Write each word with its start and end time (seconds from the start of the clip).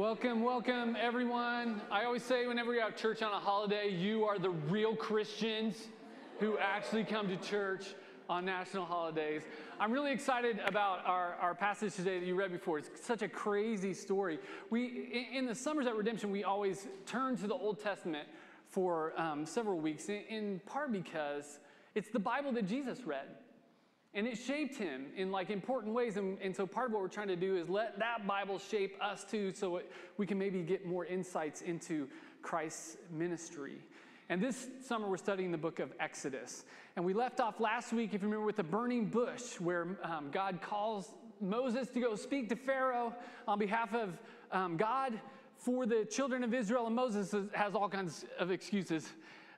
Welcome, 0.00 0.42
welcome, 0.42 0.96
everyone. 0.98 1.82
I 1.90 2.04
always 2.04 2.22
say 2.22 2.46
whenever 2.46 2.72
you're 2.72 2.84
at 2.84 2.96
church 2.96 3.20
on 3.20 3.32
a 3.32 3.38
holiday, 3.38 3.90
you 3.90 4.24
are 4.24 4.38
the 4.38 4.48
real 4.48 4.96
Christians 4.96 5.88
who 6.38 6.56
actually 6.56 7.04
come 7.04 7.28
to 7.28 7.36
church 7.36 7.84
on 8.26 8.46
national 8.46 8.86
holidays. 8.86 9.42
I'm 9.78 9.92
really 9.92 10.10
excited 10.10 10.58
about 10.64 11.04
our, 11.04 11.34
our 11.34 11.54
passage 11.54 11.96
today 11.96 12.18
that 12.18 12.24
you 12.24 12.34
read 12.34 12.50
before. 12.50 12.78
It's 12.78 12.88
such 13.04 13.20
a 13.20 13.28
crazy 13.28 13.92
story. 13.92 14.38
We, 14.70 15.28
in 15.34 15.44
the 15.44 15.54
Summers 15.54 15.86
at 15.86 15.94
Redemption, 15.94 16.30
we 16.30 16.44
always 16.44 16.86
turn 17.04 17.36
to 17.36 17.46
the 17.46 17.52
Old 17.52 17.78
Testament 17.78 18.26
for 18.70 19.12
um, 19.20 19.44
several 19.44 19.80
weeks, 19.80 20.08
in 20.08 20.62
part 20.64 20.92
because 20.92 21.58
it's 21.94 22.08
the 22.08 22.18
Bible 22.18 22.52
that 22.52 22.66
Jesus 22.66 23.02
read. 23.02 23.26
And 24.12 24.26
it 24.26 24.36
shaped 24.36 24.76
him 24.76 25.06
in 25.16 25.30
like 25.30 25.50
important 25.50 25.94
ways. 25.94 26.16
And, 26.16 26.36
and, 26.40 26.54
so 26.54 26.66
part 26.66 26.88
of 26.88 26.92
what 26.92 27.02
we're 27.02 27.08
trying 27.08 27.28
to 27.28 27.36
do 27.36 27.56
is 27.56 27.68
let 27.68 27.98
that 28.00 28.26
Bible 28.26 28.58
shape 28.58 28.96
us 29.00 29.24
too 29.24 29.52
so 29.52 29.76
it, 29.76 29.90
we 30.16 30.26
can 30.26 30.36
maybe 30.36 30.62
get 30.62 30.84
more 30.84 31.06
insights 31.06 31.62
into 31.62 32.08
Christ's 32.42 32.96
ministry. 33.12 33.78
And 34.28 34.42
this 34.42 34.68
summer 34.84 35.08
we're 35.08 35.16
studying 35.16 35.52
the 35.52 35.58
book 35.58 35.78
of 35.78 35.92
Exodus. 36.00 36.64
And 36.96 37.04
we 37.04 37.12
left 37.12 37.40
off 37.40 37.60
last 37.60 37.92
week, 37.92 38.12
if 38.12 38.22
you 38.22 38.28
remember, 38.28 38.46
with 38.46 38.56
the 38.56 38.64
burning 38.64 39.06
bush 39.06 39.60
where 39.60 39.98
um, 40.02 40.30
God 40.32 40.60
calls 40.60 41.14
Moses 41.40 41.88
to 41.90 42.00
go 42.00 42.16
speak 42.16 42.48
to 42.48 42.56
Pharaoh 42.56 43.14
on 43.46 43.58
behalf 43.58 43.94
of 43.94 44.18
um, 44.50 44.76
God 44.76 45.18
for 45.56 45.86
the 45.86 46.04
children 46.04 46.42
of 46.42 46.52
Israel. 46.52 46.86
And 46.86 46.96
Moses 46.96 47.34
has 47.52 47.74
all 47.74 47.88
kinds 47.88 48.24
of 48.38 48.50
excuses. 48.50 49.08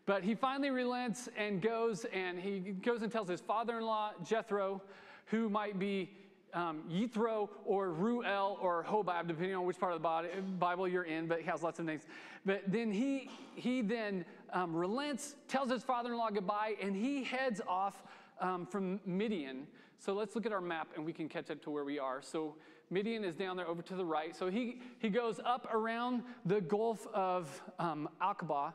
But 0.05 0.25
he 0.25 0.35
finally 0.35 0.71
relents 0.71 1.29
and 1.37 1.63
goes, 1.63 2.05
and 2.13 2.39
he 2.39 2.59
goes 2.59 3.03
and 3.03 3.13
tells 3.13 3.29
his 3.29 3.41
father 3.41 3.79
in 3.79 3.85
law, 3.85 4.13
Jethro, 4.25 4.83
who 5.27 5.49
might 5.49 5.79
be 5.79 6.11
um, 6.55 6.83
Yithro 6.91 7.49
or 7.65 7.91
Ruel 7.93 8.59
or 8.61 8.85
Hobab, 8.85 9.29
depending 9.29 9.55
on 9.55 9.65
which 9.65 9.79
part 9.79 9.93
of 9.93 10.03
the 10.03 10.43
Bible 10.59 10.89
you're 10.89 11.05
in, 11.05 11.27
but 11.27 11.41
he 11.41 11.47
has 11.47 11.63
lots 11.63 11.79
of 11.79 11.87
names. 11.87 12.03
But 12.45 12.63
then 12.67 12.91
he, 12.91 13.31
he 13.55 13.81
then 13.81 14.25
um, 14.53 14.75
relents, 14.75 15.37
tells 15.49 15.71
his 15.71 15.83
father-in-law 15.83 16.31
goodbye, 16.31 16.75
and 16.83 16.95
he 16.95 17.25
heads 17.25 17.61
off 17.67 18.03
um, 18.41 18.67
from 18.67 19.01
Midian. 19.07 19.67
So 19.99 20.13
let's 20.15 20.35
look 20.35 20.47
at 20.47 20.53
our 20.53 20.61
map 20.61 20.89
and 20.97 21.07
we 21.07 21.13
can 21.13 21.29
catch 21.29 21.49
up 21.51 21.63
to 21.63 21.71
where 21.71 21.85
we 21.85 21.99
are. 21.99 22.21
So 22.23 22.57
Midian 22.91 23.25
is 23.25 23.37
down 23.37 23.57
there 23.57 23.69
over 23.69 23.83
to 23.83 23.95
the 23.95 24.05
right. 24.05 24.37
So 24.37 24.51
he, 24.51 24.81
he 24.99 25.09
goes 25.09 25.41
up 25.45 25.73
around 25.73 26.25
the 26.45 26.61
Gulf 26.61 27.07
of 27.15 27.63
um, 27.79 28.09
Aqaba 28.21 28.75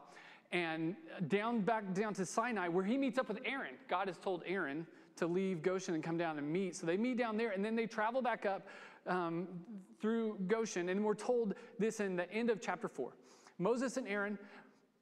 and 0.52 0.96
down 1.28 1.62
back 1.62 1.94
down 1.94 2.14
to 2.16 2.26
Sinai, 2.26 2.68
where 2.68 2.86
he 2.86 2.98
meets 2.98 3.18
up 3.18 3.28
with 3.28 3.40
Aaron. 3.46 3.76
God 3.90 4.08
has 4.08 4.18
told 4.18 4.44
Aaron 4.46 4.88
to 5.18 5.28
leave 5.28 5.62
Goshen 5.62 5.96
and 5.96 6.04
come 6.04 6.18
down 6.18 6.38
and 6.38 6.48
meet. 6.48 6.76
So 6.76 6.86
they 6.86 6.98
meet 6.98 7.18
down 7.18 7.38
there, 7.38 7.52
and 7.52 7.66
then 7.66 7.76
they 7.76 7.88
travel 7.88 8.22
back 8.22 8.46
up 8.46 8.68
um, 9.08 9.48
through 10.00 10.38
Goshen. 10.48 10.90
And 10.90 11.04
we're 11.04 11.16
told 11.16 11.56
this 11.80 12.00
in 12.00 12.16
the 12.16 12.32
end 12.32 12.50
of 12.50 12.62
chapter 12.62 12.88
four. 12.88 13.14
Moses 13.58 13.98
and 13.98 14.08
Aaron 14.08 14.38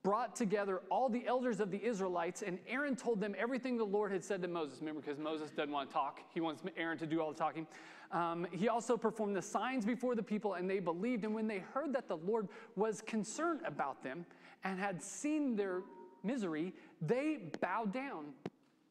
brought 0.04 0.36
together 0.36 0.82
all 0.92 1.10
the 1.10 1.26
elders 1.26 1.60
of 1.60 1.72
the 1.72 1.84
Israelites, 1.84 2.44
and 2.44 2.60
Aaron 2.68 2.96
told 2.96 3.20
them 3.20 3.36
everything 3.38 3.76
the 3.76 3.84
Lord 3.84 4.12
had 4.12 4.24
said 4.24 4.42
to 4.44 4.48
Moses. 4.48 4.80
Remember, 4.80 5.02
because 5.02 5.20
Moses 5.20 5.50
doesn't 5.50 5.72
want 5.72 5.90
to 5.90 5.94
talk, 5.94 6.22
he 6.34 6.40
wants 6.42 6.62
Aaron 6.78 6.98
to 7.00 7.08
do 7.08 7.20
all 7.22 7.32
the 7.32 7.38
talking. 7.38 7.66
Um, 8.12 8.46
he 8.52 8.70
also 8.70 8.98
performed 8.98 9.36
the 9.36 9.42
signs 9.42 9.84
before 9.84 10.16
the 10.16 10.24
people, 10.24 10.54
and 10.54 10.70
they 10.70 10.80
believed. 10.80 11.26
And 11.26 11.34
when 11.34 11.48
they 11.48 11.60
heard 11.74 11.92
that 11.94 12.08
the 12.08 12.18
Lord 12.18 12.48
was 12.76 13.02
concerned 13.02 13.62
about 13.66 14.04
them 14.04 14.26
and 14.66 14.80
had 14.80 15.02
seen 15.02 15.56
their 15.56 15.84
misery, 16.24 16.74
they 17.02 17.38
bowed 17.62 17.94
down 17.94 18.34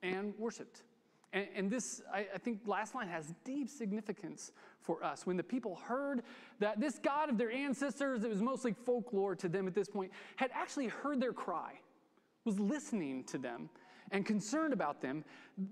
and 0.02 0.32
worshiped. 0.38 0.82
And, 1.32 1.48
and 1.54 1.70
this, 1.70 2.00
I, 2.12 2.26
I, 2.32 2.38
think, 2.38 2.60
last 2.64 2.94
line 2.94 3.08
has 3.08 3.34
deep 3.44 3.68
significance 3.68 4.52
for 4.80 5.02
us. 5.02 5.26
When 5.26 5.36
the 5.36 5.42
people 5.42 5.74
heard 5.74 6.22
that 6.60 6.80
this 6.80 6.98
God 6.98 7.28
of 7.28 7.36
their 7.36 7.50
ancestors, 7.50 8.22
it 8.22 8.30
was 8.30 8.40
mostly 8.40 8.72
folklore 8.72 9.34
to 9.34 9.48
them 9.48 9.66
at 9.66 9.74
this 9.74 9.88
point, 9.88 10.12
had 10.36 10.50
actually 10.54 10.86
heard 10.86 11.20
their 11.20 11.32
cry, 11.32 11.72
was 12.44 12.58
listening 12.60 13.24
to 13.24 13.36
them 13.36 13.68
and 14.12 14.24
concerned 14.24 14.72
about 14.72 15.00
them. 15.00 15.24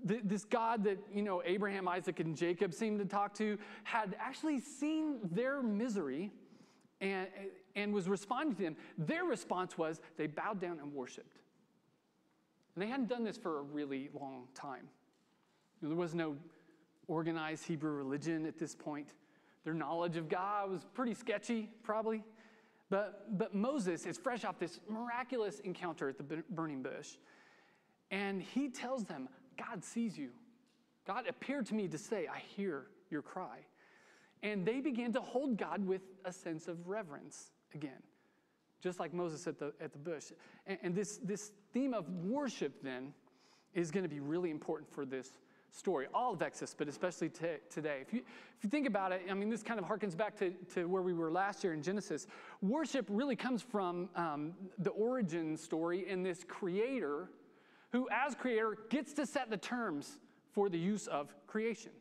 This 0.03 0.43
God 0.43 0.83
that, 0.83 0.97
you 1.13 1.21
know, 1.21 1.41
Abraham, 1.45 1.87
Isaac, 1.87 2.19
and 2.19 2.35
Jacob 2.35 2.73
seemed 2.73 2.99
to 2.99 3.05
talk 3.05 3.33
to 3.35 3.57
had 3.85 4.17
actually 4.19 4.59
seen 4.59 5.19
their 5.31 5.63
misery 5.63 6.29
and, 7.03 7.27
and 7.75 7.93
was 7.93 8.07
responding 8.07 8.55
to 8.55 8.63
them. 8.63 8.75
Their 8.97 9.25
response 9.25 9.77
was 9.77 10.01
they 10.17 10.25
bowed 10.25 10.59
down 10.59 10.79
and 10.79 10.93
worshiped. 10.93 11.37
And 12.75 12.81
they 12.81 12.87
hadn't 12.87 13.09
done 13.09 13.23
this 13.23 13.37
for 13.37 13.59
a 13.59 13.61
really 13.61 14.09
long 14.19 14.47
time. 14.55 14.87
There 15.81 15.95
was 15.95 16.15
no 16.15 16.37
organized 17.07 17.65
Hebrew 17.65 17.91
religion 17.91 18.45
at 18.45 18.57
this 18.57 18.73
point. 18.73 19.09
Their 19.65 19.73
knowledge 19.73 20.17
of 20.17 20.29
God 20.29 20.71
was 20.71 20.85
pretty 20.93 21.13
sketchy, 21.13 21.69
probably. 21.83 22.23
But, 22.89 23.37
but 23.37 23.53
Moses 23.53 24.05
is 24.05 24.17
fresh 24.17 24.45
off 24.45 24.59
this 24.59 24.79
miraculous 24.89 25.59
encounter 25.59 26.09
at 26.09 26.17
the 26.17 26.43
burning 26.49 26.81
bush. 26.81 27.17
And 28.11 28.41
he 28.41 28.69
tells 28.69 29.03
them, 29.03 29.27
God 29.57 29.83
sees 29.83 30.17
you. 30.17 30.29
God 31.05 31.27
appeared 31.27 31.65
to 31.67 31.75
me 31.75 31.87
to 31.89 31.97
say, 31.97 32.27
I 32.27 32.39
hear 32.55 32.87
your 33.09 33.21
cry. 33.21 33.59
And 34.43 34.65
they 34.65 34.81
began 34.81 35.13
to 35.13 35.21
hold 35.21 35.57
God 35.57 35.85
with 35.85 36.01
a 36.25 36.31
sense 36.31 36.67
of 36.67 36.87
reverence 36.87 37.51
again, 37.73 38.03
just 38.81 38.99
like 38.99 39.13
Moses 39.13 39.47
at 39.47 39.57
the, 39.57 39.73
at 39.81 39.93
the 39.93 39.97
bush. 39.97 40.31
And, 40.67 40.77
and 40.83 40.95
this, 40.95 41.17
this 41.23 41.51
theme 41.73 41.93
of 41.93 42.09
worship 42.09 42.83
then 42.83 43.13
is 43.73 43.89
going 43.89 44.03
to 44.03 44.09
be 44.09 44.19
really 44.19 44.51
important 44.51 44.91
for 44.91 45.05
this 45.05 45.39
story, 45.71 46.07
all 46.13 46.33
of 46.33 46.41
Exodus, 46.41 46.75
but 46.77 46.87
especially 46.87 47.29
t- 47.29 47.45
today. 47.69 47.97
If 48.01 48.13
you, 48.13 48.19
if 48.19 48.63
you 48.63 48.69
think 48.69 48.85
about 48.85 49.11
it, 49.11 49.21
I 49.29 49.33
mean, 49.33 49.49
this 49.49 49.63
kind 49.63 49.79
of 49.79 49.85
harkens 49.87 50.15
back 50.15 50.37
to, 50.37 50.51
to 50.75 50.87
where 50.87 51.01
we 51.01 51.13
were 51.13 51.31
last 51.31 51.63
year 51.63 51.73
in 51.73 51.81
Genesis. 51.81 52.27
Worship 52.61 53.07
really 53.09 53.35
comes 53.35 53.61
from 53.61 54.09
um, 54.15 54.53
the 54.77 54.91
origin 54.91 55.57
story 55.57 56.07
in 56.07 56.21
this 56.21 56.43
creator 56.47 57.29
who, 57.91 58.07
as 58.11 58.35
creator, 58.35 58.77
gets 58.89 59.13
to 59.13 59.25
set 59.25 59.49
the 59.49 59.57
terms 59.57 60.19
for 60.51 60.69
the 60.69 60.77
use 60.77 61.07
of 61.07 61.33
creation. 61.47 61.91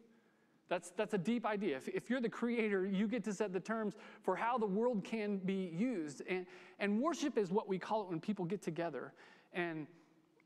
That's, 0.69 0.91
that's 0.97 1.15
a 1.15 1.19
deep 1.19 1.45
idea. 1.45 1.77
If, 1.77 1.89
if 1.89 2.09
you're 2.09 2.21
the 2.21 2.29
creator, 2.29 2.87
you 2.87 3.07
get 3.07 3.25
to 3.25 3.33
set 3.35 3.53
the 3.53 3.61
terms 3.61 3.95
for 4.23 4.37
how 4.37 4.57
the 4.57 4.67
world 4.67 5.05
can 5.05 5.39
be 5.39 5.71
used. 5.75 6.23
And, 6.29 6.47
and 6.79 7.01
worship 7.01 7.37
is 7.37 7.51
what 7.51 7.69
we 7.69 7.79
call 7.79 8.03
it 8.03 8.09
when 8.09 8.21
people 8.21 8.45
get 8.45 8.63
together. 8.63 9.13
And 9.53 9.87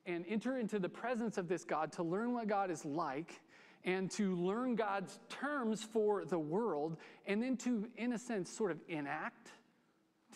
and 0.06 0.24
enter 0.28 0.56
into 0.56 0.78
the 0.78 0.88
presence 0.88 1.36
of 1.36 1.48
this 1.48 1.64
God 1.64 1.92
to 1.92 2.02
learn 2.02 2.32
what 2.32 2.46
God 2.46 2.70
is 2.70 2.84
like 2.84 3.40
and 3.84 4.10
to 4.12 4.34
learn 4.36 4.74
God's 4.74 5.20
terms 5.28 5.82
for 5.82 6.24
the 6.24 6.38
world, 6.38 6.96
and 7.24 7.40
then 7.40 7.56
to, 7.58 7.88
in 7.96 8.14
a 8.14 8.18
sense, 8.18 8.50
sort 8.50 8.72
of 8.72 8.78
enact, 8.88 9.50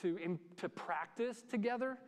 to, 0.02 0.38
to 0.58 0.68
practice 0.68 1.42
together 1.50 1.98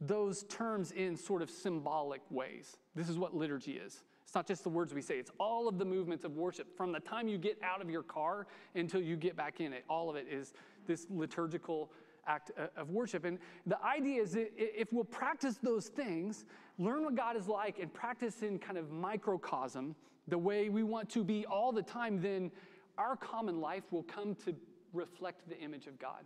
those 0.00 0.44
terms 0.44 0.92
in 0.92 1.16
sort 1.16 1.42
of 1.42 1.50
symbolic 1.50 2.20
ways. 2.30 2.76
This 2.94 3.08
is 3.08 3.18
what 3.18 3.34
liturgy 3.34 3.72
is. 3.72 4.04
It's 4.32 4.34
not 4.34 4.46
just 4.46 4.62
the 4.62 4.70
words 4.70 4.94
we 4.94 5.02
say, 5.02 5.18
it's 5.18 5.30
all 5.38 5.68
of 5.68 5.76
the 5.76 5.84
movements 5.84 6.24
of 6.24 6.38
worship 6.38 6.74
from 6.74 6.90
the 6.90 7.00
time 7.00 7.28
you 7.28 7.36
get 7.36 7.58
out 7.62 7.82
of 7.82 7.90
your 7.90 8.02
car 8.02 8.46
until 8.74 9.02
you 9.02 9.14
get 9.14 9.36
back 9.36 9.60
in 9.60 9.74
it. 9.74 9.84
All 9.90 10.08
of 10.08 10.16
it 10.16 10.26
is 10.26 10.54
this 10.86 11.06
liturgical 11.10 11.92
act 12.26 12.50
uh, 12.58 12.68
of 12.74 12.88
worship. 12.88 13.26
And 13.26 13.38
the 13.66 13.78
idea 13.84 14.22
is 14.22 14.34
if 14.34 14.90
we'll 14.90 15.04
practice 15.04 15.58
those 15.62 15.88
things, 15.88 16.46
learn 16.78 17.04
what 17.04 17.14
God 17.14 17.36
is 17.36 17.46
like, 17.46 17.78
and 17.78 17.92
practice 17.92 18.42
in 18.42 18.58
kind 18.58 18.78
of 18.78 18.90
microcosm 18.90 19.94
the 20.28 20.38
way 20.38 20.70
we 20.70 20.82
want 20.82 21.10
to 21.10 21.22
be 21.22 21.44
all 21.44 21.70
the 21.70 21.82
time, 21.82 22.18
then 22.18 22.50
our 22.96 23.16
common 23.16 23.60
life 23.60 23.84
will 23.90 24.04
come 24.04 24.34
to 24.46 24.54
reflect 24.94 25.46
the 25.46 25.58
image 25.60 25.86
of 25.86 25.98
God 25.98 26.24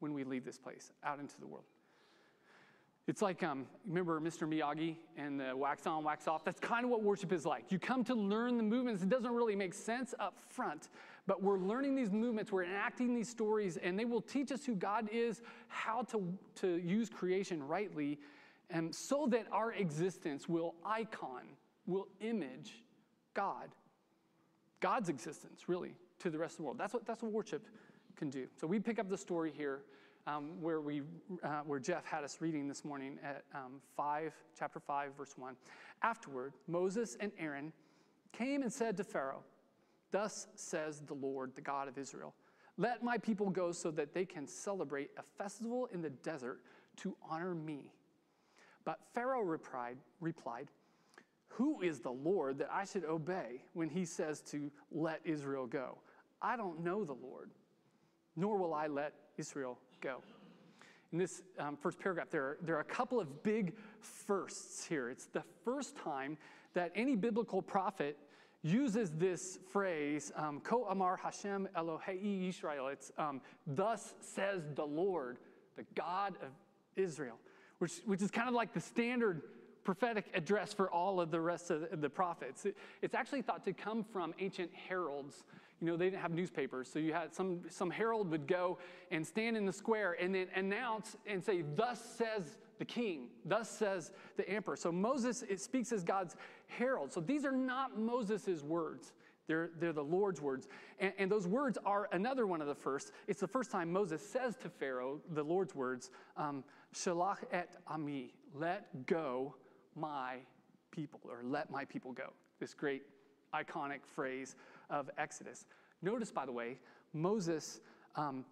when 0.00 0.12
we 0.12 0.22
leave 0.22 0.44
this 0.44 0.58
place 0.58 0.92
out 1.02 1.18
into 1.18 1.40
the 1.40 1.46
world. 1.46 1.64
It's 3.08 3.20
like, 3.20 3.42
um, 3.42 3.66
remember 3.84 4.20
Mr. 4.20 4.46
Miyagi 4.48 4.94
and 5.16 5.40
the 5.40 5.56
wax 5.56 5.86
on, 5.88 6.04
wax 6.04 6.28
off? 6.28 6.44
That's 6.44 6.60
kind 6.60 6.84
of 6.84 6.90
what 6.90 7.02
worship 7.02 7.32
is 7.32 7.44
like. 7.44 7.72
You 7.72 7.80
come 7.80 8.04
to 8.04 8.14
learn 8.14 8.56
the 8.56 8.62
movements. 8.62 9.02
It 9.02 9.08
doesn't 9.08 9.32
really 9.32 9.56
make 9.56 9.74
sense 9.74 10.14
up 10.20 10.34
front, 10.48 10.88
but 11.26 11.42
we're 11.42 11.58
learning 11.58 11.96
these 11.96 12.12
movements, 12.12 12.52
we're 12.52 12.62
enacting 12.64 13.14
these 13.14 13.28
stories, 13.28 13.76
and 13.76 13.98
they 13.98 14.04
will 14.04 14.20
teach 14.20 14.52
us 14.52 14.64
who 14.64 14.76
God 14.76 15.08
is, 15.12 15.42
how 15.66 16.02
to, 16.12 16.32
to 16.56 16.76
use 16.76 17.08
creation 17.08 17.60
rightly, 17.66 18.20
and 18.70 18.94
so 18.94 19.26
that 19.30 19.46
our 19.50 19.72
existence 19.72 20.48
will 20.48 20.74
icon, 20.84 21.42
will 21.86 22.06
image 22.20 22.82
God. 23.34 23.68
God's 24.78 25.08
existence, 25.08 25.68
really, 25.68 25.94
to 26.20 26.30
the 26.30 26.38
rest 26.38 26.54
of 26.54 26.58
the 26.58 26.62
world. 26.64 26.78
That's 26.78 26.94
what, 26.94 27.04
that's 27.04 27.22
what 27.22 27.32
worship 27.32 27.66
can 28.16 28.30
do. 28.30 28.46
So 28.60 28.68
we 28.68 28.78
pick 28.78 29.00
up 29.00 29.08
the 29.08 29.18
story 29.18 29.52
here 29.56 29.80
um, 30.26 30.60
where, 30.60 30.80
we, 30.80 31.02
uh, 31.42 31.60
where 31.66 31.78
Jeff 31.80 32.04
had 32.04 32.24
us 32.24 32.38
reading 32.40 32.68
this 32.68 32.84
morning 32.84 33.18
at 33.24 33.44
um, 33.54 33.80
5, 33.96 34.32
chapter 34.58 34.80
5, 34.80 35.16
verse 35.16 35.34
1. 35.36 35.56
Afterward, 36.02 36.52
Moses 36.68 37.16
and 37.20 37.32
Aaron 37.38 37.72
came 38.32 38.62
and 38.62 38.72
said 38.72 38.96
to 38.96 39.04
Pharaoh, 39.04 39.42
Thus 40.10 40.46
says 40.54 41.00
the 41.00 41.14
Lord, 41.14 41.54
the 41.54 41.60
God 41.60 41.88
of 41.88 41.98
Israel, 41.98 42.34
let 42.78 43.02
my 43.02 43.18
people 43.18 43.50
go 43.50 43.72
so 43.72 43.90
that 43.92 44.14
they 44.14 44.24
can 44.24 44.46
celebrate 44.46 45.10
a 45.18 45.22
festival 45.22 45.88
in 45.92 46.02
the 46.02 46.10
desert 46.10 46.60
to 46.98 47.16
honor 47.28 47.54
me. 47.54 47.92
But 48.84 49.00
Pharaoh 49.14 49.42
replied, 49.42 49.98
replied 50.20 50.68
Who 51.48 51.80
is 51.82 52.00
the 52.00 52.12
Lord 52.12 52.58
that 52.58 52.70
I 52.72 52.84
should 52.84 53.04
obey 53.04 53.64
when 53.74 53.88
he 53.88 54.04
says 54.04 54.40
to 54.52 54.70
let 54.90 55.20
Israel 55.24 55.66
go? 55.66 55.98
I 56.40 56.56
don't 56.56 56.82
know 56.84 57.04
the 57.04 57.14
Lord. 57.14 57.50
nor 58.36 58.56
will 58.56 58.74
I 58.74 58.86
let 58.86 59.14
Israel 59.36 59.78
go. 60.02 60.22
In 61.12 61.18
this 61.18 61.42
um, 61.58 61.76
first 61.76 61.98
paragraph, 61.98 62.28
there 62.30 62.42
are, 62.42 62.58
there 62.62 62.76
are 62.76 62.80
a 62.80 62.84
couple 62.84 63.20
of 63.20 63.42
big 63.42 63.74
firsts 64.00 64.84
here. 64.84 65.08
It's 65.08 65.26
the 65.26 65.42
first 65.64 65.96
time 65.96 66.36
that 66.74 66.90
any 66.94 67.16
biblical 67.16 67.62
prophet 67.62 68.18
uses 68.62 69.10
this 69.12 69.58
phrase, 69.72 70.32
um, 70.36 70.60
Ko 70.60 70.84
Amar 70.84 71.16
Hashem 71.16 71.68
Elohei 71.76 72.48
Israel. 72.48 72.88
It's 72.88 73.12
um, 73.18 73.40
thus 73.66 74.14
says 74.20 74.62
the 74.74 74.84
Lord, 74.84 75.38
the 75.76 75.84
God 75.94 76.36
of 76.42 76.50
Israel, 76.96 77.38
which, 77.78 78.00
which 78.06 78.22
is 78.22 78.30
kind 78.30 78.48
of 78.48 78.54
like 78.54 78.72
the 78.72 78.80
standard 78.80 79.42
prophetic 79.84 80.26
address 80.34 80.72
for 80.72 80.90
all 80.90 81.20
of 81.20 81.30
the 81.30 81.40
rest 81.40 81.70
of 81.70 82.00
the 82.00 82.08
prophets. 82.08 82.64
It, 82.64 82.76
it's 83.02 83.14
actually 83.14 83.42
thought 83.42 83.64
to 83.64 83.72
come 83.72 84.04
from 84.04 84.32
ancient 84.38 84.70
heralds. 84.88 85.44
You 85.82 85.88
know, 85.88 85.96
they 85.96 86.06
didn't 86.06 86.22
have 86.22 86.30
newspapers, 86.30 86.88
so 86.88 87.00
you 87.00 87.12
had 87.12 87.34
some, 87.34 87.62
some 87.68 87.90
herald 87.90 88.30
would 88.30 88.46
go 88.46 88.78
and 89.10 89.26
stand 89.26 89.56
in 89.56 89.66
the 89.66 89.72
square 89.72 90.16
and 90.20 90.32
then 90.32 90.46
announce 90.54 91.16
and 91.26 91.42
say, 91.42 91.64
Thus 91.74 92.00
says 92.00 92.58
the 92.78 92.84
king, 92.84 93.30
thus 93.44 93.68
says 93.68 94.12
the 94.36 94.48
emperor. 94.48 94.76
So 94.76 94.92
Moses 94.92 95.42
it 95.42 95.60
speaks 95.60 95.90
as 95.90 96.04
God's 96.04 96.36
herald. 96.68 97.12
So 97.12 97.20
these 97.20 97.44
are 97.44 97.50
not 97.50 97.98
Moses' 97.98 98.62
words. 98.62 99.12
They're, 99.48 99.70
they're 99.80 99.92
the 99.92 100.04
Lord's 100.04 100.40
words. 100.40 100.68
And, 101.00 101.12
and, 101.18 101.28
those 101.30 101.48
words 101.48 101.76
are 101.84 102.08
another 102.12 102.46
one 102.46 102.60
of 102.60 102.68
the 102.68 102.76
first. 102.76 103.10
It's 103.26 103.40
the 103.40 103.48
first 103.48 103.72
time 103.72 103.92
Moses 103.92 104.24
says 104.24 104.54
to 104.62 104.68
Pharaoh 104.68 105.20
the 105.34 105.42
Lord's 105.42 105.74
words, 105.74 106.10
um, 106.36 106.62
Shalach 106.94 107.38
et 107.50 107.74
ami, 107.88 108.34
let 108.54 109.06
go 109.06 109.56
my 109.96 110.36
people, 110.92 111.18
or 111.24 111.40
let 111.42 111.72
my 111.72 111.84
people 111.84 112.12
go. 112.12 112.32
This 112.60 112.72
great 112.72 113.02
iconic 113.54 114.04
phrase 114.04 114.56
of 114.92 115.10
Exodus. 115.18 115.66
Notice, 116.02 116.30
by 116.30 116.46
the 116.46 116.52
way, 116.52 116.78
Moses 117.12 117.80
um, 118.14 118.44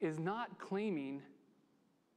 is 0.00 0.18
not 0.18 0.58
claiming 0.58 1.22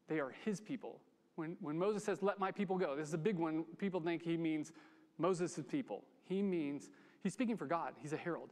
they 0.07 0.19
are 0.19 0.33
his 0.43 0.59
people. 0.59 0.99
When, 1.35 1.55
when 1.61 1.77
Moses 1.77 2.03
says, 2.03 2.23
let 2.23 2.39
my 2.39 2.51
people 2.51 2.77
go, 2.79 2.95
this 2.95 3.07
is 3.07 3.13
a 3.13 3.19
big 3.19 3.37
one. 3.37 3.65
People 3.77 3.99
think 3.99 4.23
he 4.23 4.37
means 4.37 4.71
Moses' 5.19 5.59
people. 5.69 6.03
He 6.23 6.41
means, 6.41 6.89
he's 7.21 7.33
speaking 7.33 7.57
for 7.57 7.67
God, 7.67 7.93
he's 8.01 8.13
a 8.13 8.17
herald. 8.17 8.49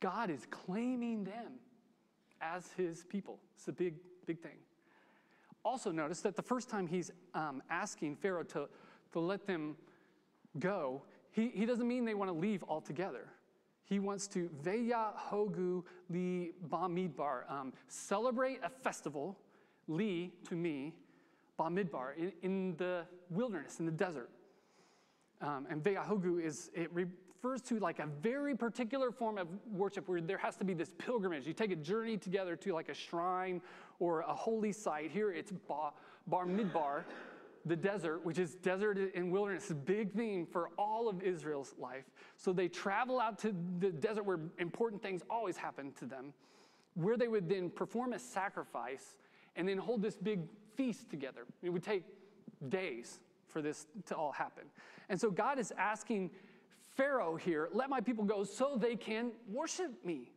God 0.00 0.28
is 0.28 0.46
claiming 0.50 1.24
them 1.24 1.54
as 2.42 2.72
his 2.76 3.04
people. 3.04 3.38
It's 3.56 3.68
a 3.68 3.72
big, 3.72 3.94
big 4.26 4.40
thing. 4.40 4.56
Also, 5.64 5.90
notice 5.90 6.20
that 6.20 6.36
the 6.36 6.42
first 6.42 6.68
time 6.68 6.86
he's 6.86 7.10
um, 7.34 7.62
asking 7.70 8.16
Pharaoh 8.16 8.44
to 8.44 8.68
to 9.12 9.20
let 9.20 9.46
them 9.46 9.76
go, 10.58 11.02
he, 11.32 11.50
he 11.54 11.66
doesn't 11.66 11.86
mean 11.86 12.04
they 12.04 12.14
want 12.14 12.30
to 12.30 12.36
leave 12.36 12.64
altogether. 12.68 13.28
He 13.90 13.98
wants 13.98 14.28
to 14.28 14.48
veya 14.62 15.08
hogu 15.30 15.82
li 16.08 16.52
bamidbar, 16.68 17.50
um, 17.50 17.72
celebrate 17.88 18.60
a 18.62 18.68
festival, 18.68 19.36
li 19.88 20.32
to 20.48 20.54
me, 20.54 20.94
bamidbar, 21.58 22.16
in, 22.16 22.32
in 22.42 22.76
the 22.76 23.02
wilderness, 23.30 23.80
in 23.80 23.86
the 23.86 23.92
desert. 23.92 24.30
Um, 25.42 25.66
and 25.68 25.82
veya 25.82 26.06
hogu 26.06 26.40
is, 26.40 26.70
it 26.72 26.88
refers 26.94 27.62
to 27.62 27.80
like 27.80 27.98
a 27.98 28.06
very 28.06 28.54
particular 28.54 29.10
form 29.10 29.38
of 29.38 29.48
worship 29.72 30.08
where 30.08 30.20
there 30.20 30.38
has 30.38 30.54
to 30.56 30.64
be 30.64 30.72
this 30.72 30.92
pilgrimage. 30.96 31.44
You 31.44 31.52
take 31.52 31.72
a 31.72 31.76
journey 31.76 32.16
together 32.16 32.54
to 32.54 32.72
like 32.72 32.90
a 32.90 32.94
shrine 32.94 33.60
or 33.98 34.20
a 34.20 34.32
holy 34.32 34.70
site. 34.70 35.10
Here 35.10 35.32
it's 35.32 35.50
ba, 35.50 35.90
bar 36.28 36.46
midbar, 36.46 37.02
the 37.66 37.76
desert, 37.76 38.24
which 38.24 38.38
is 38.38 38.54
desert 38.54 38.98
and 39.14 39.30
wilderness, 39.30 39.70
a 39.70 39.74
big 39.74 40.12
theme 40.12 40.46
for 40.46 40.70
all 40.78 41.08
of 41.08 41.22
Israel's 41.22 41.74
life. 41.78 42.04
So 42.36 42.52
they 42.52 42.68
travel 42.68 43.20
out 43.20 43.38
to 43.40 43.54
the 43.78 43.90
desert 43.90 44.24
where 44.24 44.40
important 44.58 45.02
things 45.02 45.22
always 45.28 45.56
happen 45.56 45.92
to 45.98 46.06
them, 46.06 46.32
where 46.94 47.16
they 47.16 47.28
would 47.28 47.48
then 47.48 47.70
perform 47.70 48.14
a 48.14 48.18
sacrifice 48.18 49.16
and 49.56 49.68
then 49.68 49.78
hold 49.78 50.02
this 50.02 50.16
big 50.16 50.40
feast 50.74 51.10
together. 51.10 51.42
It 51.62 51.70
would 51.70 51.82
take 51.82 52.04
days 52.68 53.20
for 53.46 53.60
this 53.60 53.86
to 54.06 54.14
all 54.14 54.32
happen. 54.32 54.64
And 55.08 55.20
so 55.20 55.30
God 55.30 55.58
is 55.58 55.72
asking 55.76 56.30
Pharaoh 56.96 57.36
here, 57.36 57.68
let 57.72 57.90
my 57.90 58.00
people 58.00 58.24
go 58.24 58.44
so 58.44 58.76
they 58.80 58.96
can 58.96 59.32
worship 59.48 59.92
me 60.04 60.30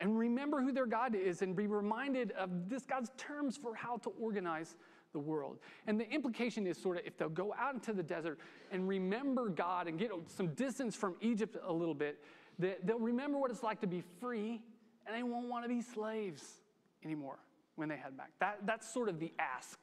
and 0.00 0.18
remember 0.18 0.60
who 0.60 0.72
their 0.72 0.86
God 0.86 1.14
is 1.14 1.42
and 1.42 1.54
be 1.54 1.66
reminded 1.66 2.32
of 2.32 2.68
this 2.68 2.84
God's 2.84 3.10
terms 3.16 3.56
for 3.56 3.74
how 3.74 3.98
to 3.98 4.10
organize 4.20 4.76
the 5.12 5.18
world. 5.18 5.58
And 5.86 5.98
the 5.98 6.08
implication 6.10 6.66
is 6.66 6.76
sort 6.76 6.98
of 6.98 7.04
if 7.06 7.16
they'll 7.16 7.28
go 7.28 7.54
out 7.58 7.74
into 7.74 7.92
the 7.92 8.02
desert 8.02 8.38
and 8.70 8.88
remember 8.88 9.48
God 9.48 9.88
and 9.88 9.98
get 9.98 10.10
some 10.26 10.48
distance 10.54 10.94
from 10.94 11.16
Egypt 11.20 11.56
a 11.64 11.72
little 11.72 11.94
bit, 11.94 12.18
that 12.58 12.86
they'll 12.86 12.98
remember 12.98 13.38
what 13.38 13.50
it's 13.50 13.62
like 13.62 13.80
to 13.80 13.86
be 13.86 14.02
free 14.20 14.60
and 15.06 15.16
they 15.16 15.22
won't 15.22 15.48
want 15.48 15.64
to 15.64 15.68
be 15.68 15.80
slaves 15.80 16.60
anymore 17.04 17.38
when 17.76 17.88
they 17.88 17.96
head 17.96 18.16
back. 18.16 18.30
That, 18.40 18.60
that's 18.64 18.92
sort 18.92 19.08
of 19.08 19.18
the 19.18 19.32
ask 19.38 19.78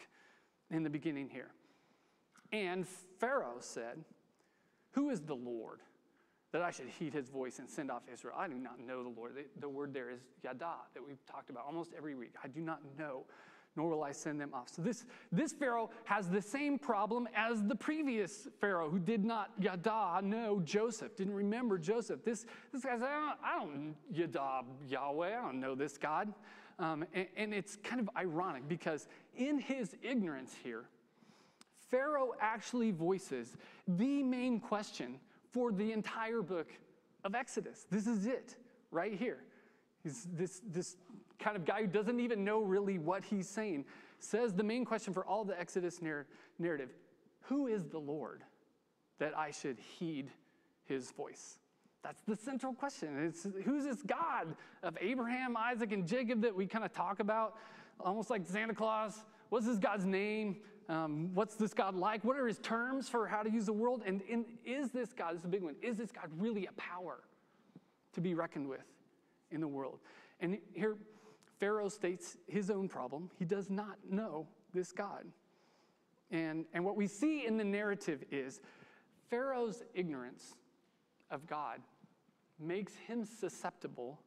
in 0.71 0.83
the 0.83 0.89
beginning 0.89 1.29
here. 1.29 1.51
And 2.51 2.87
Pharaoh 3.19 3.57
said, 3.59 4.03
Who 4.91 5.09
is 5.09 5.21
the 5.21 5.35
Lord 5.35 5.79
that 6.51 6.61
I 6.61 6.71
should 6.71 6.87
heed 6.87 7.13
his 7.13 7.29
voice 7.29 7.59
and 7.59 7.69
send 7.69 7.91
off 7.91 8.03
Israel? 8.11 8.35
I 8.37 8.47
do 8.47 8.55
not 8.55 8.79
know 8.79 9.03
the 9.03 9.09
Lord. 9.09 9.35
The, 9.35 9.45
the 9.59 9.69
word 9.69 9.93
there 9.93 10.09
is 10.09 10.21
yada 10.43 10.75
that 10.93 11.05
we've 11.05 11.23
talked 11.25 11.49
about 11.49 11.65
almost 11.65 11.91
every 11.95 12.15
week. 12.15 12.33
I 12.43 12.47
do 12.47 12.61
not 12.61 12.79
know 12.97 13.25
nor 13.75 13.89
will 13.89 14.03
I 14.03 14.11
send 14.11 14.41
them 14.41 14.51
off. 14.53 14.69
So 14.69 14.81
this, 14.81 15.05
this 15.31 15.53
Pharaoh 15.53 15.89
has 16.05 16.29
the 16.29 16.41
same 16.41 16.77
problem 16.77 17.27
as 17.35 17.63
the 17.63 17.75
previous 17.75 18.47
Pharaoh 18.59 18.89
who 18.89 18.99
did 18.99 19.23
not 19.23 19.51
yada 19.59 20.21
know 20.23 20.59
Joseph, 20.61 21.15
didn't 21.15 21.35
remember 21.35 21.77
Joseph. 21.77 22.23
This, 22.23 22.45
this 22.73 22.83
guy 22.83 22.97
said, 22.97 23.07
I 23.07 23.19
don't, 23.19 23.39
I 23.43 23.59
don't 23.59 23.95
yada 24.11 24.65
Yahweh, 24.87 25.37
I 25.37 25.41
don't 25.41 25.59
know 25.59 25.75
this 25.75 25.97
God. 25.97 26.33
Um, 26.79 27.05
and, 27.13 27.27
and 27.35 27.53
it's 27.53 27.75
kind 27.77 27.99
of 27.99 28.09
ironic 28.15 28.67
because 28.67 29.07
in 29.35 29.59
his 29.59 29.95
ignorance 30.01 30.55
here, 30.63 30.85
Pharaoh 31.89 32.33
actually 32.39 32.91
voices 32.91 33.57
the 33.87 34.23
main 34.23 34.59
question 34.59 35.19
for 35.51 35.71
the 35.71 35.91
entire 35.91 36.41
book 36.41 36.69
of 37.23 37.35
Exodus. 37.35 37.85
This 37.89 38.07
is 38.07 38.27
it 38.27 38.55
right 38.91 39.13
here. 39.13 39.43
He's 40.03 40.27
this, 40.33 40.61
this 40.69 40.95
kind 41.39 41.55
of 41.55 41.65
guy 41.65 41.81
who 41.81 41.87
doesn't 41.87 42.19
even 42.19 42.43
know 42.43 42.61
really 42.61 42.97
what 42.97 43.23
he's 43.23 43.47
saying, 43.47 43.85
says 44.19 44.53
the 44.53 44.63
main 44.63 44.85
question 44.85 45.13
for 45.13 45.25
all 45.25 45.45
the 45.45 45.59
Exodus 45.59 46.01
narr- 46.01 46.27
narrative 46.57 46.89
Who 47.43 47.67
is 47.67 47.85
the 47.85 47.99
Lord 47.99 48.43
that 49.19 49.37
I 49.37 49.51
should 49.51 49.79
heed 49.79 50.29
his 50.85 51.11
voice? 51.11 51.59
That's 52.03 52.21
the 52.21 52.35
central 52.35 52.73
question. 52.73 53.25
It's 53.25 53.45
who's 53.65 53.83
this 53.83 54.01
God 54.01 54.55
of 54.83 54.97
Abraham, 55.01 55.57
Isaac, 55.57 55.91
and 55.91 56.07
Jacob 56.07 56.41
that 56.41 56.55
we 56.55 56.65
kind 56.65 56.85
of 56.85 56.93
talk 56.93 57.19
about, 57.19 57.55
almost 57.99 58.29
like 58.29 58.45
Santa 58.45 58.73
Claus? 58.73 59.23
What's 59.49 59.65
this 59.65 59.77
God's 59.77 60.05
name? 60.05 60.57
Um, 60.87 61.35
what's 61.35 61.55
this 61.55 61.73
God 61.73 61.95
like? 61.95 62.23
What 62.23 62.37
are 62.37 62.47
his 62.47 62.57
terms 62.59 63.09
for 63.09 63.27
how 63.27 63.43
to 63.43 63.51
use 63.51 63.65
the 63.65 63.73
world? 63.73 64.01
And, 64.05 64.21
and 64.31 64.45
is 64.65 64.91
this 64.91 65.13
God, 65.13 65.33
this 65.33 65.41
is 65.41 65.45
a 65.45 65.49
big 65.49 65.61
one, 65.61 65.75
is 65.81 65.97
this 65.97 66.11
God 66.11 66.29
really 66.37 66.65
a 66.65 66.71
power 66.73 67.19
to 68.13 68.21
be 68.21 68.33
reckoned 68.33 68.67
with 68.67 68.85
in 69.51 69.61
the 69.61 69.67
world? 69.67 69.99
And 70.39 70.57
here, 70.73 70.95
Pharaoh 71.59 71.89
states 71.89 72.37
his 72.47 72.69
own 72.69 72.87
problem. 72.87 73.29
He 73.37 73.45
does 73.45 73.69
not 73.69 73.97
know 74.09 74.47
this 74.73 74.91
God. 74.91 75.25
And, 76.31 76.65
and 76.73 76.85
what 76.85 76.95
we 76.95 77.07
see 77.07 77.45
in 77.45 77.57
the 77.57 77.63
narrative 77.63 78.23
is 78.31 78.61
Pharaoh's 79.29 79.83
ignorance 79.93 80.55
of 81.31 81.45
God 81.47 81.79
makes 82.59 82.95
him 82.95 83.25
susceptible 83.25 84.19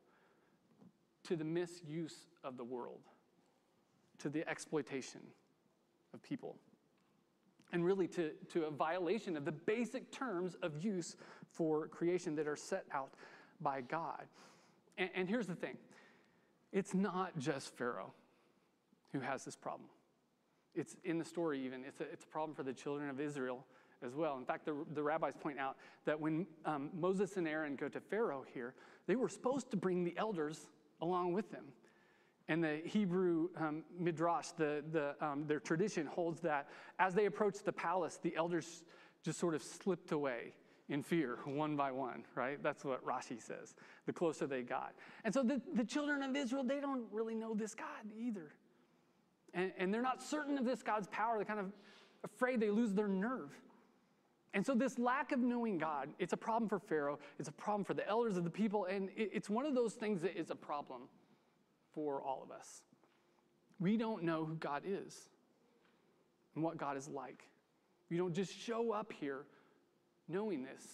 to 1.25 1.37
the 1.37 1.45
misuse 1.45 2.27
of 2.43 2.57
the 2.57 2.65
world, 2.65 3.01
to 4.19 4.29
the 4.29 4.49
exploitation 4.49 5.21
of 6.13 6.23
people, 6.23 6.57
and 7.73 7.85
really 7.85 8.09
to, 8.09 8.31
to 8.51 8.65
a 8.65 8.71
violation 8.71 9.37
of 9.37 9.45
the 9.45 9.53
basic 9.53 10.11
terms 10.11 10.57
of 10.63 10.85
use 10.85 11.17
for 11.51 11.87
creation 11.89 12.35
that 12.35 12.49
are 12.49 12.57
set 12.57 12.85
out 12.93 13.15
by 13.61 13.81
God. 13.81 14.25
And, 14.99 15.11
and 15.15 15.29
here's 15.29 15.47
the 15.47 15.55
thing 15.55 15.77
it's 16.73 16.95
not 16.95 17.39
just 17.39 17.77
Pharaoh 17.77 18.13
who 19.13 19.21
has 19.21 19.45
this 19.45 19.57
problem. 19.57 19.89
It's 20.75 20.97
in 21.05 21.19
the 21.19 21.25
story, 21.25 21.63
even. 21.65 21.85
It's 21.85 22.01
a, 22.01 22.05
it's 22.05 22.25
a 22.25 22.29
problem 22.29 22.55
for 22.55 22.63
the 22.63 22.73
children 22.73 23.11
of 23.11 23.21
Israel 23.21 23.65
as 24.03 24.15
well. 24.15 24.39
In 24.39 24.45
fact, 24.45 24.65
the, 24.65 24.75
the 24.95 25.03
rabbis 25.03 25.35
point 25.37 25.59
out 25.59 25.77
that 26.07 26.19
when 26.19 26.47
um, 26.65 26.91
Moses 26.99 27.37
and 27.37 27.47
Aaron 27.47 27.77
go 27.77 27.89
to 27.89 28.01
Pharaoh 28.01 28.45
here, 28.53 28.75
they 29.07 29.17
were 29.17 29.29
supposed 29.29 29.71
to 29.71 29.77
bring 29.77 30.03
the 30.03 30.15
elders 30.17 30.67
along 31.01 31.35
with 31.35 31.51
them. 31.51 31.67
And 32.49 32.65
the 32.65 32.81
Hebrew 32.85 33.51
um, 33.57 33.85
midrash, 33.99 34.49
the, 34.57 34.83
the, 34.93 35.15
um, 35.21 35.47
their 35.47 35.61
tradition 35.61 36.07
holds 36.07 36.41
that 36.41 36.69
as 36.99 37.15
they 37.15 37.27
approached 37.27 37.65
the 37.65 37.73
palace, 37.73 38.19
the 38.23 38.35
elders 38.35 38.83
just 39.23 39.39
sort 39.39 39.55
of 39.55 39.63
slipped 39.63 40.11
away 40.11 40.55
in 40.93 41.03
fear, 41.03 41.39
one 41.47 41.75
by 41.75 41.91
one, 41.91 42.23
right? 42.35 42.63
That's 42.63 42.85
what 42.85 43.05
Rashi 43.05 43.41
says, 43.41 43.75
the 44.05 44.13
closer 44.13 44.47
they 44.47 44.63
got. 44.63 44.93
And 45.25 45.33
so 45.33 45.43
the, 45.43 45.61
the 45.75 45.85
children 45.85 46.23
of 46.23 46.37
Israel, 46.37 46.63
they 46.63 46.81
don't 46.81 47.07
really 47.11 47.35
know 47.35 47.55
this 47.55 47.75
God 47.75 47.87
either. 48.17 48.53
And, 49.55 49.73
and 49.79 49.93
they're 49.93 50.03
not 50.03 50.23
certain 50.23 50.59
of 50.59 50.67
this 50.67 50.83
God's 50.83 51.09
power. 51.09 51.37
They're 51.37 51.47
kind 51.47 51.61
of 51.61 51.73
afraid 52.25 52.61
they 52.61 52.71
lose 52.71 52.93
their 52.93 53.09
nerve. 53.09 53.51
And 54.55 54.65
so, 54.65 54.75
this 54.75 54.99
lack 54.99 55.33
of 55.33 55.41
knowing 55.41 55.79
God, 55.79 56.11
it's 56.19 56.35
a 56.35 56.37
problem 56.37 56.69
for 56.69 56.79
Pharaoh, 56.79 57.19
it's 57.39 57.49
a 57.49 57.53
problem 57.53 57.85
for 57.85 57.95
the 57.95 58.07
elders 58.07 58.37
of 58.37 58.45
the 58.45 58.51
people, 58.51 58.85
and 58.85 59.09
it, 59.17 59.31
it's 59.33 59.49
one 59.49 59.65
of 59.65 59.75
those 59.75 59.95
things 59.95 60.21
that 60.21 60.39
is 60.39 60.51
a 60.51 60.55
problem 60.55 61.03
for 61.95 62.23
all 62.23 62.43
of 62.43 62.51
us. 62.51 62.83
We 63.81 63.97
don't 63.97 64.25
know 64.25 64.45
who 64.45 64.57
God 64.57 64.83
is 64.87 65.31
and 66.55 66.63
what 66.63 66.77
God 66.77 66.99
is 66.99 67.09
like. 67.09 67.45
We 68.11 68.19
don't 68.19 68.35
just 68.35 68.55
show 68.55 68.93
up 68.93 69.11
here 69.11 69.47
knowing 70.29 70.63
this 70.63 70.85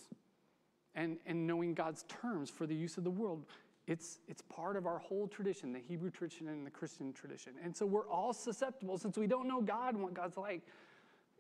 and, 0.95 1.19
and 1.27 1.47
knowing 1.47 1.75
God's 1.75 2.05
terms 2.09 2.51
for 2.51 2.67
the 2.67 2.75
use 2.75 2.99
of 2.99 3.05
the 3.05 3.11
world. 3.11 3.47
It's, 3.87 4.19
it's 4.29 4.43
part 4.43 4.77
of 4.77 4.87
our 4.87 4.99
whole 4.99 5.29
tradition, 5.29 5.73
the 5.73 5.79
Hebrew 5.79 6.11
tradition 6.11 6.49
and 6.49 6.67
the 6.67 6.71
Christian 6.71 7.13
tradition. 7.13 7.53
And 7.65 7.75
so 7.75 7.87
we're 7.87 8.09
all 8.09 8.35
susceptible, 8.35 8.99
since 8.99 9.17
we 9.17 9.27
don't 9.27 9.49
know 9.49 9.63
God 9.63 9.95
and 9.95 10.03
what 10.03 10.13
God's 10.13 10.37
like, 10.37 10.63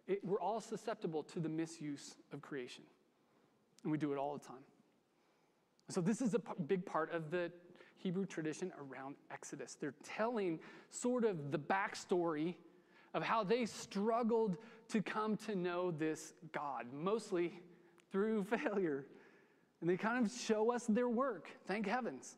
it, 0.07 0.25
we're 0.25 0.41
all 0.41 0.61
susceptible 0.61 1.23
to 1.25 1.41
the 1.41 1.49
misuse 1.49 2.17
of 2.33 2.41
creation. 2.41 2.85
And 3.83 3.93
we 3.93 3.99
do 3.99 4.13
it 4.13 4.19
all 4.19 4.39
the 4.39 4.45
time. 4.45 4.65
So, 5.91 6.01
this 6.01 6.21
is 6.21 6.35
a 6.35 6.39
p- 6.39 6.53
big 6.67 6.85
part 6.85 7.13
of 7.13 7.31
the 7.31 7.51
Hebrew 7.97 8.27
tradition 8.27 8.73
around 8.79 9.17
Exodus. 9.31 9.77
They're 9.79 9.95
telling 10.03 10.61
sort 10.91 11.25
of 11.25 11.51
the 11.51 11.59
backstory 11.59 12.55
of 13.15 13.23
how 13.23 13.45
they 13.45 13.67
struggled 13.67 14.57
to 14.89 15.03
come 15.03 15.37
to 15.37 15.55
know 15.55 15.91
this 15.91 16.35
God, 16.53 16.87
mostly 16.93 17.61
through 18.13 18.45
failure. 18.65 19.07
And 19.81 19.89
they 19.89 19.97
kind 19.97 20.25
of 20.27 20.33
show 20.33 20.73
us 20.73 20.87
their 20.87 21.09
work, 21.09 21.49
thank 21.67 21.87
heavens. 21.87 22.37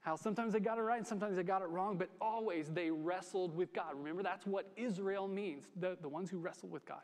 How 0.00 0.16
sometimes 0.16 0.52
they 0.52 0.60
got 0.60 0.76
it 0.76 0.82
right 0.82 0.98
and 0.98 1.06
sometimes 1.06 1.36
they 1.36 1.42
got 1.42 1.62
it 1.62 1.68
wrong, 1.68 1.96
but 1.96 2.10
always 2.20 2.68
they 2.68 2.90
wrestled 2.90 3.56
with 3.56 3.72
God. 3.72 3.94
Remember, 3.96 4.22
that's 4.22 4.46
what 4.46 4.70
Israel 4.76 5.26
means 5.26 5.64
the, 5.80 5.96
the 6.02 6.08
ones 6.08 6.28
who 6.28 6.38
wrestle 6.38 6.68
with 6.68 6.84
God. 6.84 7.00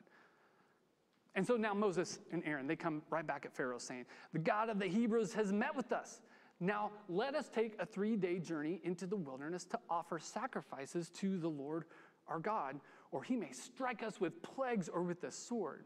And 1.35 1.47
so 1.47 1.57
now 1.57 1.73
Moses 1.73 2.19
and 2.31 2.43
Aaron, 2.45 2.67
they 2.67 2.77
come 2.77 3.01
right 3.09 3.27
back 3.27 3.47
at 3.47 3.57
Pharaoh 3.57 3.79
saying, 3.79 4.05
The 4.35 4.39
God 4.39 4.69
of 4.69 4.79
the 4.79 4.87
Hebrews 4.87 5.33
has 5.33 5.51
met 5.51 5.75
with 5.75 5.93
us. 5.93 6.21
Now 6.61 6.91
let 7.09 7.35
us 7.35 7.49
take 7.49 7.75
a 7.81 7.87
three 7.87 8.17
day 8.17 8.39
journey 8.39 8.81
into 8.85 9.07
the 9.07 9.17
wilderness 9.17 9.65
to 9.67 9.79
offer 9.89 10.19
sacrifices 10.19 11.09
to 11.21 11.39
the 11.39 11.49
Lord 11.49 11.85
our 12.29 12.39
God, 12.39 12.79
or 13.13 13.23
he 13.23 13.35
may 13.35 13.53
strike 13.53 14.03
us 14.03 14.21
with 14.21 14.43
plagues 14.43 14.89
or 14.89 15.03
with 15.03 15.23
the 15.23 15.31
sword. 15.31 15.85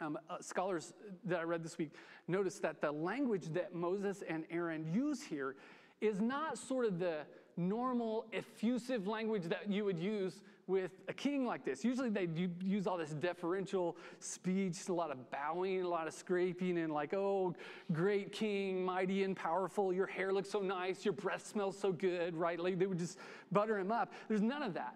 Um, 0.00 0.16
uh, 0.30 0.36
scholars 0.40 0.94
that 1.24 1.40
I 1.40 1.42
read 1.42 1.64
this 1.64 1.76
week 1.76 1.90
noticed 2.28 2.62
that 2.62 2.80
the 2.80 2.92
language 2.92 3.46
that 3.52 3.74
Moses 3.74 4.22
and 4.28 4.44
Aaron 4.48 4.86
use 4.94 5.22
here 5.22 5.56
is 6.00 6.20
not 6.20 6.56
sort 6.56 6.86
of 6.86 7.00
the 7.00 7.22
normal 7.56 8.26
effusive 8.32 9.08
language 9.08 9.42
that 9.44 9.68
you 9.68 9.84
would 9.84 9.98
use 9.98 10.40
with 10.68 10.92
a 11.08 11.12
king 11.12 11.44
like 11.44 11.64
this. 11.64 11.84
Usually 11.84 12.10
they 12.10 12.28
use 12.62 12.86
all 12.86 12.96
this 12.96 13.10
deferential 13.10 13.96
speech, 14.20 14.88
a 14.88 14.92
lot 14.92 15.10
of 15.10 15.30
bowing, 15.30 15.82
a 15.82 15.88
lot 15.88 16.06
of 16.06 16.14
scraping, 16.14 16.78
and 16.78 16.92
like, 16.92 17.14
oh, 17.14 17.54
great 17.92 18.30
king, 18.30 18.84
mighty 18.84 19.24
and 19.24 19.34
powerful, 19.34 19.92
your 19.92 20.06
hair 20.06 20.32
looks 20.32 20.50
so 20.50 20.60
nice, 20.60 21.04
your 21.04 21.14
breath 21.14 21.46
smells 21.46 21.76
so 21.76 21.90
good, 21.90 22.36
right? 22.36 22.60
Like 22.60 22.78
they 22.78 22.86
would 22.86 22.98
just 22.98 23.18
butter 23.50 23.78
him 23.78 23.90
up. 23.90 24.12
There's 24.28 24.42
none 24.42 24.62
of 24.62 24.74
that. 24.74 24.94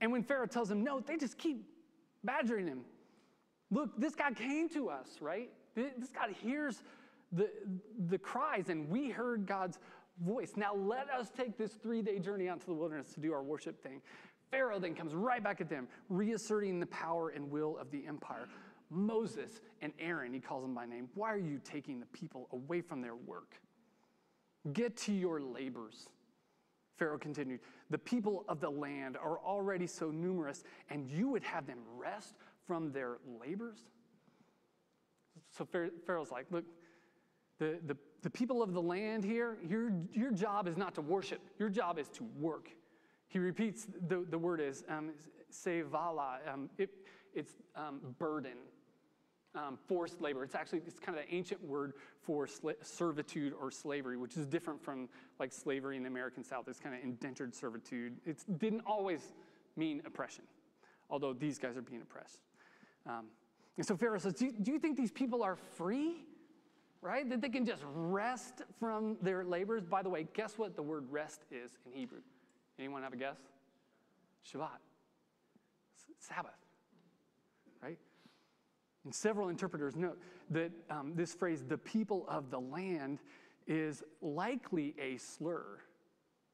And 0.00 0.10
when 0.10 0.22
Pharaoh 0.22 0.46
tells 0.46 0.70
him 0.70 0.82
no, 0.82 1.00
they 1.00 1.16
just 1.16 1.36
keep 1.36 1.62
badgering 2.24 2.66
him. 2.66 2.80
Look, 3.72 3.98
this 3.98 4.14
guy 4.14 4.32
came 4.32 4.68
to 4.70 4.90
us, 4.90 5.08
right? 5.20 5.50
This 5.74 6.10
God 6.14 6.30
hears 6.42 6.82
the, 7.32 7.50
the 8.08 8.18
cries, 8.18 8.68
and 8.68 8.88
we 8.88 9.10
heard 9.10 9.46
God's 9.46 9.78
voice. 10.20 10.52
Now 10.56 10.74
let 10.74 11.08
us 11.08 11.30
take 11.34 11.56
this 11.56 11.72
three 11.72 12.02
day 12.02 12.18
journey 12.18 12.48
out 12.48 12.60
to 12.60 12.66
the 12.66 12.74
wilderness 12.74 13.14
to 13.14 13.20
do 13.20 13.32
our 13.32 13.42
worship 13.42 13.82
thing. 13.82 14.02
Pharaoh 14.50 14.78
then 14.78 14.94
comes 14.94 15.14
right 15.14 15.42
back 15.42 15.62
at 15.62 15.70
them, 15.70 15.88
reasserting 16.10 16.78
the 16.78 16.86
power 16.86 17.30
and 17.30 17.50
will 17.50 17.78
of 17.78 17.90
the 17.90 18.04
empire. 18.06 18.46
Moses 18.90 19.62
and 19.80 19.94
Aaron, 19.98 20.34
he 20.34 20.40
calls 20.40 20.62
them 20.62 20.74
by 20.74 20.84
name, 20.84 21.08
why 21.14 21.32
are 21.32 21.38
you 21.38 21.58
taking 21.64 21.98
the 21.98 22.06
people 22.06 22.48
away 22.52 22.82
from 22.82 23.00
their 23.00 23.16
work? 23.16 23.54
Get 24.74 24.98
to 24.98 25.12
your 25.12 25.40
labors. 25.40 26.10
Pharaoh 26.98 27.18
continued, 27.18 27.60
The 27.88 27.96
people 27.96 28.44
of 28.48 28.60
the 28.60 28.68
land 28.68 29.16
are 29.16 29.38
already 29.38 29.86
so 29.86 30.10
numerous, 30.10 30.62
and 30.90 31.10
you 31.10 31.28
would 31.30 31.42
have 31.42 31.66
them 31.66 31.78
rest 31.96 32.34
from 32.66 32.92
their 32.92 33.18
labors? 33.40 33.78
So 35.50 35.66
Pharaoh's 36.06 36.30
like, 36.30 36.46
Look, 36.50 36.64
the, 37.58 37.78
the, 37.86 37.96
the 38.22 38.30
people 38.30 38.62
of 38.62 38.72
the 38.72 38.82
land 38.82 39.24
here, 39.24 39.58
your, 39.66 39.92
your 40.12 40.32
job 40.32 40.66
is 40.66 40.76
not 40.76 40.94
to 40.96 41.00
worship, 41.00 41.40
your 41.58 41.68
job 41.68 41.98
is 41.98 42.08
to 42.10 42.24
work. 42.40 42.68
He 43.28 43.38
repeats 43.38 43.86
the, 44.08 44.26
the 44.28 44.38
word 44.38 44.60
is 44.60 44.84
um, 44.88 45.10
sevala. 45.50 46.36
Um, 46.52 46.68
it, 46.76 46.90
it's 47.34 47.52
um, 47.76 48.00
burden, 48.18 48.58
um, 49.54 49.78
forced 49.86 50.20
labor. 50.20 50.44
It's 50.44 50.54
actually 50.54 50.82
it's 50.86 50.98
kind 50.98 51.18
of 51.18 51.24
the 51.24 51.34
ancient 51.34 51.64
word 51.64 51.94
for 52.20 52.46
sl- 52.46 52.70
servitude 52.82 53.54
or 53.58 53.70
slavery, 53.70 54.16
which 54.18 54.36
is 54.36 54.44
different 54.44 54.82
from 54.82 55.08
like 55.38 55.52
slavery 55.52 55.96
in 55.96 56.02
the 56.02 56.08
American 56.08 56.44
South. 56.44 56.68
It's 56.68 56.80
kind 56.80 56.94
of 56.94 57.02
indentured 57.02 57.54
servitude. 57.54 58.18
It 58.26 58.44
didn't 58.58 58.82
always 58.86 59.32
mean 59.76 60.02
oppression, 60.04 60.44
although 61.08 61.32
these 61.32 61.58
guys 61.58 61.76
are 61.76 61.82
being 61.82 62.02
oppressed. 62.02 62.40
Um, 63.06 63.26
and 63.76 63.86
so 63.86 63.96
Pharaoh 63.96 64.18
says, 64.18 64.34
do 64.34 64.46
you, 64.46 64.52
do 64.52 64.72
you 64.72 64.78
think 64.78 64.96
these 64.96 65.12
people 65.12 65.42
are 65.42 65.56
free? 65.56 66.24
Right? 67.00 67.28
That 67.28 67.40
they 67.40 67.48
can 67.48 67.66
just 67.66 67.82
rest 67.84 68.62
from 68.78 69.16
their 69.22 69.44
labors? 69.44 69.84
By 69.84 70.02
the 70.02 70.08
way, 70.08 70.28
guess 70.34 70.56
what 70.56 70.76
the 70.76 70.82
word 70.82 71.06
rest 71.10 71.42
is 71.50 71.72
in 71.84 71.92
Hebrew? 71.92 72.20
Anyone 72.78 73.02
have 73.02 73.12
a 73.12 73.16
guess? 73.16 73.38
Shabbat. 74.46 74.68
Sabbath. 76.18 76.52
Right? 77.82 77.98
And 79.04 79.12
several 79.12 79.48
interpreters 79.48 79.96
note 79.96 80.20
that 80.50 80.70
um, 80.90 81.14
this 81.16 81.34
phrase, 81.34 81.64
the 81.66 81.78
people 81.78 82.24
of 82.28 82.50
the 82.50 82.60
land, 82.60 83.18
is 83.66 84.02
likely 84.20 84.94
a 85.00 85.16
slur 85.16 85.78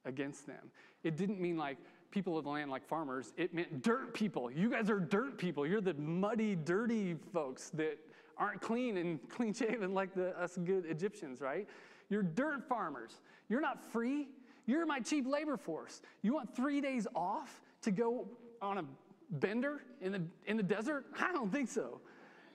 against 0.04 0.46
them. 0.46 0.70
It 1.02 1.16
didn't 1.16 1.40
mean 1.40 1.56
like 1.56 1.78
people 2.10 2.38
of 2.38 2.44
the 2.44 2.50
land 2.50 2.70
like 2.70 2.86
farmers, 2.86 3.32
it 3.36 3.52
meant 3.54 3.82
dirt 3.82 4.14
people. 4.14 4.50
You 4.50 4.70
guys 4.70 4.88
are 4.90 5.00
dirt 5.00 5.38
people. 5.38 5.66
You're 5.66 5.80
the 5.80 5.94
muddy, 5.94 6.56
dirty 6.56 7.16
folks 7.32 7.70
that 7.70 7.98
aren't 8.36 8.60
clean 8.60 8.96
and 8.96 9.28
clean 9.28 9.52
shaven 9.52 9.94
like 9.94 10.14
the, 10.14 10.38
us 10.40 10.58
good 10.64 10.86
Egyptians, 10.86 11.40
right? 11.40 11.68
You're 12.08 12.22
dirt 12.22 12.66
farmers. 12.68 13.20
You're 13.48 13.60
not 13.60 13.82
free. 13.92 14.28
You're 14.66 14.86
my 14.86 15.00
cheap 15.00 15.26
labor 15.26 15.56
force. 15.56 16.02
You 16.22 16.34
want 16.34 16.54
three 16.54 16.80
days 16.80 17.06
off 17.14 17.62
to 17.82 17.90
go 17.90 18.28
on 18.60 18.78
a 18.78 18.84
bender 19.30 19.82
in 20.00 20.12
the, 20.12 20.22
in 20.46 20.56
the 20.56 20.62
desert? 20.62 21.06
I 21.20 21.32
don't 21.32 21.50
think 21.50 21.68
so. 21.68 22.00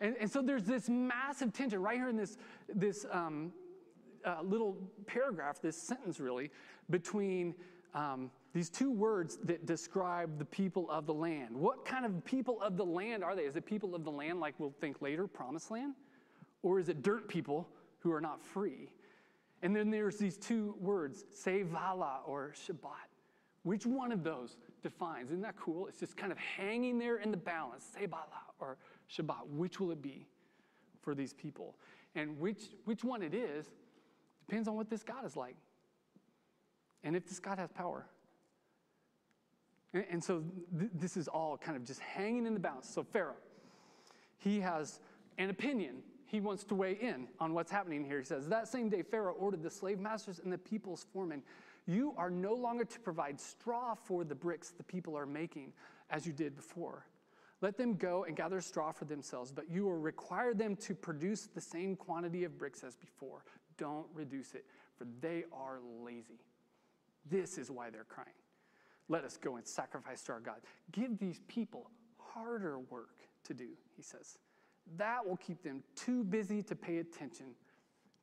And, 0.01 0.15
and 0.19 0.29
so 0.29 0.41
there's 0.41 0.63
this 0.63 0.89
massive 0.89 1.53
tension 1.53 1.81
right 1.81 1.98
here 1.98 2.10
in 2.10 2.17
this, 2.17 2.38
this 2.74 3.05
um, 3.12 3.51
uh, 4.25 4.38
little 4.43 4.77
paragraph, 5.05 5.62
this 5.62 5.77
sentence 5.77 6.19
really, 6.19 6.51
between 6.89 7.55
um, 7.93 8.29
these 8.53 8.69
two 8.69 8.91
words 8.91 9.38
that 9.45 9.65
describe 9.65 10.38
the 10.38 10.45
people 10.45 10.89
of 10.91 11.07
the 11.07 11.13
land. 11.13 11.55
What 11.55 11.86
kind 11.86 12.05
of 12.05 12.24
people 12.24 12.62
of 12.62 12.77
the 12.77 12.86
land 12.86 13.24
are 13.24 13.36
they? 13.36 13.43
Is 13.43 13.55
it 13.55 13.65
people 13.65 13.95
of 13.95 14.03
the 14.03 14.12
land, 14.12 14.39
like 14.39 14.53
we'll 14.60 14.75
think 14.79 15.01
later, 15.01 15.27
promised 15.27 15.72
land? 15.72 15.95
Or 16.62 16.79
is 16.79 16.88
it 16.88 17.01
dirt 17.01 17.27
people 17.27 17.67
who 18.00 18.12
are 18.12 18.22
not 18.22 18.43
free? 18.43 18.89
And 19.63 19.75
then 19.75 19.89
there's 19.89 20.17
these 20.17 20.38
two 20.38 20.75
words, 20.79 21.25
Sevala 21.36 22.17
or 22.27 22.53
Shabbat. 22.55 23.10
Which 23.63 23.86
one 23.86 24.12
of 24.12 24.24
those 24.24 24.57
defines? 24.83 25.31
Isn't 25.31 25.41
that 25.41 25.57
cool? 25.57 25.88
It's 25.88 26.00
just 26.00 26.15
kind 26.15 26.31
of 26.31 26.38
hanging 26.38 27.00
there 27.00 27.17
in 27.17 27.31
the 27.31 27.38
balance, 27.38 27.86
Sevala 27.98 28.53
or 28.60 28.77
Shabbat. 29.10 29.48
Which 29.50 29.79
will 29.79 29.91
it 29.91 30.01
be 30.01 30.27
for 31.01 31.15
these 31.15 31.33
people? 31.33 31.75
And 32.13 32.38
which, 32.39 32.65
which 32.86 33.03
one 33.03 33.24
it 33.24 33.33
is 33.33 33.65
depends 34.48 34.67
on 34.67 34.75
what 34.75 34.89
this 34.89 35.01
God 35.01 35.25
is 35.25 35.36
like 35.36 35.55
and 37.03 37.15
if 37.15 37.27
this 37.27 37.39
God 37.39 37.57
has 37.57 37.72
power. 37.72 38.05
And, 39.93 40.05
and 40.09 40.23
so 40.23 40.43
th- 40.77 40.91
this 40.93 41.17
is 41.17 41.27
all 41.27 41.57
kind 41.57 41.77
of 41.77 41.85
just 41.85 42.00
hanging 42.00 42.45
in 42.45 42.53
the 42.53 42.59
balance. 42.59 42.89
So, 42.89 43.03
Pharaoh, 43.03 43.35
he 44.38 44.59
has 44.59 45.00
an 45.38 45.50
opinion. 45.50 45.97
He 46.25 46.39
wants 46.39 46.63
to 46.65 46.75
weigh 46.75 46.97
in 47.00 47.27
on 47.39 47.53
what's 47.53 47.71
happening 47.71 48.03
here. 48.03 48.19
He 48.19 48.25
says, 48.25 48.47
That 48.47 48.67
same 48.67 48.89
day, 48.89 49.03
Pharaoh 49.03 49.33
ordered 49.33 49.63
the 49.63 49.69
slave 49.69 50.00
masters 50.00 50.39
and 50.43 50.51
the 50.51 50.57
people's 50.57 51.05
foremen, 51.13 51.43
You 51.85 52.13
are 52.17 52.29
no 52.29 52.53
longer 52.53 52.85
to 52.85 53.00
provide 53.00 53.39
straw 53.39 53.93
for 53.95 54.23
the 54.23 54.35
bricks 54.35 54.71
the 54.71 54.83
people 54.83 55.15
are 55.17 55.25
making 55.25 55.73
as 56.09 56.25
you 56.25 56.33
did 56.33 56.55
before. 56.55 57.05
Let 57.62 57.77
them 57.77 57.95
go 57.95 58.25
and 58.25 58.35
gather 58.35 58.59
straw 58.59 58.91
for 58.91 59.05
themselves, 59.05 59.51
but 59.51 59.71
you 59.71 59.85
will 59.85 59.97
require 59.97 60.53
them 60.53 60.75
to 60.77 60.93
produce 60.93 61.47
the 61.53 61.62
same 61.62 61.95
quantity 61.95 62.43
of 62.43 62.57
bricks 62.57 62.83
as 62.83 62.97
before. 62.97 63.45
Don't 63.77 64.07
reduce 64.13 64.53
it, 64.53 64.65
for 64.97 65.05
they 65.21 65.45
are 65.53 65.79
lazy. 66.03 66.41
This 67.29 67.57
is 67.57 67.71
why 67.71 67.89
they're 67.89 68.03
crying. 68.03 68.35
Let 69.10 69.24
us 69.24 69.38
go 69.38 69.57
and 69.57 69.67
sacrifice 69.67 70.22
to 70.24 70.33
our 70.33 70.39
God. 70.39 70.62
Give 70.91 71.17
these 71.17 71.41
people 71.48 71.89
harder 72.17 72.79
work 72.79 73.19
to 73.45 73.53
do, 73.53 73.69
he 73.95 74.01
says. 74.01 74.38
That 74.98 75.25
will 75.25 75.38
keep 75.38 75.63
them 75.63 75.83
too 75.95 76.24
busy 76.24 76.62
to 76.63 76.75
pay 76.75 76.98
attention 76.98 77.48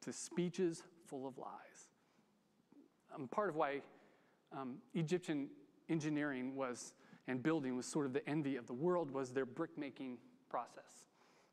to 0.03 0.13
speeches 0.13 0.83
full 1.07 1.27
of 1.27 1.39
lies. 1.39 1.89
Um, 3.15 3.29
part 3.29 3.51
of 3.51 3.57
why 3.57 3.81
um, 4.57 4.77
Egyptian 4.95 5.49
engineering 5.89 6.55
was 6.55 6.95
and 7.29 7.43
building 7.43 7.77
was 7.77 7.87
sort 7.87 8.07
of 8.07 8.13
the 8.13 8.29
envy 8.29 8.57
of 8.57 8.67
the 8.67 8.73
world 8.73 9.11
was 9.11 9.31
their 9.31 9.47
brick 9.47 9.77
making 9.77 10.19
process. 10.49 11.07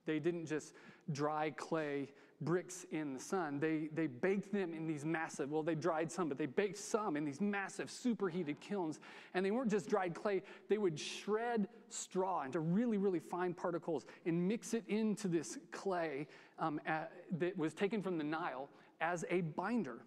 They 0.06 0.20
didn't 0.20 0.46
just 0.46 0.74
dry 1.12 1.52
clay 1.52 2.10
bricks 2.42 2.86
in 2.92 3.14
the 3.14 3.20
sun. 3.20 3.60
They, 3.60 3.90
they 3.94 4.08
baked 4.08 4.52
them 4.52 4.74
in 4.74 4.88
these 4.88 5.04
massive, 5.04 5.50
well, 5.50 5.64
they 5.64 5.76
dried 5.76 6.12
some, 6.12 6.30
but 6.30 6.38
they 6.38 6.46
baked 6.46 6.78
some 6.78 7.18
in 7.18 7.26
these 7.26 7.42
massive 7.42 7.90
superheated 7.90 8.60
kilns. 8.60 9.00
And 9.34 9.46
they 9.46 9.52
weren't 9.52 9.72
just 9.72 9.90
dried 9.90 10.14
clay, 10.14 10.44
they 10.70 10.78
would 10.78 11.00
shred 11.00 11.68
straw 11.90 12.44
into 12.44 12.60
really, 12.60 12.98
really 12.98 13.20
fine 13.20 13.54
particles 13.54 14.06
and 14.26 14.48
mix 14.48 14.74
it 14.74 14.84
into 14.88 15.28
this 15.28 15.58
clay 15.72 16.28
um, 16.60 16.80
at, 16.86 17.12
that 17.40 17.58
was 17.58 17.74
taken 17.74 18.02
from 18.02 18.18
the 18.18 18.24
Nile 18.24 18.70
as 19.02 19.26
a 19.30 19.42
binder. 19.42 20.02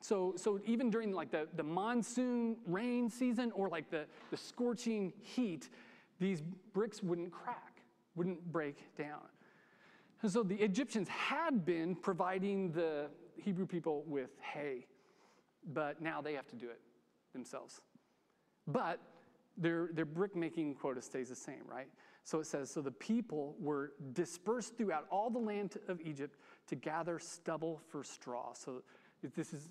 So, 0.00 0.34
so 0.36 0.60
even 0.66 0.90
during 0.90 1.12
like 1.12 1.30
the, 1.30 1.48
the 1.56 1.62
monsoon 1.62 2.56
rain 2.66 3.10
season 3.10 3.50
or 3.52 3.68
like 3.68 3.90
the, 3.90 4.06
the 4.30 4.36
scorching 4.36 5.12
heat, 5.20 5.68
these 6.18 6.42
bricks 6.72 7.02
wouldn't 7.02 7.32
crack, 7.32 7.80
wouldn't 8.14 8.52
break 8.52 8.96
down. 8.96 9.22
And 10.22 10.30
so 10.30 10.42
the 10.42 10.56
Egyptians 10.56 11.08
had 11.08 11.64
been 11.64 11.94
providing 11.94 12.72
the 12.72 13.08
Hebrew 13.36 13.66
people 13.66 14.02
with 14.06 14.30
hay, 14.40 14.86
but 15.72 16.00
now 16.00 16.20
they 16.20 16.34
have 16.34 16.46
to 16.48 16.56
do 16.56 16.68
it 16.68 16.80
themselves. 17.32 17.80
But 18.66 19.00
their, 19.56 19.90
their 19.92 20.04
brick 20.04 20.34
making 20.34 20.74
quota 20.74 21.00
stays 21.02 21.28
the 21.28 21.36
same, 21.36 21.62
right? 21.66 21.88
So 22.24 22.40
it 22.40 22.46
says, 22.46 22.70
so 22.70 22.80
the 22.80 22.90
people 22.90 23.54
were 23.60 23.92
dispersed 24.12 24.76
throughout 24.76 25.06
all 25.10 25.30
the 25.30 25.38
land 25.38 25.76
of 25.88 26.00
Egypt 26.00 26.36
to 26.66 26.74
gather 26.74 27.18
stubble 27.18 27.80
for 27.88 28.02
straw. 28.02 28.52
So 28.52 28.82
this 29.36 29.52
is 29.52 29.68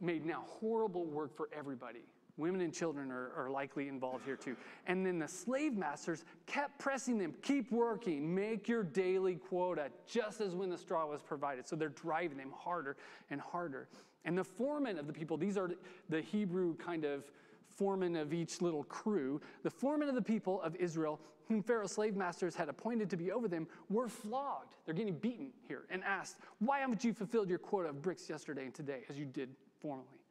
made 0.00 0.26
now 0.26 0.44
horrible 0.46 1.06
work 1.06 1.34
for 1.34 1.48
everybody. 1.56 2.04
Women 2.38 2.62
and 2.62 2.72
children 2.72 3.10
are, 3.10 3.30
are, 3.36 3.50
likely 3.50 3.88
involved 3.88 4.24
here 4.24 4.36
too. 4.36 4.56
And 4.86 5.04
then 5.04 5.18
the 5.18 5.28
slave 5.28 5.76
masters 5.76 6.24
kept 6.46 6.78
pressing 6.78 7.18
them 7.18 7.34
keep 7.42 7.70
working, 7.70 8.34
make 8.34 8.68
your 8.68 8.82
daily 8.82 9.34
quota, 9.34 9.90
just 10.06 10.40
as 10.40 10.54
when 10.54 10.70
the 10.70 10.78
straw 10.78 11.06
was 11.06 11.20
provided. 11.20 11.68
So 11.68 11.76
they're 11.76 11.90
driving 11.90 12.38
them 12.38 12.52
harder 12.56 12.96
and 13.30 13.38
harder. 13.38 13.88
And 14.24 14.38
the 14.38 14.44
foremen 14.44 14.98
of 14.98 15.06
the 15.06 15.12
people, 15.12 15.36
these 15.36 15.58
are 15.58 15.70
the 16.08 16.22
Hebrew 16.22 16.74
kind 16.76 17.04
of 17.04 17.30
foreman 17.68 18.16
of 18.16 18.32
each 18.32 18.62
little 18.62 18.84
crew, 18.84 19.40
the 19.62 19.70
foremen 19.70 20.08
of 20.08 20.14
the 20.14 20.22
people 20.22 20.62
of 20.62 20.74
Israel, 20.76 21.20
whom 21.48 21.62
Pharaoh's 21.62 21.92
slave 21.92 22.16
masters 22.16 22.54
had 22.54 22.68
appointed 22.68 23.10
to 23.10 23.16
be 23.16 23.30
over 23.30 23.46
them, 23.46 23.66
were 23.90 24.08
flogged. 24.08 24.74
They're 24.86 24.94
getting 24.94 25.18
beaten 25.18 25.50
here 25.68 25.82
and 25.90 26.02
asked, 26.04 26.36
Why 26.60 26.78
haven't 26.78 27.04
you 27.04 27.12
fulfilled 27.12 27.50
your 27.50 27.58
quota 27.58 27.90
of 27.90 28.00
bricks 28.00 28.30
yesterday 28.30 28.64
and 28.64 28.74
today 28.74 29.02
as 29.10 29.18
you 29.18 29.26
did 29.26 29.50
formerly? 29.80 30.21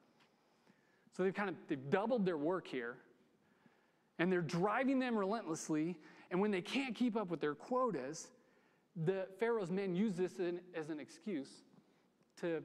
So 1.16 1.24
they've 1.24 1.34
kind 1.34 1.50
of 1.50 1.56
they've 1.68 1.90
doubled 1.90 2.26
their 2.26 2.38
work 2.38 2.68
here, 2.68 2.98
and 4.20 4.32
they're 4.32 4.42
driving 4.42 5.00
them 5.00 5.18
relentlessly. 5.18 5.98
And 6.30 6.40
when 6.40 6.52
they 6.52 6.62
can't 6.62 6.96
keep 6.96 7.18
up 7.18 7.30
with 7.30 7.42
their 7.42 7.56
quotas, 7.56 8.30
the 8.96 9.28
Pharaoh's 9.40 9.72
men 9.72 9.96
use 9.96 10.16
this 10.16 10.40
in, 10.40 10.62
as 10.76 10.90
an 10.90 11.00
excuse 11.00 11.50
to 12.40 12.64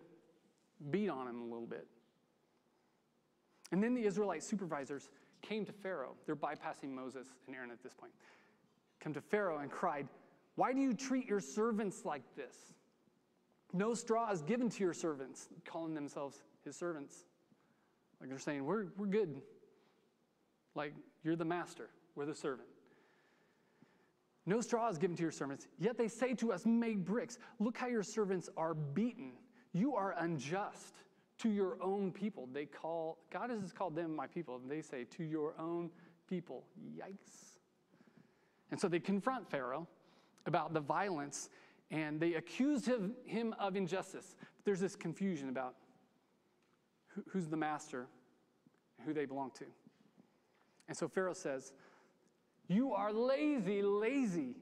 beat 0.91 1.09
on 1.09 1.27
him 1.27 1.41
a 1.43 1.45
little 1.45 1.67
bit. 1.67 1.87
And 3.73 3.83
then 3.83 3.95
the 3.95 4.05
Israelite 4.05 4.43
supervisors 4.43 5.11
came 5.43 5.65
to 5.65 5.73
Pharaoh. 5.73 6.15
They're 6.25 6.37
bypassing 6.37 6.91
Moses 6.91 7.29
and 7.47 7.57
Aaron 7.57 7.71
at 7.71 7.83
this 7.83 7.95
point. 7.95 8.13
Come 9.01 9.13
to 9.15 9.21
Pharaoh 9.21 9.59
and 9.59 9.71
cried, 9.71 10.09
Why 10.55 10.73
do 10.73 10.81
you 10.81 10.95
treat 10.95 11.27
your 11.27 11.41
servants 11.41 12.05
like 12.05 12.23
this? 12.37 12.55
No 13.73 13.95
straw 13.95 14.31
is 14.31 14.43
given 14.43 14.69
to 14.71 14.85
your 14.85 14.95
servants, 14.95 15.49
calling 15.65 15.95
themselves 15.95 16.43
his 16.65 16.77
servants. 16.77 17.25
Like 18.21 18.31
they're 18.31 18.39
saying, 18.39 18.65
we're, 18.65 18.87
we're 18.97 19.07
good. 19.07 19.41
Like 20.75 20.95
you're 21.23 21.37
the 21.37 21.45
master, 21.45 21.91
we're 22.15 22.27
the 22.27 22.35
servant. 22.35 22.69
No 24.49 24.61
straw 24.61 24.89
is 24.89 24.97
given 24.97 25.17
to 25.17 25.23
your 25.23 25.33
servants, 25.33 25.67
yet 25.79 25.99
they 25.99 26.09
say 26.09 26.35
to 26.35 26.53
us, 26.53 26.65
Make 26.65 27.05
bricks. 27.05 27.39
Look 27.59 27.77
how 27.77 27.89
your 27.89 28.05
servants 28.05 28.49
are 28.57 28.75
beaten. 28.75 29.33
You 29.73 29.97
are 29.97 30.15
unjust 30.19 30.95
to 31.39 31.51
your 31.51 31.77
own 31.83 32.13
people. 32.13 32.49
They 32.53 32.65
call, 32.65 33.19
God 33.31 33.51
has 33.51 33.73
called 33.73 33.97
them 33.97 34.15
my 34.15 34.27
people, 34.27 34.57
and 34.57 34.71
they 34.71 34.83
say, 34.83 35.05
To 35.17 35.25
your 35.25 35.55
own 35.59 35.91
people. 36.29 36.65
Yikes. 36.97 37.59
And 38.71 38.81
so 38.81 38.89
they 38.89 39.01
confront 39.01 39.51
Pharaoh 39.51 39.87
about 40.47 40.73
the 40.73 40.81
violence 40.81 41.51
and 41.91 42.19
they 42.19 42.35
accuse 42.35 42.85
him, 42.85 43.55
of 43.61 43.77
injustice. 43.77 44.35
But 44.39 44.65
there's 44.65 44.81
this 44.81 44.97
confusion 44.97 45.49
about 45.49 45.75
who's 47.29 47.47
the 47.47 47.57
master, 47.57 48.07
and 48.99 49.07
who 49.07 49.13
they 49.13 49.25
belong 49.25 49.51
to. 49.59 49.65
And 50.89 50.97
so 50.97 51.09
Pharaoh 51.09 51.35
says, 51.35 51.73
You 52.69 52.93
are 52.93 53.13
lazy, 53.13 53.83
lazy. 53.83 54.57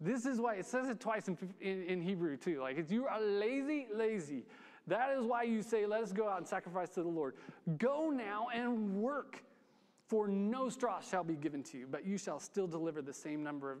This 0.00 0.26
is 0.26 0.40
why 0.40 0.56
it 0.56 0.66
says 0.66 0.88
it 0.88 1.00
twice 1.00 1.28
in, 1.28 1.38
in, 1.60 1.82
in 1.84 2.02
Hebrew 2.02 2.36
too. 2.36 2.60
Like, 2.60 2.90
you 2.90 3.06
are 3.06 3.20
lazy, 3.20 3.86
lazy. 3.94 4.44
That 4.86 5.16
is 5.16 5.24
why 5.24 5.44
you 5.44 5.62
say, 5.62 5.86
Let 5.86 6.02
us 6.02 6.12
go 6.12 6.28
out 6.28 6.38
and 6.38 6.46
sacrifice 6.46 6.90
to 6.90 7.02
the 7.02 7.08
Lord. 7.08 7.34
Go 7.78 8.10
now 8.10 8.48
and 8.54 8.96
work, 8.96 9.42
for 10.06 10.28
no 10.28 10.68
straw 10.68 11.00
shall 11.00 11.24
be 11.24 11.36
given 11.36 11.62
to 11.64 11.78
you, 11.78 11.86
but 11.90 12.04
you 12.04 12.18
shall 12.18 12.38
still 12.38 12.66
deliver 12.66 13.02
the 13.02 13.12
same 13.12 13.42
number 13.42 13.72
of 13.72 13.78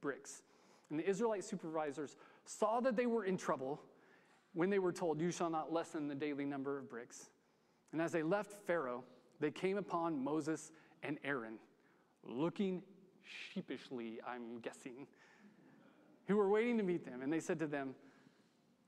bricks. 0.00 0.42
And 0.90 0.98
the 0.98 1.08
Israelite 1.08 1.44
supervisors 1.44 2.16
saw 2.44 2.80
that 2.80 2.96
they 2.96 3.06
were 3.06 3.24
in 3.24 3.36
trouble 3.36 3.80
when 4.52 4.70
they 4.70 4.78
were 4.78 4.92
told, 4.92 5.20
You 5.20 5.30
shall 5.30 5.50
not 5.50 5.72
lessen 5.72 6.08
the 6.08 6.14
daily 6.14 6.44
number 6.44 6.78
of 6.78 6.88
bricks. 6.88 7.30
And 7.94 8.02
as 8.02 8.10
they 8.10 8.24
left 8.24 8.50
Pharaoh, 8.66 9.04
they 9.38 9.52
came 9.52 9.78
upon 9.78 10.24
Moses 10.24 10.72
and 11.04 11.16
Aaron, 11.22 11.58
looking 12.24 12.82
sheepishly, 13.22 14.18
I'm 14.26 14.58
guessing, 14.58 15.06
who 16.26 16.36
were 16.36 16.48
waiting 16.48 16.76
to 16.78 16.82
meet 16.82 17.04
them. 17.04 17.22
And 17.22 17.32
they 17.32 17.38
said 17.38 17.60
to 17.60 17.68
them, 17.68 17.94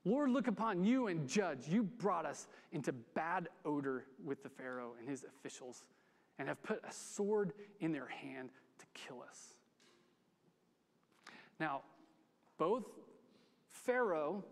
Lord, 0.05 0.31
look 0.31 0.49
upon 0.49 0.83
you 0.83 1.07
and 1.07 1.29
judge. 1.29 1.69
You 1.69 1.85
brought 1.85 2.27
us 2.27 2.49
into 2.73 2.93
bad 2.93 3.49
odor 3.65 4.07
with 4.25 4.43
the 4.43 4.49
Pharaoh 4.49 4.95
and 4.99 5.09
his 5.09 5.23
officials 5.23 5.85
and 6.41 6.49
have 6.49 6.61
put 6.65 6.83
a 6.83 6.93
sword 6.93 7.53
in 7.79 7.93
their 7.93 8.09
hand 8.09 8.49
to 8.81 8.87
kill 8.93 9.23
us. 9.23 9.55
Now, 11.61 11.83
both 12.59 12.87
Pharaoh 13.71 14.43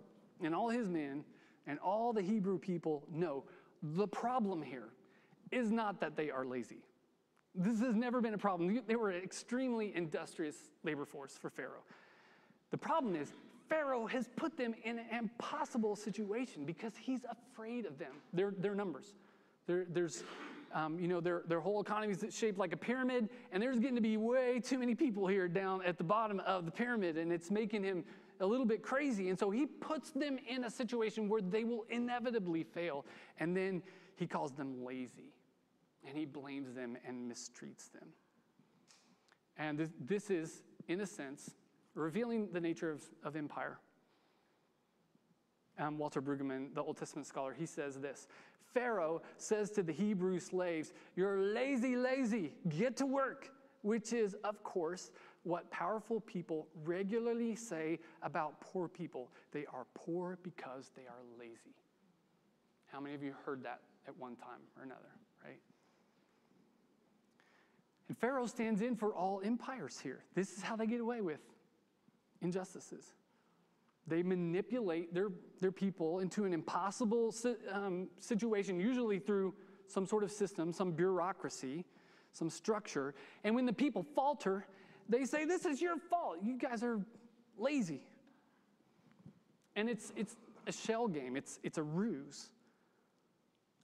and 0.41 0.55
all 0.55 0.69
his 0.69 0.89
men 0.89 1.25
and 1.67 1.81
all 1.81 2.13
the 2.13 2.23
Hebrew 2.23 2.61
people 2.61 3.03
know 3.11 3.43
the 3.93 4.09
problem 4.09 4.63
here 4.63 4.89
is 5.53 5.71
not 5.71 6.01
that 6.01 6.17
they 6.17 6.31
are 6.31 6.45
lazy. 6.45 6.79
This 7.55 7.81
has 7.81 7.95
never 7.95 8.21
been 8.21 8.35
a 8.35 8.39
problem. 8.39 8.83
They 8.87 8.97
were 8.97 9.11
an 9.11 9.23
extremely 9.23 9.95
industrious 9.95 10.57
labor 10.83 11.05
force 11.05 11.39
for 11.41 11.51
Pharaoh. 11.51 11.85
The 12.71 12.79
problem 12.79 13.15
is, 13.15 13.33
Pharaoh 13.69 14.07
has 14.07 14.29
put 14.37 14.57
them 14.57 14.75
in 14.85 14.99
an 14.99 15.07
impossible 15.17 15.97
situation 15.97 16.65
because 16.65 16.93
he's 16.97 17.21
afraid 17.31 17.87
of 17.87 17.99
them, 17.99 18.13
their, 18.33 18.53
their 18.59 18.75
numbers. 18.75 19.15
There, 19.67 19.87
there's, 19.89 20.25
um, 20.75 20.99
you 20.99 21.07
know, 21.07 21.21
their, 21.21 21.43
their 21.47 21.61
whole 21.61 21.81
economy 21.81 22.13
is 22.13 22.35
shaped 22.35 22.59
like 22.59 22.73
a 22.73 22.77
pyramid, 22.77 23.29
and 23.53 23.63
there's 23.63 23.79
getting 23.79 23.95
to 23.95 24.03
be 24.03 24.17
way 24.17 24.61
too 24.61 24.79
many 24.79 24.95
people 24.95 25.27
here 25.27 25.49
down 25.49 25.83
at 25.85 25.97
the 25.97 26.05
bottom 26.05 26.41
of 26.41 26.65
the 26.65 26.71
pyramid, 26.71 27.17
and 27.17 27.33
it's 27.33 27.51
making 27.51 27.85
him 27.85 28.05
a 28.41 28.47
little 28.47 28.67
bit 28.67 28.83
crazy. 28.83 29.29
And 29.29 29.39
so 29.39 29.51
he 29.51 29.67
puts 29.67 30.11
them 30.11 30.39
in 30.49 30.65
a 30.65 30.71
situation 30.71 31.29
where 31.29 31.41
they 31.41 31.65
will 31.65 31.85
inevitably 31.89 32.63
fail. 32.63 33.05
And 33.39 33.57
then 33.57 33.83
he 34.17 34.27
calls 34.27 34.53
them 34.53 34.85
lazy. 34.85 35.33
And 36.07 36.17
he 36.17 36.25
blames 36.25 36.75
them 36.75 36.97
and 37.07 37.31
mistreats 37.31 37.91
them. 37.93 38.09
And 39.57 39.79
this, 39.79 39.91
this 40.01 40.31
is, 40.31 40.63
in 40.89 41.01
a 41.01 41.07
sense, 41.07 41.51
revealing 41.95 42.49
the 42.53 42.61
nature 42.61 42.91
of, 42.91 43.03
of 43.23 43.37
empire. 43.37 43.79
Um, 45.79 45.99
Walter 45.99 46.23
Brueggemann, 46.23 46.75
the 46.75 46.83
Old 46.83 46.97
Testament 46.97 47.27
scholar, 47.27 47.53
he 47.53 47.67
says 47.67 47.99
this 47.99 48.29
Pharaoh 48.75 49.23
says 49.37 49.71
to 49.73 49.83
the 49.83 49.93
Hebrew 49.93 50.39
slaves, 50.41 50.93
You're 51.17 51.41
lazy, 51.41 51.97
lazy, 51.97 52.53
get 52.69 52.97
to 52.99 53.07
work, 53.07 53.51
which 53.83 54.13
is, 54.13 54.35
of 54.45 54.63
course, 54.63 55.11
what 55.45 55.71
powerful 55.71 56.21
people 56.21 56.67
regularly 56.85 57.55
say 57.55 57.99
about 58.23 58.61
poor 58.61 58.89
people. 58.89 59.31
They 59.53 59.67
are 59.73 59.87
poor 59.95 60.39
because 60.43 60.91
they 60.97 61.03
are 61.03 61.23
lazy. 61.39 61.77
How 62.87 63.01
many 63.01 63.15
of 63.15 63.23
you 63.23 63.35
heard 63.45 63.63
that 63.65 63.81
at 64.09 64.19
one 64.19 64.37
time 64.37 64.61
or 64.77 64.83
another, 64.83 65.01
right? 65.45 65.61
And 68.09 68.19
Pharaoh 68.19 68.47
stands 68.47 68.81
in 68.81 68.97
for 68.97 69.15
all 69.15 69.41
empires 69.45 69.99
here. 70.01 70.25
This 70.35 70.57
is 70.57 70.63
how 70.63 70.77
they 70.77 70.87
get 70.87 71.01
away 71.01 71.21
with 71.21 71.41
injustices. 72.41 73.15
They 74.07 74.23
manipulate 74.23 75.15
their, 75.15 75.29
their 75.61 75.73
people 75.73 76.21
into 76.21 76.45
an 76.45 76.53
impossible 76.53 77.35
um, 77.73 78.09
situation, 78.19 78.79
usually 78.79 79.19
through 79.19 79.55
some 79.87 80.07
sort 80.07 80.25
of 80.25 80.31
system, 80.31 80.73
some 80.73 80.93
bureaucracy, 80.93 81.85
some 82.33 82.51
structure. 82.51 83.15
And 83.45 83.55
when 83.55 83.65
the 83.65 83.73
people 83.73 84.05
falter, 84.15 84.67
they 85.09 85.25
say, 85.25 85.45
This 85.45 85.65
is 85.65 85.81
your 85.81 85.97
fault. 85.97 86.39
You 86.43 86.59
guys 86.59 86.83
are 86.83 87.01
lazy. 87.59 88.03
And 89.77 89.89
it's, 89.89 90.13
it's 90.17 90.37
a 90.67 90.73
shell 90.73 91.09
game, 91.09 91.37
it's, 91.37 91.59
it's 91.63 91.79
a 91.79 91.83
ruse. 91.83 92.51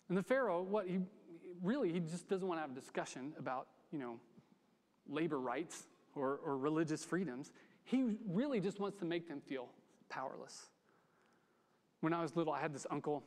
And 0.09 0.17
the 0.17 0.23
Pharaoh, 0.23 0.63
what 0.63 0.89
he 0.89 1.01
really, 1.63 1.93
he 1.93 2.01
just 2.01 2.29
doesn't 2.29 2.47
want 2.47 2.59
to 2.59 2.63
have 2.63 2.71
a 2.71 2.81
discussion 2.81 3.33
about, 3.39 3.67
you 3.93 3.99
know, 3.99 4.19
labor 5.09 5.39
rights 5.39 5.87
or, 6.15 6.41
or 6.45 6.57
religious 6.57 7.05
freedoms. 7.05 7.53
He 7.85 8.05
really 8.29 8.61
just 8.61 8.81
wants 8.81 8.99
to 8.99 9.05
make 9.05 9.29
them 9.29 9.41
feel 9.41 9.69
powerless. 10.09 10.67
When 12.01 12.13
I 12.13 12.23
was 12.23 12.37
little, 12.37 12.53
I 12.53 12.61
had 12.61 12.73
this 12.73 12.87
uncle. 12.91 13.23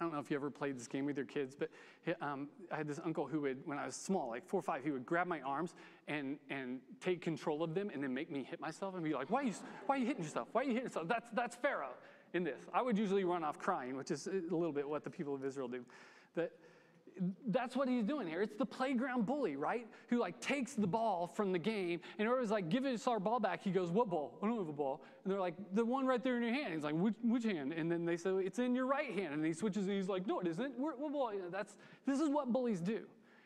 I 0.00 0.04
don't 0.04 0.14
know 0.14 0.18
if 0.18 0.30
you 0.30 0.36
ever 0.36 0.50
played 0.50 0.78
this 0.78 0.86
game 0.86 1.04
with 1.04 1.18
your 1.18 1.26
kids, 1.26 1.54
but 1.54 1.68
um, 2.22 2.48
I 2.72 2.76
had 2.76 2.88
this 2.88 2.98
uncle 3.04 3.26
who 3.26 3.42
would, 3.42 3.58
when 3.66 3.76
I 3.76 3.84
was 3.84 3.94
small, 3.94 4.30
like 4.30 4.46
four 4.46 4.60
or 4.60 4.62
five, 4.62 4.82
he 4.82 4.90
would 4.90 5.04
grab 5.04 5.26
my 5.26 5.42
arms 5.42 5.74
and, 6.08 6.38
and 6.48 6.80
take 7.02 7.20
control 7.20 7.62
of 7.62 7.74
them 7.74 7.90
and 7.92 8.02
then 8.02 8.14
make 8.14 8.30
me 8.30 8.42
hit 8.42 8.60
myself 8.60 8.94
and 8.94 9.04
be 9.04 9.12
like, 9.12 9.28
why 9.28 9.42
are 9.42 9.44
you, 9.44 9.52
why 9.84 9.96
are 9.96 9.98
you 9.98 10.06
hitting 10.06 10.24
yourself? 10.24 10.48
Why 10.52 10.62
are 10.62 10.64
you 10.64 10.70
hitting 10.70 10.86
yourself? 10.86 11.06
That's, 11.06 11.28
that's 11.34 11.54
Pharaoh 11.56 11.92
in 12.32 12.44
this. 12.44 12.62
I 12.72 12.80
would 12.80 12.96
usually 12.96 13.24
run 13.24 13.44
off 13.44 13.58
crying, 13.58 13.94
which 13.94 14.10
is 14.10 14.26
a 14.26 14.54
little 14.54 14.72
bit 14.72 14.88
what 14.88 15.04
the 15.04 15.10
people 15.10 15.34
of 15.34 15.44
Israel 15.44 15.68
do. 15.68 15.84
That, 16.34 16.52
that's 17.48 17.76
what 17.76 17.88
he's 17.88 18.04
doing 18.04 18.26
here. 18.26 18.40
It's 18.40 18.56
the 18.56 18.66
playground 18.66 19.26
bully, 19.26 19.56
right? 19.56 19.86
Who 20.08 20.18
like 20.18 20.40
takes 20.40 20.74
the 20.74 20.86
ball 20.86 21.26
from 21.26 21.52
the 21.52 21.58
game 21.58 22.00
and 22.18 22.26
everybody's 22.26 22.50
like, 22.50 22.68
give 22.70 22.86
us 22.86 23.06
our 23.06 23.20
ball 23.20 23.38
back. 23.38 23.62
He 23.62 23.70
goes, 23.70 23.90
what 23.90 24.08
ball? 24.08 24.38
I 24.42 24.46
don't 24.46 24.56
have 24.56 24.68
a 24.68 24.72
ball. 24.72 25.02
And 25.24 25.32
they're 25.32 25.40
like, 25.40 25.54
the 25.74 25.84
one 25.84 26.06
right 26.06 26.22
there 26.22 26.36
in 26.36 26.42
your 26.42 26.54
hand. 26.54 26.72
He's 26.72 26.82
like, 26.82 26.94
which, 26.94 27.14
which 27.22 27.44
hand? 27.44 27.72
And 27.72 27.92
then 27.92 28.06
they 28.06 28.16
say, 28.16 28.30
it's 28.30 28.58
in 28.58 28.74
your 28.74 28.86
right 28.86 29.12
hand. 29.12 29.34
And 29.34 29.44
he 29.44 29.52
switches 29.52 29.86
and 29.86 29.96
he's 29.96 30.08
like, 30.08 30.26
no, 30.26 30.40
it 30.40 30.46
isn't. 30.46 30.78
What, 30.78 30.98
what 30.98 31.12
ball? 31.12 31.34
You 31.34 31.40
know, 31.40 31.50
that's, 31.50 31.76
this 32.06 32.20
is 32.20 32.28
what 32.28 32.52
bullies 32.52 32.80
do. 32.80 33.00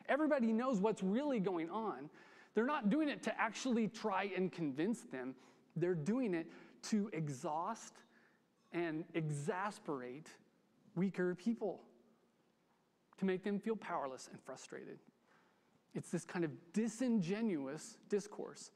Everybody 0.08 0.52
knows 0.52 0.78
what's 0.80 1.02
really 1.02 1.40
going 1.40 1.70
on. 1.70 2.10
They're 2.54 2.66
not 2.66 2.90
doing 2.90 3.08
it 3.08 3.22
to 3.24 3.40
actually 3.40 3.88
try 3.88 4.30
and 4.36 4.52
convince 4.52 5.00
them. 5.00 5.34
They're 5.74 5.94
doing 5.94 6.34
it 6.34 6.46
to 6.90 7.10
exhaust 7.12 7.94
and 8.72 9.04
exasperate 9.14 10.28
weaker 10.94 11.34
people 11.34 11.80
to 13.18 13.24
make 13.24 13.42
them 13.44 13.58
feel 13.58 13.76
powerless 13.76 14.28
and 14.30 14.40
frustrated. 14.40 14.98
It's 15.94 16.10
this 16.10 16.24
kind 16.24 16.44
of 16.44 16.50
disingenuous 16.72 17.98
discourse 18.08 18.70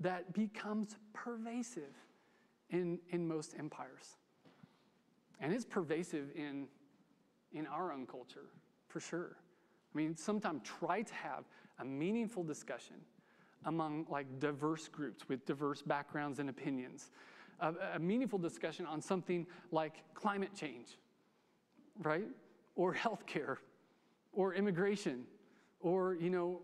that 0.00 0.32
becomes 0.32 0.96
pervasive 1.12 1.94
in, 2.70 2.98
in 3.10 3.26
most 3.26 3.54
empires. 3.58 4.16
And 5.40 5.52
it's 5.52 5.64
pervasive 5.64 6.28
in, 6.34 6.66
in 7.52 7.66
our 7.66 7.92
own 7.92 8.06
culture, 8.06 8.46
for 8.88 9.00
sure. 9.00 9.36
I 9.94 9.96
mean, 9.96 10.16
sometimes 10.16 10.62
try 10.64 11.02
to 11.02 11.14
have 11.14 11.44
a 11.78 11.84
meaningful 11.84 12.42
discussion 12.42 12.96
among 13.64 14.06
like 14.08 14.38
diverse 14.38 14.88
groups 14.88 15.28
with 15.28 15.44
diverse 15.46 15.82
backgrounds 15.82 16.38
and 16.38 16.48
opinions. 16.48 17.10
A, 17.60 17.72
a 17.94 17.98
meaningful 17.98 18.38
discussion 18.38 18.86
on 18.86 19.00
something 19.00 19.46
like 19.72 20.02
climate 20.14 20.54
change, 20.54 20.98
right? 22.02 22.26
Or 22.76 22.94
healthcare 22.94 23.56
or 24.32 24.54
immigration 24.54 25.24
or, 25.80 26.14
you 26.14 26.30
know, 26.30 26.62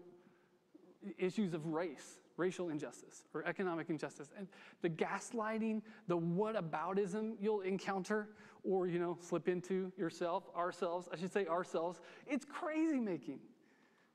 issues 1.18 1.54
of 1.54 1.66
race, 1.66 2.18
racial 2.36 2.68
injustice 2.68 3.24
or 3.34 3.44
economic 3.46 3.90
injustice. 3.90 4.28
And 4.38 4.46
the 4.82 4.90
gaslighting, 4.90 5.82
the 6.06 6.16
whataboutism 6.16 7.34
you'll 7.40 7.62
encounter 7.62 8.28
or, 8.62 8.86
you 8.86 9.00
know, 9.00 9.18
slip 9.20 9.48
into 9.48 9.90
yourself, 9.98 10.44
ourselves, 10.56 11.08
I 11.12 11.16
should 11.16 11.32
say 11.32 11.46
ourselves, 11.46 12.00
it's 12.26 12.44
crazy 12.44 13.00
making. 13.00 13.40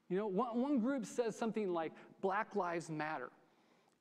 You 0.09 0.17
know, 0.17 0.27
one, 0.27 0.61
one 0.61 0.79
group 0.79 1.05
says 1.05 1.35
something 1.35 1.73
like 1.73 1.91
Black 2.21 2.55
Lives 2.55 2.89
Matter. 2.89 3.29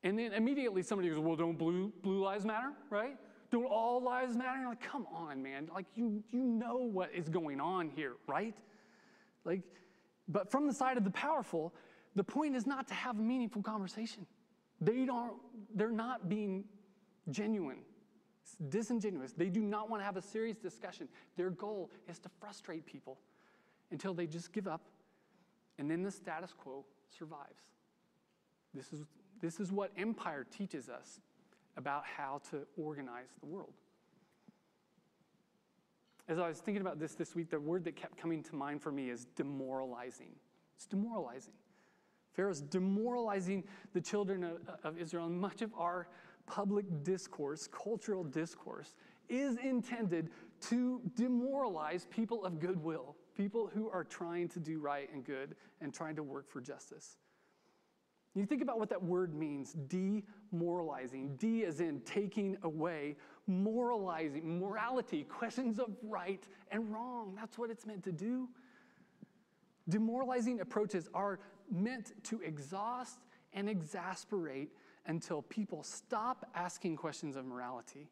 And 0.05 0.17
then 0.17 0.33
immediately 0.33 0.83
somebody 0.83 1.09
goes, 1.09 1.19
well, 1.19 1.35
don't 1.35 1.59
blue, 1.59 1.93
blue 2.03 2.23
lives 2.23 2.45
matter, 2.45 2.71
right? 2.91 3.17
Don't 3.51 3.67
all 3.67 4.03
lives 4.03 4.37
matter? 4.37 4.59
You're 4.59 4.69
like, 4.71 4.81
come 4.81 5.07
on, 5.13 5.43
man. 5.43 5.69
Like, 5.73 5.87
you, 5.95 6.23
you 6.31 6.43
know 6.43 6.79
what 6.79 7.15
is 7.15 7.29
going 7.29 7.61
on 7.61 7.91
here, 7.91 8.15
right? 8.27 8.57
Like, 9.45 9.63
but 10.29 10.51
from 10.51 10.67
the 10.67 10.75
side 10.75 10.97
of 10.97 11.05
the 11.05 11.11
powerful, 11.11 11.73
the 12.15 12.25
point 12.25 12.57
is 12.57 12.67
not 12.67 12.89
to 12.89 12.95
have 12.95 13.19
a 13.19 13.23
meaningful 13.23 13.63
conversation. 13.63 14.27
They 14.81 15.05
don't, 15.05 15.35
they're 15.75 15.91
not 15.91 16.29
being 16.29 16.65
genuine, 17.31 17.79
it's 18.43 18.57
disingenuous. 18.69 19.33
They 19.33 19.49
do 19.49 19.61
not 19.61 19.91
want 19.91 20.01
to 20.01 20.05
have 20.05 20.17
a 20.17 20.23
serious 20.23 20.57
discussion. 20.57 21.09
Their 21.37 21.51
goal 21.51 21.91
is 22.09 22.19
to 22.21 22.29
frustrate 22.41 22.87
people 22.87 23.19
until 23.91 24.15
they 24.15 24.27
just 24.27 24.53
give 24.53 24.67
up, 24.67 24.83
and 25.79 25.91
then 25.91 26.03
the 26.03 26.11
status 26.11 26.53
quo 26.53 26.85
survives. 27.17 27.63
This 28.75 28.93
is, 28.93 29.05
this 29.41 29.61
is 29.61 29.73
what 29.73 29.91
empire 29.97 30.45
teaches 30.51 30.89
us 30.89 31.21
about 31.77 32.05
how 32.05 32.41
to 32.51 32.67
organize 32.77 33.29
the 33.41 33.47
world. 33.47 33.73
As 36.29 36.39
I 36.39 36.49
was 36.49 36.59
thinking 36.59 36.81
about 36.81 36.99
this 36.99 37.15
this 37.15 37.35
week, 37.35 37.51
the 37.51 37.61
word 37.61 37.85
that 37.85 37.95
kept 37.95 38.17
coming 38.17 38.43
to 38.45 38.57
mind 38.57 38.83
for 38.83 38.91
me 38.91 39.11
is 39.11 39.27
demoralizing. 39.37 40.33
It's 40.75 40.87
demoralizing. 40.87 41.55
Pharaoh's 42.33 42.61
demoralizing 42.61 43.65
the 43.95 44.01
children 44.01 44.45
of, 44.45 44.59
of 44.83 44.99
Israel, 44.99 45.27
and 45.27 45.41
much 45.41 45.63
of 45.63 45.73
our 45.75 46.09
public 46.47 46.85
discourse, 47.03 47.69
cultural 47.69 48.25
discourse, 48.25 48.95
is 49.29 49.57
intended 49.57 50.31
to 50.61 51.01
demoralize 51.15 52.07
people 52.11 52.45
of 52.45 52.61
goodwill, 52.61 53.17
people 53.37 53.71
who 53.73 53.89
are 53.91 54.05
trying 54.05 54.49
to 54.49 54.61
do 54.61 54.79
right 54.79 55.13
and 55.13 55.25
good 55.25 55.55
and 55.81 55.93
trying 55.93 56.17
to 56.17 56.23
work 56.23 56.49
for 56.49 56.61
justice. 56.61 57.17
You 58.37 58.45
think 58.45 58.61
about 58.61 58.79
what 58.79 58.91
that 58.91 59.03
word 59.03 59.35
means 59.35 59.75
demoralizing. 59.89 61.37
D 61.37 61.65
as 61.65 61.81
in 61.81 62.01
taking 62.01 62.59
away, 62.63 63.17
moralizing, 63.47 64.61
morality, 64.61 65.25
questions 65.25 65.79
of 65.79 65.97
right 66.03 66.47
and 66.71 66.93
wrong. 66.93 67.35
That's 67.35 67.57
what 67.57 67.71
it's 67.71 67.87
meant 67.87 68.05
to 68.05 68.13
do. 68.13 68.49
Demoralizing 69.89 70.61
approaches 70.61 71.09
are 71.15 71.41
meant 71.71 72.13
to 72.25 72.41
exhaust 72.43 73.21
and 73.55 73.71
exasperate 73.71 74.71
until 75.07 75.41
people 75.43 75.83
stop 75.83 76.47
asking 76.55 76.97
questions 76.97 77.37
of 77.37 77.47
morality, 77.47 78.11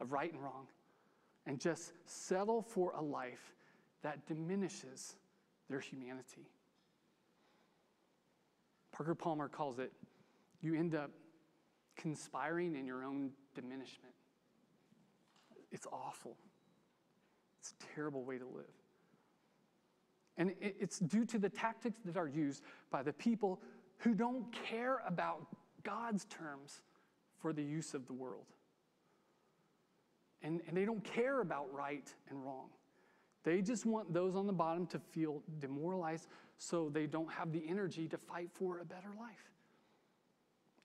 of 0.00 0.12
right 0.12 0.32
and 0.32 0.40
wrong, 0.40 0.68
and 1.46 1.58
just 1.58 1.92
settle 2.04 2.62
for 2.62 2.92
a 2.92 3.02
life 3.02 3.54
that 4.02 4.24
diminishes 4.26 5.16
their 5.68 5.80
humanity. 5.80 6.46
Parker 8.94 9.14
Palmer 9.14 9.48
calls 9.48 9.78
it 9.80 9.92
you 10.62 10.74
end 10.74 10.94
up 10.94 11.10
conspiring 11.96 12.74
in 12.74 12.86
your 12.86 13.04
own 13.04 13.30
diminishment. 13.54 14.14
It's 15.70 15.86
awful. 15.92 16.36
It's 17.60 17.72
a 17.72 17.94
terrible 17.94 18.24
way 18.24 18.38
to 18.38 18.46
live. 18.46 18.64
And 20.36 20.54
it's 20.60 20.98
due 20.98 21.24
to 21.26 21.38
the 21.38 21.48
tactics 21.48 22.00
that 22.04 22.16
are 22.16 22.28
used 22.28 22.62
by 22.90 23.02
the 23.02 23.12
people 23.12 23.60
who 23.98 24.14
don't 24.14 24.50
care 24.52 25.02
about 25.06 25.46
God's 25.82 26.24
terms 26.26 26.82
for 27.38 27.52
the 27.52 27.62
use 27.62 27.94
of 27.94 28.06
the 28.06 28.12
world. 28.12 28.46
And, 30.42 30.60
and 30.66 30.76
they 30.76 30.84
don't 30.84 31.04
care 31.04 31.40
about 31.40 31.66
right 31.72 32.12
and 32.30 32.44
wrong. 32.44 32.68
They 33.44 33.60
just 33.60 33.84
want 33.84 34.12
those 34.12 34.34
on 34.34 34.46
the 34.46 34.52
bottom 34.52 34.86
to 34.88 34.98
feel 34.98 35.42
demoralized 35.58 36.26
so 36.58 36.88
they 36.88 37.06
don't 37.06 37.32
have 37.32 37.52
the 37.52 37.62
energy 37.68 38.08
to 38.08 38.18
fight 38.18 38.50
for 38.52 38.78
a 38.78 38.84
better 38.84 39.10
life. 39.18 39.50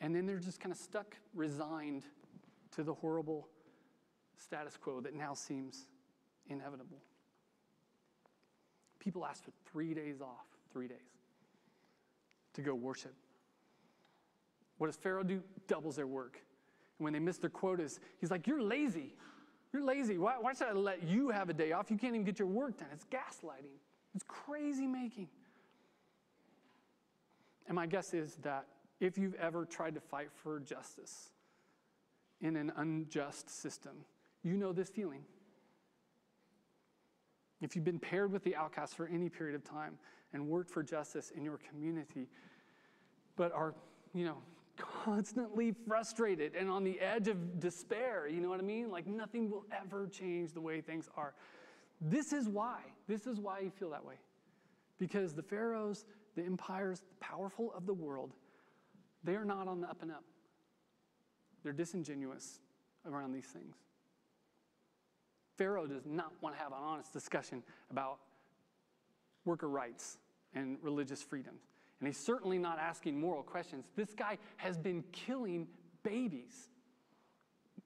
And 0.02 0.16
then 0.16 0.26
they're 0.26 0.40
just 0.40 0.60
kind 0.60 0.72
of 0.72 0.78
stuck, 0.78 1.16
resigned 1.34 2.04
to 2.72 2.84
the 2.84 2.94
horrible 2.94 3.48
status 4.38 4.78
quo 4.78 5.02
that 5.02 5.14
now 5.14 5.34
seems 5.34 5.86
inevitable. 6.48 7.02
People 9.00 9.26
ask 9.26 9.44
for 9.44 9.52
three 9.72 9.94
days 9.94 10.22
off, 10.22 10.46
three 10.72 10.88
days, 10.88 10.98
to 12.54 12.62
go 12.62 12.74
worship. 12.74 13.14
What 14.78 14.88
does 14.88 14.96
Pharaoh 14.96 15.24
do? 15.24 15.42
Doubles 15.68 15.96
their 15.96 16.08
work. 16.08 16.42
And 16.98 17.04
when 17.04 17.14
they 17.14 17.20
miss 17.20 17.38
their 17.38 17.50
quotas, 17.50 18.00
he's 18.20 18.32
like, 18.32 18.48
You're 18.48 18.62
lazy. 18.62 19.16
You're 19.72 19.84
lazy. 19.84 20.18
Why, 20.18 20.36
why 20.40 20.54
should 20.54 20.68
I 20.68 20.74
let 20.74 21.04
you 21.04 21.30
have 21.30 21.50
a 21.50 21.54
day 21.54 21.74
off? 21.74 21.92
You 21.92 21.98
can't 21.98 22.16
even 22.16 22.26
get 22.26 22.40
your 22.40 22.48
work 22.48 22.80
done. 22.80 22.88
It's 22.92 23.06
gaslighting, 23.06 23.78
it's 24.16 24.26
crazy 24.28 24.88
making. 24.88 25.28
And 27.70 27.76
my 27.76 27.86
guess 27.86 28.14
is 28.14 28.36
that 28.42 28.66
if 29.00 29.18
you've 29.18 29.36
ever 29.36 29.64
tried 29.64 29.94
to 29.94 30.02
fight 30.02 30.30
for 30.34 30.60
justice 30.60 31.30
in 32.42 32.56
an 32.56 32.74
unjust 32.76 33.50
system, 33.50 33.94
you 34.44 34.58
know 34.58 34.74
this 34.74 34.90
feeling. 34.90 35.22
If 37.62 37.76
you've 37.76 37.86
been 37.86 38.00
paired 38.00 38.32
with 38.32 38.44
the 38.44 38.56
outcast 38.56 38.96
for 38.96 39.08
any 39.08 39.30
period 39.30 39.56
of 39.56 39.64
time 39.64 39.98
and 40.34 40.48
worked 40.48 40.72
for 40.72 40.82
justice 40.82 41.32
in 41.36 41.44
your 41.46 41.60
community, 41.70 42.28
but 43.36 43.52
are, 43.54 43.76
you 44.14 44.26
know, 44.26 44.38
constantly 44.78 45.74
frustrated 45.88 46.56
and 46.56 46.70
on 46.70 46.84
the 46.84 47.00
edge 47.00 47.28
of 47.28 47.60
despair, 47.60 48.28
you 48.28 48.42
know 48.42 48.50
what 48.50 48.60
I 48.60 48.64
mean? 48.64 48.90
Like 48.90 49.06
nothing 49.06 49.50
will 49.50 49.66
ever 49.72 50.08
change 50.08 50.54
the 50.54 50.62
way 50.62 50.82
things 50.82 51.08
are. 51.16 51.34
This 52.02 52.34
is 52.34 52.48
why. 52.48 52.80
This 53.08 53.28
is 53.28 53.40
why 53.40 53.60
you 53.60 53.70
feel 53.70 53.92
that 53.92 54.04
way. 54.04 54.16
Because 54.98 55.34
the 55.34 55.44
pharaohs, 55.44 56.06
the 56.36 56.44
empires, 56.44 57.00
the 57.00 57.26
powerful 57.26 57.74
of 57.76 57.86
the 57.86 57.94
world, 57.94 58.34
they 59.24 59.36
are 59.36 59.46
not 59.46 59.68
on 59.68 59.82
the 59.82 59.90
up 59.90 60.02
and 60.02 60.12
up. 60.12 60.24
They're 61.64 61.74
disingenuous 61.74 62.60
around 63.06 63.34
these 63.34 63.46
things. 63.46 63.76
Pharaoh 65.58 65.88
does 65.88 66.06
not 66.06 66.32
want 66.42 66.56
to 66.56 66.64
have 66.64 66.72
an 66.72 66.78
honest 66.82 67.12
discussion 67.12 67.64
about 67.92 68.20
worker 69.44 69.68
rights 69.68 70.18
and 70.56 70.78
religious 70.82 71.22
freedoms. 71.22 71.64
And 72.00 72.08
he's 72.08 72.18
certainly 72.18 72.58
not 72.58 72.80
asking 72.80 73.20
moral 73.20 73.44
questions. 73.44 73.86
This 73.96 74.14
guy 74.14 74.38
has 74.58 74.78
been 74.78 75.04
killing 75.12 75.68
babies, 76.02 76.70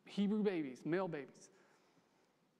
Hebrew 0.05 0.43
babies, 0.43 0.81
male 0.85 1.07
babies. 1.07 1.49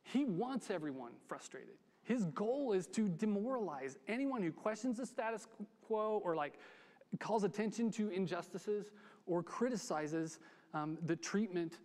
He 0.02 0.26
wants 0.26 0.72
everyone 0.72 1.12
frustrated. 1.28 1.76
His 2.04 2.26
goal 2.26 2.74
is 2.74 2.88
to 2.88 3.08
demoralize 3.08 3.98
anyone 4.08 4.44
who 4.44 4.52
questions 4.52 4.98
the 4.98 5.06
status 5.06 5.48
quo 5.86 6.22
or 6.24 6.36
like 6.36 6.60
calls 7.20 7.44
attention 7.44 7.92
to 7.92 8.10
injustices 8.10 8.92
or 9.26 9.42
criticizes 9.42 10.40
um, 10.74 10.98
the 11.06 11.16
treatment 11.16 11.80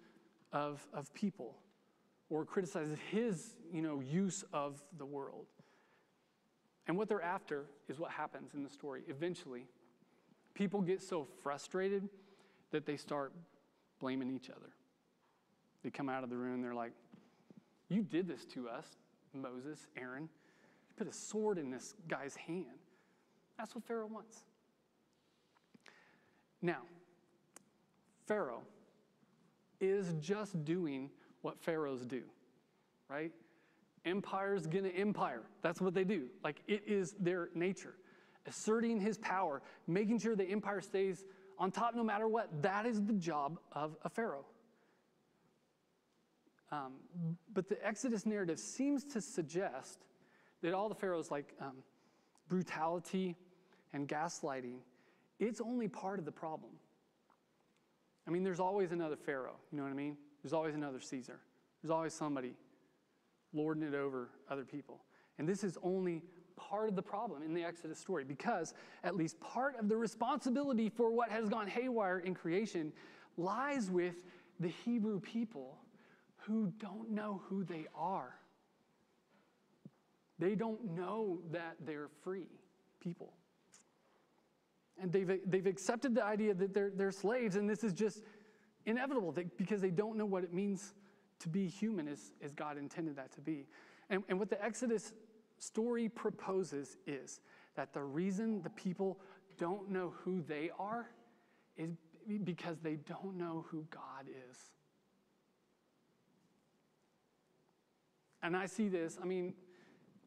of, 0.52 0.86
of 0.92 1.12
people 1.14 1.56
or 2.30 2.44
criticizes 2.44 2.98
his 3.10 3.54
you 3.72 3.80
know, 3.80 4.00
use 4.00 4.44
of 4.52 4.82
the 4.98 5.06
world. 5.06 5.46
And 6.86 6.96
what 6.96 7.08
they're 7.08 7.22
after 7.22 7.66
is 7.88 7.98
what 7.98 8.10
happens 8.10 8.54
in 8.54 8.62
the 8.62 8.68
story. 8.68 9.02
Eventually, 9.08 9.66
people 10.54 10.80
get 10.80 11.02
so 11.02 11.26
frustrated 11.42 12.08
that 12.70 12.86
they 12.86 12.96
start 12.96 13.32
blaming 14.00 14.30
each 14.30 14.50
other. 14.50 14.70
They 15.84 15.90
come 15.90 16.08
out 16.08 16.24
of 16.24 16.30
the 16.30 16.36
room, 16.36 16.60
they're 16.60 16.74
like, 16.74 16.92
You 17.88 18.02
did 18.02 18.26
this 18.26 18.44
to 18.46 18.68
us, 18.68 18.86
Moses, 19.34 19.86
Aaron. 19.96 20.22
You 20.22 20.94
put 20.96 21.08
a 21.08 21.12
sword 21.12 21.58
in 21.58 21.70
this 21.70 21.94
guy's 22.08 22.36
hand. 22.36 22.66
That's 23.56 23.74
what 23.74 23.84
Pharaoh 23.84 24.06
wants. 24.06 24.42
Now, 26.62 26.82
Pharaoh 28.26 28.62
is 29.80 30.14
just 30.20 30.64
doing 30.64 31.10
what 31.42 31.60
pharaohs 31.60 32.04
do, 32.04 32.22
right? 33.08 33.32
Empire's 34.04 34.66
gonna 34.66 34.88
empire. 34.88 35.42
That's 35.62 35.80
what 35.80 35.94
they 35.94 36.04
do. 36.04 36.28
Like 36.42 36.60
it 36.66 36.82
is 36.86 37.14
their 37.20 37.48
nature. 37.54 37.94
Asserting 38.46 39.00
his 39.00 39.18
power, 39.18 39.62
making 39.86 40.18
sure 40.18 40.34
the 40.34 40.44
empire 40.44 40.80
stays 40.80 41.24
on 41.58 41.70
top 41.70 41.94
no 41.94 42.02
matter 42.02 42.28
what. 42.28 42.62
That 42.62 42.86
is 42.86 43.02
the 43.02 43.12
job 43.12 43.58
of 43.72 43.96
a 44.04 44.08
pharaoh. 44.08 44.44
Um, 46.70 46.92
but 47.52 47.68
the 47.68 47.84
Exodus 47.86 48.26
narrative 48.26 48.58
seems 48.58 49.04
to 49.04 49.20
suggest 49.20 50.04
that 50.62 50.74
all 50.74 50.88
the 50.88 50.94
pharaohs, 50.94 51.30
like 51.30 51.54
um, 51.60 51.76
brutality 52.48 53.36
and 53.92 54.08
gaslighting, 54.08 54.78
it's 55.38 55.60
only 55.60 55.88
part 55.88 56.18
of 56.18 56.24
the 56.24 56.32
problem. 56.32 56.72
I 58.26 58.30
mean, 58.30 58.42
there's 58.42 58.60
always 58.60 58.92
another 58.92 59.16
pharaoh, 59.16 59.56
you 59.70 59.78
know 59.78 59.84
what 59.84 59.90
I 59.90 59.94
mean? 59.94 60.16
There's 60.42 60.52
always 60.52 60.74
another 60.74 61.00
Caesar. 61.00 61.40
There's 61.82 61.90
always 61.90 62.12
somebody 62.12 62.54
lording 63.54 63.82
it 63.82 63.94
over 63.94 64.28
other 64.50 64.64
people. 64.64 65.00
And 65.38 65.48
this 65.48 65.64
is 65.64 65.78
only 65.82 66.22
part 66.56 66.88
of 66.88 66.96
the 66.96 67.02
problem 67.02 67.42
in 67.42 67.54
the 67.54 67.62
Exodus 67.62 67.98
story 67.98 68.24
because 68.24 68.74
at 69.04 69.16
least 69.16 69.40
part 69.40 69.78
of 69.78 69.88
the 69.88 69.96
responsibility 69.96 70.88
for 70.88 71.10
what 71.10 71.30
has 71.30 71.48
gone 71.48 71.66
haywire 71.66 72.18
in 72.18 72.34
creation 72.34 72.92
lies 73.36 73.90
with 73.90 74.24
the 74.60 74.68
Hebrew 74.68 75.20
people 75.20 75.78
who 76.48 76.72
don't 76.78 77.10
know 77.10 77.42
who 77.48 77.62
they 77.62 77.86
are. 77.94 78.34
They 80.38 80.54
don't 80.54 80.96
know 80.96 81.40
that 81.52 81.76
they're 81.84 82.08
free 82.22 82.48
people. 83.00 83.34
And 85.00 85.12
they've, 85.12 85.40
they've 85.46 85.66
accepted 85.66 86.14
the 86.14 86.24
idea 86.24 86.54
that 86.54 86.74
they're, 86.74 86.90
they're 86.94 87.12
slaves, 87.12 87.56
and 87.56 87.68
this 87.68 87.84
is 87.84 87.92
just 87.92 88.22
inevitable 88.86 89.34
because 89.56 89.80
they 89.80 89.90
don't 89.90 90.16
know 90.16 90.26
what 90.26 90.42
it 90.42 90.52
means 90.52 90.94
to 91.40 91.48
be 91.48 91.68
human 91.68 92.08
as, 92.08 92.32
as 92.42 92.54
God 92.54 92.78
intended 92.78 93.16
that 93.16 93.30
to 93.32 93.40
be. 93.40 93.66
And, 94.10 94.24
and 94.28 94.38
what 94.38 94.50
the 94.50 94.62
Exodus 94.64 95.12
story 95.58 96.08
proposes 96.08 96.96
is 97.06 97.40
that 97.76 97.92
the 97.92 98.02
reason 98.02 98.62
the 98.62 98.70
people 98.70 99.20
don't 99.58 99.90
know 99.90 100.14
who 100.24 100.42
they 100.42 100.70
are 100.78 101.10
is 101.76 101.90
because 102.44 102.78
they 102.82 102.96
don't 102.96 103.36
know 103.36 103.66
who 103.68 103.84
God 103.90 104.26
is. 104.50 104.58
And 108.42 108.56
I 108.56 108.66
see 108.66 108.88
this, 108.88 109.18
I 109.20 109.26
mean, 109.26 109.54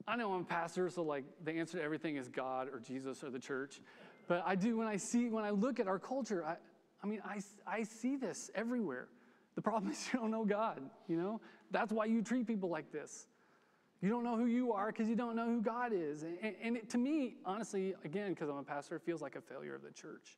I 0.07 0.15
know 0.15 0.33
I'm 0.33 0.41
a 0.41 0.45
pastor, 0.45 0.89
so 0.89 1.03
like 1.03 1.23
the 1.43 1.51
answer 1.51 1.77
to 1.77 1.83
everything 1.83 2.17
is 2.17 2.27
God 2.27 2.67
or 2.71 2.79
Jesus 2.79 3.23
or 3.23 3.29
the 3.29 3.39
church. 3.39 3.79
But 4.27 4.43
I 4.45 4.55
do 4.55 4.77
when 4.77 4.87
I 4.87 4.97
see, 4.97 5.29
when 5.29 5.43
I 5.43 5.51
look 5.51 5.79
at 5.79 5.87
our 5.87 5.99
culture, 5.99 6.43
I, 6.45 6.55
I 7.03 7.07
mean, 7.07 7.21
I, 7.25 7.41
I 7.65 7.83
see 7.83 8.15
this 8.15 8.49
everywhere. 8.55 9.07
The 9.55 9.61
problem 9.61 9.91
is 9.91 10.09
you 10.13 10.19
don't 10.19 10.31
know 10.31 10.45
God, 10.45 10.81
you 11.07 11.17
know? 11.17 11.41
That's 11.71 11.91
why 11.91 12.05
you 12.05 12.21
treat 12.21 12.47
people 12.47 12.69
like 12.69 12.91
this. 12.91 13.27
You 14.01 14.09
don't 14.09 14.23
know 14.23 14.35
who 14.35 14.47
you 14.47 14.73
are 14.73 14.87
because 14.87 15.07
you 15.07 15.15
don't 15.15 15.35
know 15.35 15.45
who 15.45 15.61
God 15.61 15.91
is. 15.93 16.23
And, 16.23 16.55
and 16.61 16.77
it, 16.77 16.89
to 16.89 16.97
me, 16.97 17.35
honestly, 17.45 17.93
again, 18.03 18.33
because 18.33 18.49
I'm 18.49 18.57
a 18.57 18.63
pastor, 18.63 18.95
it 18.95 19.03
feels 19.03 19.21
like 19.21 19.35
a 19.35 19.41
failure 19.41 19.75
of 19.75 19.83
the 19.83 19.91
church. 19.91 20.37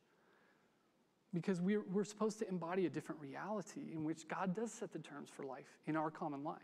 Because 1.32 1.60
we're, 1.60 1.82
we're 1.90 2.04
supposed 2.04 2.38
to 2.40 2.48
embody 2.48 2.86
a 2.86 2.90
different 2.90 3.20
reality 3.20 3.92
in 3.92 4.04
which 4.04 4.28
God 4.28 4.54
does 4.54 4.70
set 4.70 4.92
the 4.92 4.98
terms 4.98 5.30
for 5.30 5.44
life 5.44 5.78
in 5.86 5.96
our 5.96 6.10
common 6.10 6.44
life. 6.44 6.60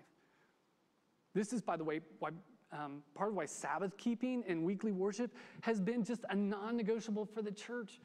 This 1.34 1.52
is, 1.52 1.62
by 1.62 1.76
the 1.76 1.84
way, 1.84 2.00
why, 2.18 2.30
um, 2.72 3.02
part 3.14 3.30
of 3.30 3.36
why 3.36 3.46
Sabbath 3.46 3.96
keeping 3.96 4.44
and 4.48 4.64
weekly 4.64 4.92
worship 4.92 5.32
has 5.62 5.80
been 5.80 6.04
just 6.04 6.24
a 6.30 6.36
non 6.36 6.76
negotiable 6.76 7.24
for 7.24 7.42
the 7.42 7.52
church 7.52 8.00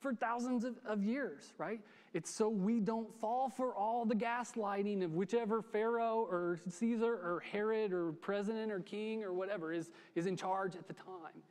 for 0.00 0.14
thousands 0.14 0.64
of, 0.64 0.76
of 0.84 1.02
years, 1.02 1.52
right? 1.58 1.80
It's 2.14 2.30
so 2.30 2.48
we 2.48 2.80
don't 2.80 3.12
fall 3.20 3.48
for 3.48 3.74
all 3.74 4.04
the 4.04 4.14
gaslighting 4.14 5.04
of 5.04 5.14
whichever 5.14 5.62
Pharaoh 5.62 6.26
or 6.28 6.58
Caesar 6.68 7.12
or 7.12 7.42
Herod 7.52 7.92
or 7.92 8.12
president 8.12 8.72
or 8.72 8.80
king 8.80 9.22
or 9.22 9.32
whatever 9.32 9.72
is, 9.72 9.90
is 10.14 10.26
in 10.26 10.36
charge 10.36 10.74
at 10.74 10.86
the 10.88 10.94
time. 10.94 11.42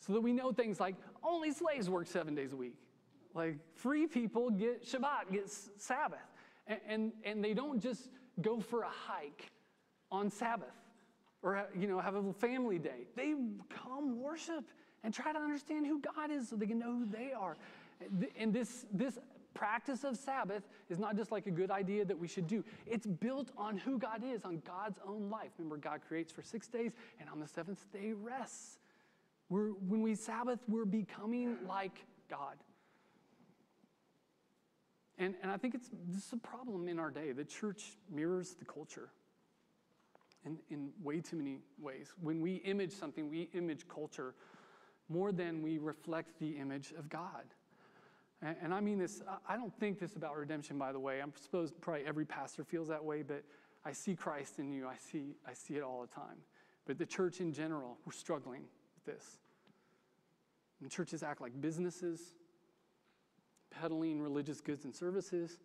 So 0.00 0.12
that 0.12 0.20
we 0.20 0.32
know 0.32 0.52
things 0.52 0.80
like 0.80 0.94
only 1.22 1.52
slaves 1.52 1.90
work 1.90 2.06
seven 2.06 2.34
days 2.34 2.52
a 2.52 2.56
week. 2.56 2.74
Like 3.34 3.58
free 3.74 4.06
people 4.06 4.50
get 4.50 4.84
Shabbat, 4.84 5.30
get 5.32 5.50
Sabbath. 5.78 6.18
And, 6.66 6.80
and, 6.88 7.12
and 7.24 7.44
they 7.44 7.54
don't 7.54 7.80
just 7.80 8.08
go 8.40 8.60
for 8.60 8.82
a 8.82 8.90
hike 8.90 9.50
on 10.10 10.30
Sabbath 10.30 10.74
or 11.42 11.68
you 11.78 11.86
know, 11.86 12.00
have 12.00 12.14
a 12.14 12.32
family 12.32 12.78
day. 12.78 13.06
They 13.14 13.34
come 13.68 14.20
worship 14.20 14.64
and 15.04 15.14
try 15.14 15.32
to 15.32 15.38
understand 15.38 15.86
who 15.86 16.00
God 16.00 16.30
is 16.30 16.48
so 16.48 16.56
they 16.56 16.66
can 16.66 16.78
know 16.78 16.92
who 16.92 17.06
they 17.06 17.32
are. 17.32 17.56
And 18.38 18.52
this, 18.52 18.84
this 18.92 19.18
practice 19.54 20.04
of 20.04 20.16
Sabbath 20.16 20.64
is 20.90 20.98
not 20.98 21.16
just 21.16 21.30
like 21.30 21.46
a 21.46 21.50
good 21.50 21.70
idea 21.70 22.04
that 22.04 22.18
we 22.18 22.28
should 22.28 22.46
do. 22.46 22.64
It's 22.86 23.06
built 23.06 23.50
on 23.56 23.78
who 23.78 23.98
God 23.98 24.22
is, 24.24 24.44
on 24.44 24.60
God's 24.66 24.98
own 25.06 25.30
life. 25.30 25.50
Remember, 25.58 25.76
God 25.76 26.00
creates 26.06 26.32
for 26.32 26.42
six 26.42 26.68
days, 26.68 26.92
and 27.20 27.30
on 27.30 27.40
the 27.40 27.46
seventh 27.46 27.84
day 27.92 28.12
rests. 28.12 28.78
We're, 29.48 29.68
when 29.68 30.02
we 30.02 30.14
Sabbath, 30.16 30.58
we're 30.68 30.84
becoming 30.84 31.56
like 31.68 32.04
God. 32.28 32.56
And, 35.18 35.34
and 35.42 35.50
I 35.50 35.56
think 35.56 35.74
it's, 35.74 35.88
this 36.08 36.26
is 36.26 36.32
a 36.32 36.36
problem 36.36 36.88
in 36.88 36.98
our 36.98 37.10
day. 37.10 37.32
The 37.32 37.44
church 37.44 37.96
mirrors 38.10 38.54
the 38.54 38.64
culture 38.64 39.10
in, 40.46 40.58
in 40.70 40.90
way 41.02 41.20
too 41.20 41.36
many 41.36 41.58
ways. 41.78 42.12
When 42.22 42.40
we 42.40 42.56
image 42.56 42.92
something, 42.92 43.28
we 43.28 43.50
image 43.52 43.86
culture 43.88 44.34
more 45.08 45.32
than 45.32 45.62
we 45.62 45.78
reflect 45.78 46.38
the 46.38 46.50
image 46.50 46.94
of 46.98 47.08
God. 47.08 47.44
And, 48.42 48.56
and 48.62 48.74
I 48.74 48.80
mean 48.80 48.98
this, 48.98 49.22
I 49.48 49.56
don't 49.56 49.74
think 49.78 49.98
this 49.98 50.16
about 50.16 50.36
redemption, 50.36 50.78
by 50.78 50.92
the 50.92 51.00
way. 51.00 51.20
I'm 51.20 51.32
suppose 51.40 51.72
probably 51.80 52.06
every 52.06 52.24
pastor 52.24 52.64
feels 52.64 52.88
that 52.88 53.04
way, 53.04 53.22
but 53.22 53.42
I 53.84 53.92
see 53.92 54.14
Christ 54.14 54.58
in 54.58 54.72
you. 54.72 54.86
I 54.86 54.96
see, 54.96 55.36
I 55.46 55.52
see 55.52 55.74
it 55.74 55.82
all 55.82 56.00
the 56.00 56.14
time. 56.14 56.38
But 56.86 56.98
the 56.98 57.06
church 57.06 57.40
in 57.40 57.52
general, 57.52 57.98
we're 58.04 58.12
struggling 58.12 58.62
with 58.94 59.16
this. 59.16 59.38
And 60.80 60.90
churches 60.90 61.22
act 61.22 61.40
like 61.40 61.60
businesses, 61.60 62.20
peddling 63.70 64.20
religious 64.20 64.60
goods 64.60 64.84
and 64.84 64.94
services, 64.94 65.58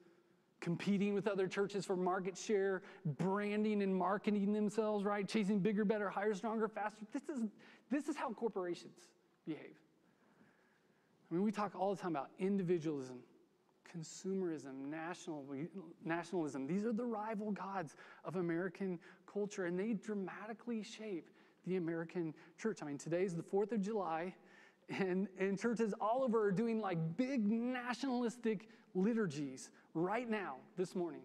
competing 0.62 1.14
with 1.14 1.28
other 1.28 1.48
churches 1.48 1.86
for 1.86 1.98
market 1.98 2.38
share, 2.38 2.84
branding 3.18 3.82
and 3.82 3.94
marketing 3.94 4.54
themselves, 4.54 5.04
right? 5.04 5.28
Chasing 5.28 5.60
bigger, 5.60 5.84
better, 5.84 6.10
higher, 6.10 6.34
stronger, 6.34 6.68
faster. 6.68 7.04
This 7.12 7.24
is, 7.24 7.50
this 7.90 8.08
is 8.08 8.16
how 8.16 8.32
corporations 8.32 9.10
behave. 9.46 9.76
I 11.30 11.34
mean, 11.34 11.44
we 11.44 11.52
talk 11.52 11.74
all 11.76 11.94
the 11.96 12.02
time 12.02 12.12
about 12.12 12.30
individualism, 12.40 13.20
consumerism, 13.94 14.86
national, 14.90 15.46
nationalism. 16.06 16.68
These 16.68 16.86
are 16.86 16.94
the 16.94 17.06
rival 17.06 17.52
gods 17.52 17.96
of 18.24 18.36
American 18.36 19.00
culture, 19.32 19.66
and 19.66 19.80
they 19.80 19.94
dramatically 19.94 20.84
shape 20.84 21.30
the 21.66 21.78
American 21.78 22.34
church. 22.58 22.80
I 22.82 22.86
mean, 22.86 22.98
today's 22.98 23.36
the 23.36 23.44
4th 23.44 23.72
of 23.72 23.82
July, 23.82 24.34
and, 25.00 25.28
and 25.40 25.60
churches 25.60 25.94
all 26.00 26.24
over 26.24 26.46
are 26.46 26.52
doing 26.52 26.82
like 26.82 26.98
big 27.18 27.46
nationalistic 27.46 28.68
liturgies 28.94 29.70
right 29.94 30.30
now, 30.30 30.56
this 30.78 30.96
morning, 30.96 31.22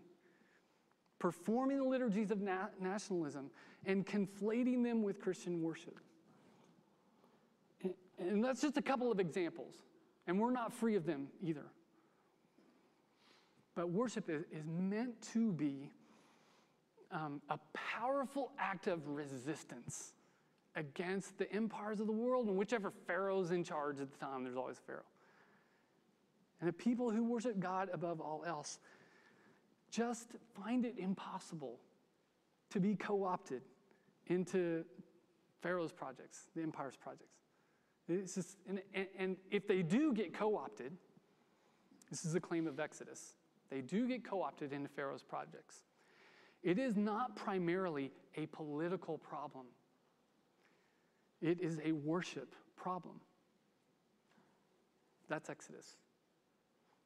performing 1.18 1.78
the 1.78 1.84
liturgies 1.84 2.30
of 2.30 2.40
na- 2.40 2.68
nationalism 2.80 3.50
and 3.84 4.06
conflating 4.06 4.82
them 4.82 5.02
with 5.02 5.20
Christian 5.20 5.62
worship. 5.62 5.98
And, 7.82 7.94
and 8.18 8.44
that's 8.44 8.60
just 8.60 8.76
a 8.76 8.82
couple 8.82 9.10
of 9.10 9.20
examples, 9.20 9.74
and 10.26 10.38
we're 10.38 10.50
not 10.50 10.72
free 10.72 10.96
of 10.96 11.06
them 11.06 11.28
either. 11.42 11.66
But 13.74 13.90
worship 13.90 14.30
is, 14.30 14.44
is 14.50 14.66
meant 14.66 15.20
to 15.32 15.52
be 15.52 15.90
um, 17.12 17.42
a 17.50 17.58
powerful 17.74 18.52
act 18.58 18.86
of 18.86 19.06
resistance 19.08 20.14
against 20.76 21.38
the 21.38 21.50
empires 21.52 22.00
of 22.00 22.06
the 22.06 22.12
world 22.12 22.46
and 22.48 22.56
whichever 22.56 22.92
Pharaoh's 23.06 23.50
in 23.50 23.64
charge 23.64 24.00
at 24.00 24.10
the 24.10 24.18
time, 24.18 24.44
there's 24.44 24.56
always 24.56 24.78
a 24.78 24.82
Pharaoh. 24.82 25.02
And 26.60 26.68
the 26.68 26.72
people 26.72 27.10
who 27.10 27.24
worship 27.24 27.58
God 27.58 27.88
above 27.92 28.20
all 28.20 28.44
else 28.46 28.78
just 29.90 30.32
find 30.54 30.84
it 30.84 30.94
impossible 30.98 31.80
to 32.70 32.80
be 32.80 32.94
co 32.94 33.24
opted 33.24 33.62
into 34.26 34.84
Pharaoh's 35.62 35.92
projects, 35.92 36.48
the 36.54 36.62
empire's 36.62 36.96
projects. 36.96 37.36
It's 38.08 38.34
just, 38.34 38.58
and, 38.68 38.80
and, 38.94 39.06
and 39.18 39.36
if 39.50 39.66
they 39.66 39.82
do 39.82 40.12
get 40.12 40.32
co 40.32 40.56
opted, 40.56 40.92
this 42.10 42.24
is 42.24 42.34
a 42.34 42.40
claim 42.40 42.66
of 42.66 42.78
Exodus. 42.78 43.36
They 43.70 43.80
do 43.80 44.06
get 44.06 44.24
co 44.24 44.42
opted 44.42 44.72
into 44.72 44.88
Pharaoh's 44.88 45.22
projects. 45.22 45.84
It 46.62 46.78
is 46.78 46.96
not 46.96 47.36
primarily 47.36 48.12
a 48.36 48.46
political 48.46 49.18
problem, 49.18 49.66
it 51.42 51.60
is 51.60 51.80
a 51.84 51.92
worship 51.92 52.54
problem. 52.76 53.20
That's 55.28 55.50
Exodus. 55.50 55.96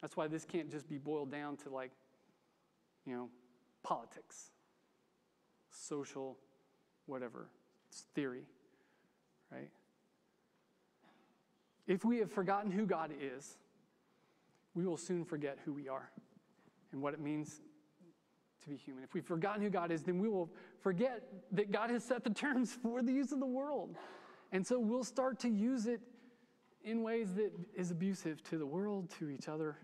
That's 0.00 0.16
why 0.16 0.28
this 0.28 0.44
can't 0.44 0.70
just 0.70 0.88
be 0.88 0.98
boiled 0.98 1.30
down 1.30 1.56
to 1.58 1.70
like, 1.70 1.90
you 3.06 3.14
know, 3.14 3.28
politics, 3.82 4.50
social, 5.70 6.38
whatever. 7.06 7.48
It's 7.88 8.02
theory, 8.14 8.44
right? 9.50 9.70
If 11.86 12.04
we 12.04 12.18
have 12.18 12.30
forgotten 12.30 12.70
who 12.70 12.86
God 12.86 13.10
is, 13.20 13.58
we 14.74 14.86
will 14.86 14.96
soon 14.96 15.24
forget 15.24 15.58
who 15.64 15.72
we 15.72 15.88
are 15.88 16.10
and 16.92 17.02
what 17.02 17.14
it 17.14 17.20
means 17.20 17.60
to 18.62 18.68
be 18.68 18.76
human. 18.76 19.02
If 19.02 19.14
we've 19.14 19.24
forgotten 19.24 19.62
who 19.62 19.70
God 19.70 19.90
is, 19.90 20.02
then 20.02 20.18
we 20.18 20.28
will 20.28 20.50
forget 20.80 21.22
that 21.52 21.72
God 21.72 21.90
has 21.90 22.04
set 22.04 22.24
the 22.24 22.30
terms 22.34 22.76
for 22.82 23.02
the 23.02 23.12
use 23.12 23.32
of 23.32 23.40
the 23.40 23.46
world. 23.46 23.96
And 24.52 24.66
so 24.66 24.78
we'll 24.78 25.04
start 25.04 25.38
to 25.40 25.48
use 25.48 25.86
it 25.86 26.00
in 26.82 27.02
ways 27.02 27.34
that 27.34 27.52
is 27.74 27.90
abusive 27.90 28.42
to 28.44 28.58
the 28.58 28.66
world, 28.66 29.10
to 29.18 29.30
each 29.30 29.48
other. 29.48 29.76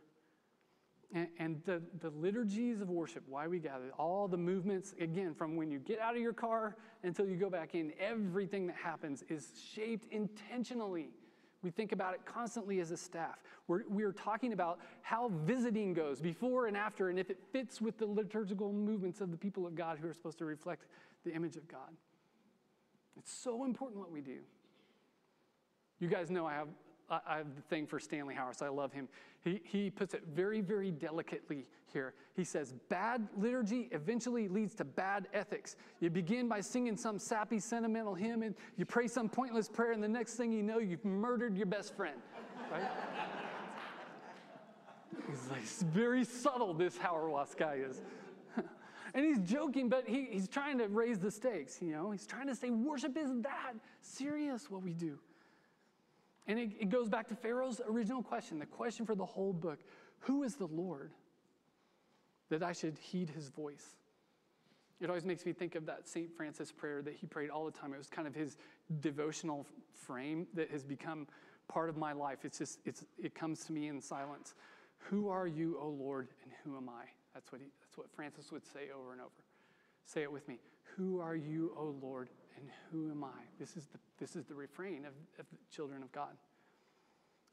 And, 1.15 1.29
and 1.39 1.63
the, 1.65 1.83
the 2.01 2.11
liturgies 2.11 2.81
of 2.81 2.91
worship, 2.91 3.23
why 3.29 3.47
we 3.47 3.59
gather, 3.59 3.93
all 3.99 4.27
the 4.27 4.37
movements, 4.37 4.95
again, 4.99 5.35
from 5.35 5.57
when 5.57 5.71
you 5.71 5.79
get 5.79 6.01
out 6.01 6.17
of 6.17 6.23
your 6.23 6.33
car 6.33 6.77
until 7.05 7.27
you 7.27 7.37
go 7.37 7.49
back 7.49 7.75
in, 7.75 7.93
everything 8.01 8.67
that 8.67 8.77
happens 8.77 9.23
is 9.29 9.53
shaped 9.73 10.13
intentionally 10.13 11.11
we 11.67 11.73
think 11.73 11.91
about 11.91 12.15
it 12.15 12.21
constantly 12.25 12.79
as 12.79 12.93
a 12.93 12.97
staff. 12.97 13.43
We're, 13.67 13.83
we're 13.89 14.13
talking 14.13 14.53
about 14.53 14.79
how 15.03 15.33
visiting 15.45 15.95
goes 15.95 16.21
before 16.21 16.67
and 16.67 16.77
after, 16.77 17.09
and 17.09 17.19
if 17.19 17.29
it 17.29 17.39
fits 17.53 17.81
with 17.81 17.99
the 17.99 18.07
liturgical 18.07 18.73
movements 18.73 19.21
of 19.21 19.33
the 19.33 19.37
people 19.37 19.67
of 19.67 19.75
God 19.75 19.99
who 20.01 20.09
are 20.09 20.15
supposed 20.15 20.39
to 20.39 20.45
reflect 20.45 20.87
the 21.25 21.35
image 21.35 21.57
of 21.57 21.67
God. 21.67 21.91
It's 23.17 23.33
so 23.33 23.65
important 23.65 23.99
what 23.99 24.13
we 24.13 24.21
do. 24.21 24.39
You 26.01 26.09
guys 26.09 26.31
know 26.31 26.47
I 26.47 26.55
have 26.55 26.69
I 27.09 27.37
have 27.39 27.55
the 27.55 27.63
thing 27.63 27.87
for 27.87 28.01
Stanley 28.01 28.35
Hauerwas. 28.35 28.63
I 28.63 28.69
love 28.69 28.93
him. 28.93 29.09
He, 29.45 29.61
he 29.63 29.91
puts 29.91 30.13
it 30.13 30.25
very, 30.35 30.61
very 30.61 30.91
delicately 30.91 31.67
here. 31.93 32.15
He 32.35 32.43
says, 32.43 32.75
Bad 32.89 33.29
liturgy 33.37 33.89
eventually 33.93 34.49
leads 34.49 34.75
to 34.77 34.85
bad 34.85 35.29
ethics. 35.33 35.77
You 36.01 36.11
begin 36.11 36.49
by 36.49 36.61
singing 36.61 36.97
some 36.97 37.19
sappy, 37.21 37.61
sentimental 37.61 38.15
hymn, 38.15 38.43
and 38.43 38.57
you 38.77 38.85
pray 38.85 39.07
some 39.07 39.29
pointless 39.29 39.69
prayer, 39.69 39.93
and 39.93 40.03
the 40.03 40.09
next 40.09 40.35
thing 40.35 40.51
you 40.51 40.65
know, 40.65 40.79
you've 40.79 41.05
murdered 41.05 41.57
your 41.57 41.67
best 41.67 41.95
friend. 41.95 42.19
Right? 42.69 42.83
he's 45.31 45.49
like, 45.49 45.63
it's 45.63 45.83
very 45.83 46.25
subtle, 46.25 46.75
this 46.75 46.99
Hauerwas 46.99 47.57
guy 47.57 47.75
is. 47.89 48.03
and 49.15 49.25
he's 49.25 49.39
joking, 49.49 49.89
but 49.89 50.09
he, 50.09 50.27
he's 50.33 50.49
trying 50.49 50.79
to 50.79 50.89
raise 50.89 51.21
the 51.21 51.31
stakes, 51.31 51.79
you 51.81 51.93
know? 51.93 52.11
He's 52.11 52.27
trying 52.27 52.49
to 52.49 52.57
say, 52.57 52.71
worship 52.71 53.17
is 53.17 53.31
that 53.43 53.75
serious, 54.03 54.69
what 54.69 54.83
we 54.83 54.95
do. 54.95 55.21
And 56.47 56.59
it, 56.59 56.71
it 56.81 56.89
goes 56.91 57.09
back 57.09 57.29
to 57.29 57.35
Pharaoh's 57.35 57.81
original 57.89 58.23
question, 58.23 58.59
the 58.59 58.67
question 58.67 59.05
for 59.05 59.15
the 59.15 59.25
whole 59.25 59.53
book 59.53 59.81
Who 60.21 60.43
is 60.43 60.57
the 60.57 60.67
Lord 60.67 61.13
that 62.51 62.63
I 62.63 62.73
should 62.73 62.99
heed 62.99 63.31
his 63.31 63.49
voice? 63.49 63.97
It 65.01 65.11
always 65.11 65.27
makes 65.27 65.45
me 65.45 65.53
think 65.53 65.75
of 65.75 65.85
that 65.87 66.09
St. 66.09 66.35
Francis 66.35 66.73
prayer 66.73 67.03
that 67.03 67.15
he 67.15 67.27
prayed 67.27 67.51
all 67.51 67.67
the 67.67 67.71
time. 67.71 67.93
It 67.93 67.99
was 67.99 68.07
kind 68.07 68.27
of 68.27 68.35
his 68.35 68.57
devotional 69.01 69.67
frame 69.93 70.47
that 70.55 70.71
has 70.71 70.83
become 70.83 71.27
part 71.69 71.91
of 71.91 71.99
my 71.99 72.13
life. 72.13 72.45
It's 72.45 72.59
just, 72.59 72.79
it's, 72.87 73.05
it 73.23 73.35
comes 73.35 73.65
to 73.65 73.73
me 73.73 73.89
in 73.89 74.01
silence. 74.01 74.55
Who 74.99 75.29
are 75.29 75.47
you, 75.47 75.79
O 75.81 75.89
Lord, 75.89 76.29
and 76.43 76.53
who 76.65 76.77
am 76.77 76.89
I? 76.89 77.05
That's 77.35 77.53
what, 77.53 77.61
he, 77.61 77.69
that's 77.83 77.99
what 77.99 78.11
Francis 78.11 78.51
would 78.51 78.65
say 78.65 78.89
over 78.97 79.13
and 79.13 79.21
over. 79.21 79.31
Say 80.07 80.23
it 80.23 80.33
with 80.33 80.49
me. 80.49 80.61
Who 80.97 81.21
are 81.21 81.37
you, 81.37 81.75
O 81.77 81.95
Lord, 82.01 82.31
and 82.57 82.69
who 82.91 83.11
am 83.11 83.25
I? 83.25 83.43
This 83.59 83.77
is 83.77 83.87
the, 83.87 83.99
this 84.19 84.37
is 84.37 84.45
the 84.45 84.55
refrain 84.55 85.05
of, 85.05 85.13
of 85.39 85.47
the 85.51 85.59
children 85.75 86.03
of 86.03 86.13
God. 86.13 86.37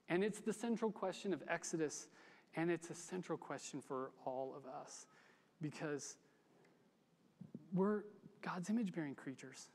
And 0.10 0.24
it's 0.24 0.40
the 0.40 0.54
central 0.54 0.92
question 0.92 1.34
of 1.34 1.42
Exodus, 1.48 2.08
and 2.56 2.70
it's 2.70 2.90
a 2.90 2.96
central 2.96 3.38
question 3.38 3.82
for 3.82 4.12
all 4.26 4.54
of 4.56 4.66
us 4.72 5.08
because 5.62 6.16
we're 7.74 8.04
God's 8.42 8.70
image 8.70 8.94
bearing 8.94 9.16
creatures. 9.16 9.70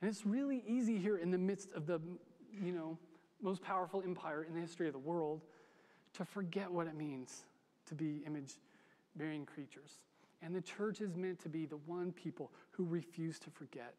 And 0.00 0.10
it's 0.10 0.26
really 0.26 0.62
easy 0.66 0.98
here 0.98 1.16
in 1.16 1.30
the 1.30 1.38
midst 1.38 1.72
of 1.72 1.86
the, 1.86 2.00
you 2.52 2.72
know, 2.72 2.98
most 3.40 3.62
powerful 3.62 4.02
empire 4.02 4.44
in 4.44 4.54
the 4.54 4.60
history 4.60 4.86
of 4.86 4.92
the 4.92 4.98
world 4.98 5.42
to 6.14 6.24
forget 6.24 6.70
what 6.70 6.86
it 6.86 6.96
means 6.96 7.44
to 7.86 7.94
be 7.94 8.22
image 8.26 8.54
bearing 9.16 9.46
creatures. 9.46 9.98
And 10.42 10.54
the 10.54 10.60
church 10.60 11.00
is 11.00 11.16
meant 11.16 11.40
to 11.40 11.48
be 11.48 11.66
the 11.66 11.78
one 11.86 12.12
people 12.12 12.52
who 12.70 12.84
refuse 12.84 13.38
to 13.40 13.50
forget. 13.50 13.94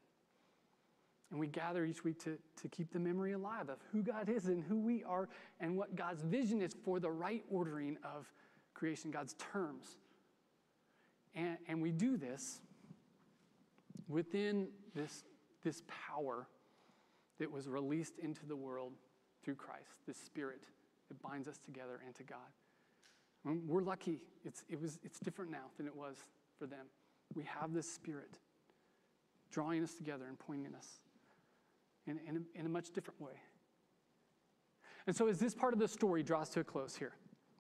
And 1.30 1.40
we 1.40 1.48
gather 1.48 1.84
each 1.84 2.04
week 2.04 2.24
to, 2.24 2.38
to 2.62 2.70
keep 2.70 2.92
the 2.94 3.00
memory 3.00 3.34
alive 3.34 3.70
of 3.70 3.80
who 3.92 4.02
God 4.02 4.30
is 4.30 4.46
and 4.46 4.64
who 4.64 4.80
we 4.80 5.04
are 5.04 5.28
and 5.60 5.78
what 5.78 5.96
God's 5.96 6.22
vision 6.22 6.62
is 6.62 6.74
for 6.86 7.00
the 7.00 7.10
right 7.12 7.44
ordering 7.50 7.98
of 8.04 8.32
creation, 8.74 9.12
God's 9.12 9.34
terms. 9.34 9.98
And, 11.36 11.58
and 11.68 11.82
we 11.82 11.92
do 11.92 12.16
this 12.16 12.62
within 14.08 14.70
this, 14.96 15.24
this 15.64 15.84
power 15.88 16.48
that 17.40 17.52
was 17.52 17.68
released 17.68 18.20
into 18.20 18.46
the 18.46 18.56
world 18.56 18.94
through 19.44 19.56
Christ, 19.56 20.00
this 20.08 20.18
spirit 20.18 20.64
that 21.10 21.22
binds 21.22 21.48
us 21.48 21.58
together 21.58 22.00
and 22.06 22.16
to 22.16 22.24
God. 22.24 22.40
Um, 23.48 23.62
we're 23.66 23.82
lucky. 23.82 24.22
It's, 24.44 24.64
it 24.70 24.82
was, 24.82 25.00
it's 25.04 25.20
different 25.20 25.52
now 25.52 25.72
than 25.78 25.88
it 25.88 25.96
was 25.96 26.18
for 26.60 26.68
them. 26.68 26.88
We 27.34 27.44
have 27.44 27.74
this 27.74 27.92
spirit 27.92 28.40
drawing 29.52 29.84
us 29.84 29.94
together 29.94 30.26
and 30.28 30.38
pointing 30.38 30.74
us 30.76 31.00
in, 32.06 32.20
in, 32.28 32.38
a, 32.38 32.60
in 32.60 32.66
a 32.66 32.70
much 32.70 32.92
different 32.92 33.22
way. 33.22 33.34
And 35.06 35.16
so, 35.16 35.28
as 35.28 35.40
this 35.40 35.56
part 35.56 35.74
of 35.74 35.80
the 35.80 35.88
story 35.88 36.22
draws 36.24 36.50
to 36.50 36.60
a 36.60 36.64
close 36.64 36.96
here, 36.96 37.14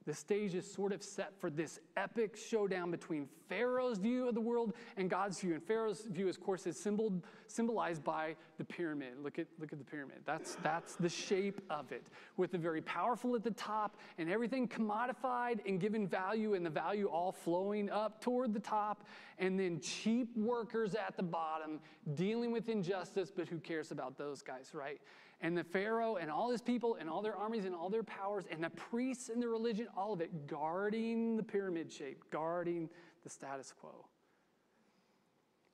the 0.07 0.13
stage 0.13 0.55
is 0.55 0.65
sort 0.65 0.93
of 0.93 1.03
set 1.03 1.33
for 1.37 1.49
this 1.49 1.81
epic 1.97 2.37
showdown 2.37 2.89
between 2.91 3.27
Pharaoh's 3.49 3.97
view 3.97 4.29
of 4.29 4.35
the 4.35 4.41
world 4.41 4.73
and 4.95 5.09
God's 5.09 5.41
view. 5.41 5.53
And 5.53 5.61
Pharaoh's 5.61 6.05
view, 6.05 6.29
of 6.29 6.39
course, 6.39 6.65
is 6.65 6.79
symbol, 6.79 7.11
symbolized 7.47 8.05
by 8.05 8.37
the 8.57 8.63
pyramid. 8.63 9.15
Look 9.21 9.37
at, 9.37 9.47
look 9.59 9.73
at 9.73 9.79
the 9.79 9.83
pyramid. 9.83 10.19
That's, 10.25 10.55
that's 10.63 10.95
the 10.95 11.09
shape 11.09 11.59
of 11.69 11.91
it, 11.91 12.05
with 12.37 12.53
the 12.53 12.57
very 12.57 12.81
powerful 12.81 13.35
at 13.35 13.43
the 13.43 13.51
top 13.51 13.97
and 14.17 14.29
everything 14.29 14.65
commodified 14.65 15.59
and 15.67 15.77
given 15.77 16.07
value, 16.07 16.53
and 16.53 16.65
the 16.65 16.69
value 16.69 17.07
all 17.07 17.33
flowing 17.33 17.89
up 17.89 18.21
toward 18.21 18.53
the 18.53 18.61
top, 18.61 19.05
and 19.39 19.59
then 19.59 19.81
cheap 19.81 20.29
workers 20.37 20.95
at 20.95 21.17
the 21.17 21.23
bottom 21.23 21.81
dealing 22.15 22.53
with 22.53 22.69
injustice, 22.69 23.29
but 23.29 23.49
who 23.49 23.59
cares 23.59 23.91
about 23.91 24.17
those 24.17 24.41
guys, 24.41 24.71
right? 24.73 25.01
And 25.41 25.57
the 25.57 25.63
Pharaoh 25.63 26.15
and 26.15 26.31
all 26.31 26.49
his 26.49 26.61
people 26.61 26.97
and 26.99 27.09
all 27.09 27.21
their 27.21 27.35
armies 27.35 27.65
and 27.65 27.75
all 27.75 27.89
their 27.89 28.03
powers 28.03 28.45
and 28.49 28.63
the 28.63 28.69
priests 28.71 29.29
and 29.29 29.41
the 29.41 29.47
religion, 29.47 29.87
all 29.95 30.13
of 30.13 30.21
it 30.21 30.47
guarding 30.47 31.37
the 31.37 31.43
pyramid 31.43 31.91
shape, 31.91 32.23
guarding 32.31 32.89
the 33.23 33.29
status 33.29 33.73
quo. 33.79 34.07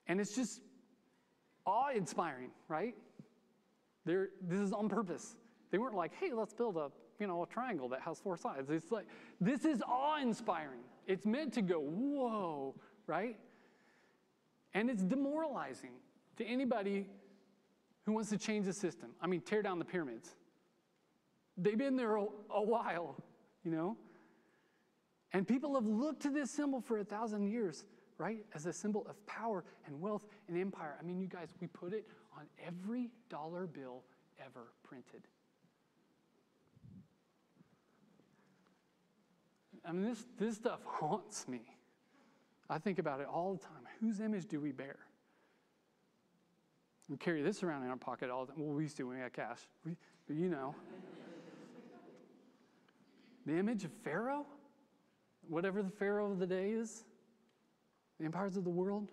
And 0.07 0.19
it's 0.19 0.35
just 0.35 0.61
awe 1.65 1.91
inspiring, 1.95 2.51
right? 2.67 2.95
They're, 4.05 4.29
this 4.41 4.59
is 4.59 4.73
on 4.73 4.89
purpose. 4.89 5.35
They 5.71 5.77
weren't 5.77 5.95
like, 5.95 6.11
hey, 6.19 6.33
let's 6.33 6.53
build 6.53 6.75
a, 6.75 6.91
you 7.19 7.27
know, 7.27 7.43
a 7.43 7.47
triangle 7.47 7.87
that 7.89 8.01
has 8.01 8.19
four 8.19 8.35
sides. 8.35 8.69
It's 8.69 8.91
like, 8.91 9.07
this 9.39 9.63
is 9.63 9.81
awe 9.81 10.19
inspiring. 10.21 10.81
It's 11.07 11.25
meant 11.25 11.53
to 11.53 11.61
go, 11.61 11.79
whoa, 11.79 12.75
right? 13.07 13.37
And 14.73 14.89
it's 14.89 15.03
demoralizing 15.03 15.91
to 16.37 16.45
anybody 16.45 17.07
who 18.05 18.13
wants 18.13 18.29
to 18.29 18.37
change 18.37 18.65
the 18.65 18.73
system. 18.73 19.11
I 19.21 19.27
mean, 19.27 19.41
tear 19.41 19.61
down 19.61 19.79
the 19.79 19.85
pyramids. 19.85 20.35
They've 21.57 21.77
been 21.77 21.95
there 21.95 22.15
a, 22.15 22.25
a 22.49 22.61
while, 22.61 23.15
you 23.63 23.71
know? 23.71 23.97
And 25.31 25.47
people 25.47 25.73
have 25.75 25.85
looked 25.85 26.21
to 26.23 26.29
this 26.29 26.51
symbol 26.51 26.81
for 26.81 26.99
a 26.99 27.03
thousand 27.03 27.47
years, 27.47 27.85
right? 28.17 28.45
As 28.53 28.65
a 28.65 28.73
symbol 28.73 29.05
of 29.09 29.25
power 29.25 29.63
and 29.85 29.99
wealth 29.99 30.25
and 30.47 30.57
empire. 30.57 30.95
I 30.99 31.03
mean, 31.03 31.19
you 31.19 31.27
guys, 31.27 31.49
we 31.59 31.67
put 31.67 31.93
it 31.93 32.07
on 32.37 32.45
every 32.65 33.09
dollar 33.29 33.65
bill 33.65 34.03
ever 34.39 34.73
printed. 34.83 35.27
I 39.85 39.91
mean, 39.91 40.03
this, 40.03 40.25
this 40.39 40.55
stuff 40.55 40.79
haunts 40.85 41.47
me. 41.47 41.61
I 42.69 42.77
think 42.77 42.99
about 42.99 43.19
it 43.19 43.27
all 43.27 43.53
the 43.53 43.59
time. 43.59 43.83
Whose 43.99 44.19
image 44.19 44.45
do 44.45 44.59
we 44.59 44.71
bear? 44.71 44.97
We 47.13 47.17
carry 47.17 47.43
this 47.43 47.61
around 47.61 47.83
in 47.83 47.91
our 47.91 47.95
pocket 47.95 48.31
all 48.31 48.43
the 48.47 48.53
time. 48.53 48.63
Well, 48.63 48.73
we 48.73 48.81
used 48.81 48.97
to 48.97 49.03
when 49.03 49.17
we 49.17 49.21
had 49.21 49.33
cash. 49.33 49.59
We, 49.85 49.95
but 50.25 50.35
you 50.35 50.49
know. 50.49 50.73
the 53.45 53.55
image 53.55 53.83
of 53.83 53.91
Pharaoh, 54.03 54.47
whatever 55.47 55.83
the 55.83 55.91
Pharaoh 55.91 56.31
of 56.31 56.39
the 56.39 56.47
day 56.47 56.71
is, 56.71 57.03
the 58.19 58.25
empires 58.25 58.57
of 58.57 58.63
the 58.63 58.71
world, 58.71 59.11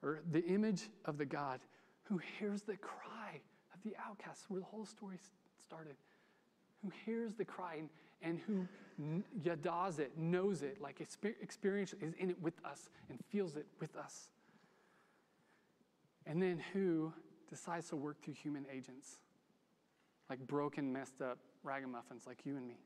or 0.00 0.20
the 0.30 0.44
image 0.44 0.82
of 1.06 1.18
the 1.18 1.24
God 1.24 1.58
who 2.04 2.20
hears 2.38 2.62
the 2.62 2.76
cry 2.76 3.40
of 3.74 3.82
the 3.82 3.96
outcasts, 4.08 4.44
where 4.46 4.60
the 4.60 4.66
whole 4.66 4.86
story 4.86 5.16
started, 5.60 5.96
who 6.84 6.92
hears 7.04 7.34
the 7.34 7.44
cry 7.44 7.78
and, 7.80 7.88
and 8.22 8.38
who 8.46 8.64
yadas 9.44 9.98
it, 9.98 10.16
knows 10.16 10.62
it, 10.62 10.80
like 10.80 11.00
experience 11.00 11.94
is 12.00 12.14
in 12.20 12.30
it 12.30 12.40
with 12.40 12.64
us 12.64 12.90
and 13.10 13.18
feels 13.28 13.56
it 13.56 13.66
with 13.80 13.96
us. 13.96 14.28
And 16.26 16.42
then 16.42 16.62
who 16.72 17.12
decides 17.48 17.88
to 17.90 17.96
work 17.96 18.20
through 18.22 18.34
human 18.34 18.66
agents, 18.72 19.20
like 20.28 20.40
broken, 20.40 20.92
messed 20.92 21.22
up 21.22 21.38
ragamuffins 21.62 22.26
like 22.26 22.44
you 22.44 22.56
and 22.56 22.66
me, 22.66 22.78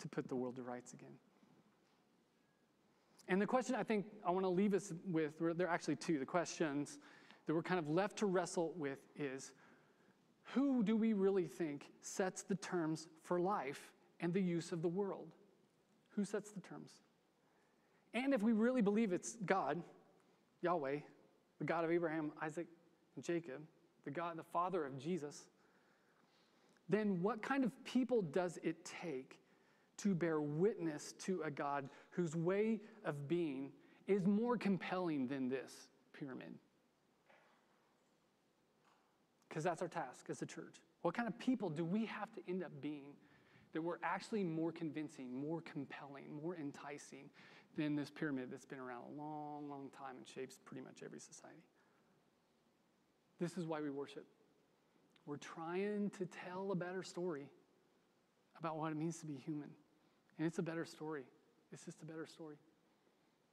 to 0.00 0.08
put 0.08 0.28
the 0.28 0.36
world 0.36 0.56
to 0.56 0.62
rights 0.62 0.92
again. 0.92 1.12
And 3.28 3.40
the 3.40 3.46
question 3.46 3.74
I 3.74 3.82
think 3.82 4.06
I 4.24 4.30
want 4.30 4.44
to 4.44 4.50
leave 4.50 4.72
us 4.72 4.92
with, 5.10 5.32
there 5.38 5.66
are 5.66 5.70
actually 5.70 5.96
two. 5.96 6.18
The 6.18 6.26
questions 6.26 6.98
that 7.46 7.54
we're 7.54 7.62
kind 7.62 7.78
of 7.78 7.88
left 7.88 8.18
to 8.18 8.26
wrestle 8.26 8.72
with 8.76 8.98
is 9.16 9.52
who 10.54 10.82
do 10.82 10.96
we 10.96 11.12
really 11.12 11.46
think 11.46 11.86
sets 12.00 12.42
the 12.42 12.54
terms 12.54 13.08
for 13.22 13.40
life 13.40 13.90
and 14.20 14.32
the 14.32 14.40
use 14.40 14.72
of 14.72 14.80
the 14.80 14.88
world? 14.88 15.28
Who 16.10 16.24
sets 16.24 16.52
the 16.52 16.60
terms? 16.60 16.90
And 18.14 18.32
if 18.32 18.42
we 18.42 18.52
really 18.52 18.80
believe 18.80 19.12
it's 19.12 19.36
God, 19.44 19.82
Yahweh, 20.62 21.00
the 21.58 21.64
God 21.64 21.84
of 21.84 21.90
Abraham, 21.90 22.32
Isaac, 22.42 22.66
and 23.14 23.24
Jacob, 23.24 23.62
the 24.04 24.10
God, 24.10 24.36
the 24.36 24.44
Father 24.44 24.84
of 24.84 24.98
Jesus, 24.98 25.48
then 26.88 27.20
what 27.22 27.42
kind 27.42 27.64
of 27.64 27.72
people 27.84 28.22
does 28.22 28.58
it 28.62 28.76
take 28.84 29.40
to 29.98 30.14
bear 30.14 30.40
witness 30.40 31.14
to 31.18 31.42
a 31.42 31.50
God 31.50 31.88
whose 32.10 32.36
way 32.36 32.80
of 33.04 33.26
being 33.26 33.72
is 34.06 34.26
more 34.26 34.56
compelling 34.56 35.26
than 35.26 35.48
this 35.48 35.88
pyramid? 36.12 36.54
Because 39.48 39.64
that's 39.64 39.82
our 39.82 39.88
task 39.88 40.26
as 40.28 40.42
a 40.42 40.46
church. 40.46 40.76
What 41.02 41.14
kind 41.14 41.26
of 41.26 41.38
people 41.38 41.70
do 41.70 41.84
we 41.84 42.04
have 42.06 42.32
to 42.32 42.40
end 42.48 42.62
up 42.62 42.70
being 42.80 43.14
that 43.72 43.82
we're 43.82 43.98
actually 44.02 44.42
more 44.44 44.72
convincing, 44.72 45.34
more 45.38 45.60
compelling, 45.62 46.24
more 46.42 46.56
enticing 46.56 47.30
than 47.76 47.94
this 47.94 48.10
pyramid 48.10 48.48
that's 48.50 48.64
been 48.64 48.78
around 48.78 49.02
a 49.14 49.20
long, 49.20 49.68
long 49.68 49.90
time 49.96 50.16
and 50.16 50.26
shapes 50.26 50.58
pretty 50.64 50.82
much 50.82 51.02
every 51.04 51.20
society? 51.20 51.62
This 53.40 53.58
is 53.58 53.66
why 53.66 53.80
we 53.80 53.90
worship. 53.90 54.24
We're 55.26 55.36
trying 55.36 56.10
to 56.18 56.26
tell 56.26 56.70
a 56.72 56.74
better 56.74 57.02
story 57.02 57.48
about 58.58 58.78
what 58.78 58.92
it 58.92 58.96
means 58.96 59.18
to 59.18 59.26
be 59.26 59.34
human. 59.34 59.68
And 60.38 60.46
it's 60.46 60.58
a 60.58 60.62
better 60.62 60.84
story. 60.84 61.24
It's 61.72 61.84
just 61.84 62.02
a 62.02 62.06
better 62.06 62.26
story. 62.26 62.56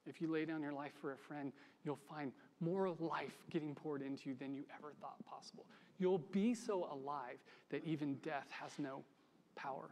If 0.05 0.21
you 0.21 0.32
lay 0.32 0.45
down 0.45 0.61
your 0.61 0.74
life 0.74 0.91
for 1.01 1.13
a 1.13 1.17
friend, 1.17 1.51
you'll 1.84 1.99
find 2.09 2.32
more 2.59 2.89
life 2.99 3.38
getting 3.49 3.74
poured 3.74 4.01
into 4.01 4.30
you 4.30 4.36
than 4.36 4.53
you 4.53 4.63
ever 4.78 4.93
thought 5.01 5.24
possible. 5.26 5.65
You'll 5.97 6.19
be 6.32 6.53
so 6.53 6.89
alive 6.91 7.38
that 7.69 7.84
even 7.86 8.15
death 8.15 8.47
has 8.51 8.71
no 8.78 9.03
power 9.55 9.89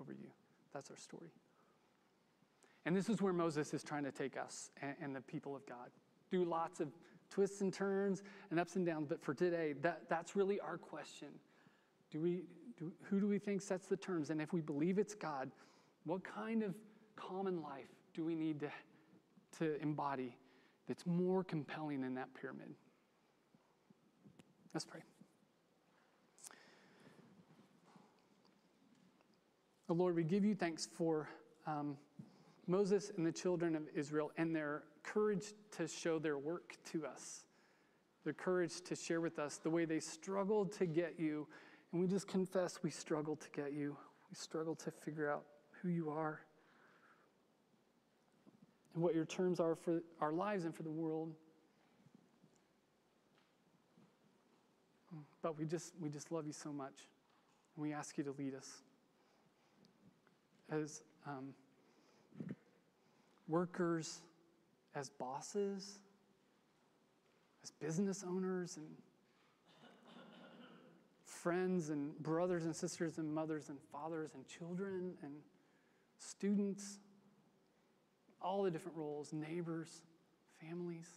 over 0.00 0.12
you. 0.12 0.28
That's 0.72 0.90
our 0.90 0.96
story. 0.96 1.30
And 2.86 2.96
this 2.96 3.08
is 3.08 3.20
where 3.20 3.32
Moses 3.32 3.74
is 3.74 3.82
trying 3.82 4.04
to 4.04 4.12
take 4.12 4.36
us 4.36 4.70
and, 4.80 4.94
and 5.02 5.16
the 5.16 5.20
people 5.20 5.54
of 5.54 5.66
God. 5.66 5.90
Do 6.30 6.44
lots 6.44 6.80
of 6.80 6.88
twists 7.30 7.60
and 7.60 7.72
turns 7.72 8.22
and 8.50 8.58
ups 8.58 8.76
and 8.76 8.84
downs, 8.84 9.06
but 9.08 9.22
for 9.22 9.34
today, 9.34 9.74
that, 9.82 10.02
that's 10.08 10.34
really 10.34 10.58
our 10.60 10.78
question. 10.78 11.28
Do 12.10 12.20
we, 12.20 12.42
do, 12.78 12.92
who 13.04 13.20
do 13.20 13.28
we 13.28 13.38
think 13.38 13.62
sets 13.62 13.86
the 13.86 13.96
terms? 13.96 14.30
And 14.30 14.40
if 14.40 14.52
we 14.52 14.60
believe 14.60 14.98
it's 14.98 15.14
God, 15.14 15.50
what 16.04 16.24
kind 16.24 16.62
of 16.62 16.74
common 17.16 17.62
life 17.62 17.90
do 18.14 18.24
we 18.24 18.34
need 18.34 18.60
to, 18.60 18.70
to 19.58 19.80
embody 19.80 20.36
that's 20.88 21.06
more 21.06 21.44
compelling 21.44 22.00
than 22.00 22.14
that 22.14 22.28
pyramid? 22.34 22.74
Let's 24.72 24.84
pray. 24.84 25.00
Oh 29.88 29.94
Lord, 29.94 30.14
we 30.14 30.22
give 30.22 30.44
you 30.44 30.54
thanks 30.54 30.86
for 30.86 31.28
um, 31.66 31.96
Moses 32.70 33.10
and 33.16 33.26
the 33.26 33.32
children 33.32 33.74
of 33.74 33.82
Israel 33.96 34.30
and 34.36 34.54
their 34.54 34.84
courage 35.02 35.54
to 35.72 35.88
show 35.88 36.20
their 36.20 36.38
work 36.38 36.76
to 36.92 37.04
us, 37.04 37.42
their 38.22 38.32
courage 38.32 38.80
to 38.82 38.94
share 38.94 39.20
with 39.20 39.40
us 39.40 39.56
the 39.56 39.68
way 39.68 39.84
they 39.84 39.98
struggled 39.98 40.70
to 40.72 40.86
get 40.86 41.18
you. 41.18 41.48
And 41.92 42.00
we 42.00 42.06
just 42.06 42.28
confess 42.28 42.78
we 42.82 42.90
struggle 42.90 43.34
to 43.34 43.50
get 43.50 43.72
you. 43.72 43.96
We 44.30 44.36
struggle 44.36 44.76
to 44.76 44.90
figure 44.92 45.28
out 45.28 45.42
who 45.82 45.88
you 45.88 46.10
are 46.10 46.40
and 48.94 49.02
what 49.02 49.16
your 49.16 49.24
terms 49.24 49.58
are 49.58 49.74
for 49.74 50.00
our 50.20 50.32
lives 50.32 50.64
and 50.64 50.72
for 50.72 50.84
the 50.84 50.90
world. 50.90 51.34
But 55.42 55.58
we 55.58 55.64
just, 55.64 55.94
we 56.00 56.08
just 56.08 56.30
love 56.30 56.46
you 56.46 56.52
so 56.52 56.72
much. 56.72 57.08
And 57.74 57.82
we 57.82 57.92
ask 57.92 58.16
you 58.16 58.22
to 58.24 58.34
lead 58.38 58.54
us. 58.54 58.68
As 60.70 61.02
um, 61.26 61.54
workers, 63.50 64.20
as 64.94 65.10
bosses, 65.10 65.98
as 67.62 67.70
business 67.72 68.24
owners, 68.26 68.76
and 68.76 68.86
friends, 71.24 71.88
and 71.88 72.16
brothers 72.18 72.64
and 72.64 72.76
sisters, 72.76 73.18
and 73.18 73.32
mothers, 73.32 73.68
and 73.68 73.78
fathers, 73.92 74.30
and 74.34 74.46
children, 74.46 75.14
and 75.22 75.32
students, 76.18 76.98
all 78.42 78.62
the 78.62 78.70
different 78.70 78.96
roles, 78.96 79.32
neighbors, 79.32 80.02
families. 80.60 81.08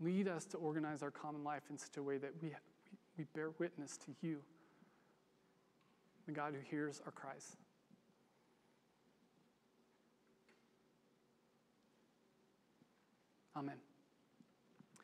Lead 0.00 0.28
us 0.28 0.44
to 0.44 0.56
organize 0.58 1.02
our 1.02 1.10
common 1.10 1.42
life 1.42 1.62
in 1.70 1.78
such 1.78 1.96
a 1.96 2.02
way 2.02 2.18
that 2.18 2.32
we, 2.42 2.52
we 3.16 3.24
bear 3.34 3.50
witness 3.58 3.96
to 3.96 4.14
you, 4.20 4.38
the 6.26 6.32
God 6.32 6.54
who 6.54 6.60
hears 6.68 7.00
our 7.06 7.12
cries. 7.12 7.56
Amen. 13.56 13.76
I 14.98 15.02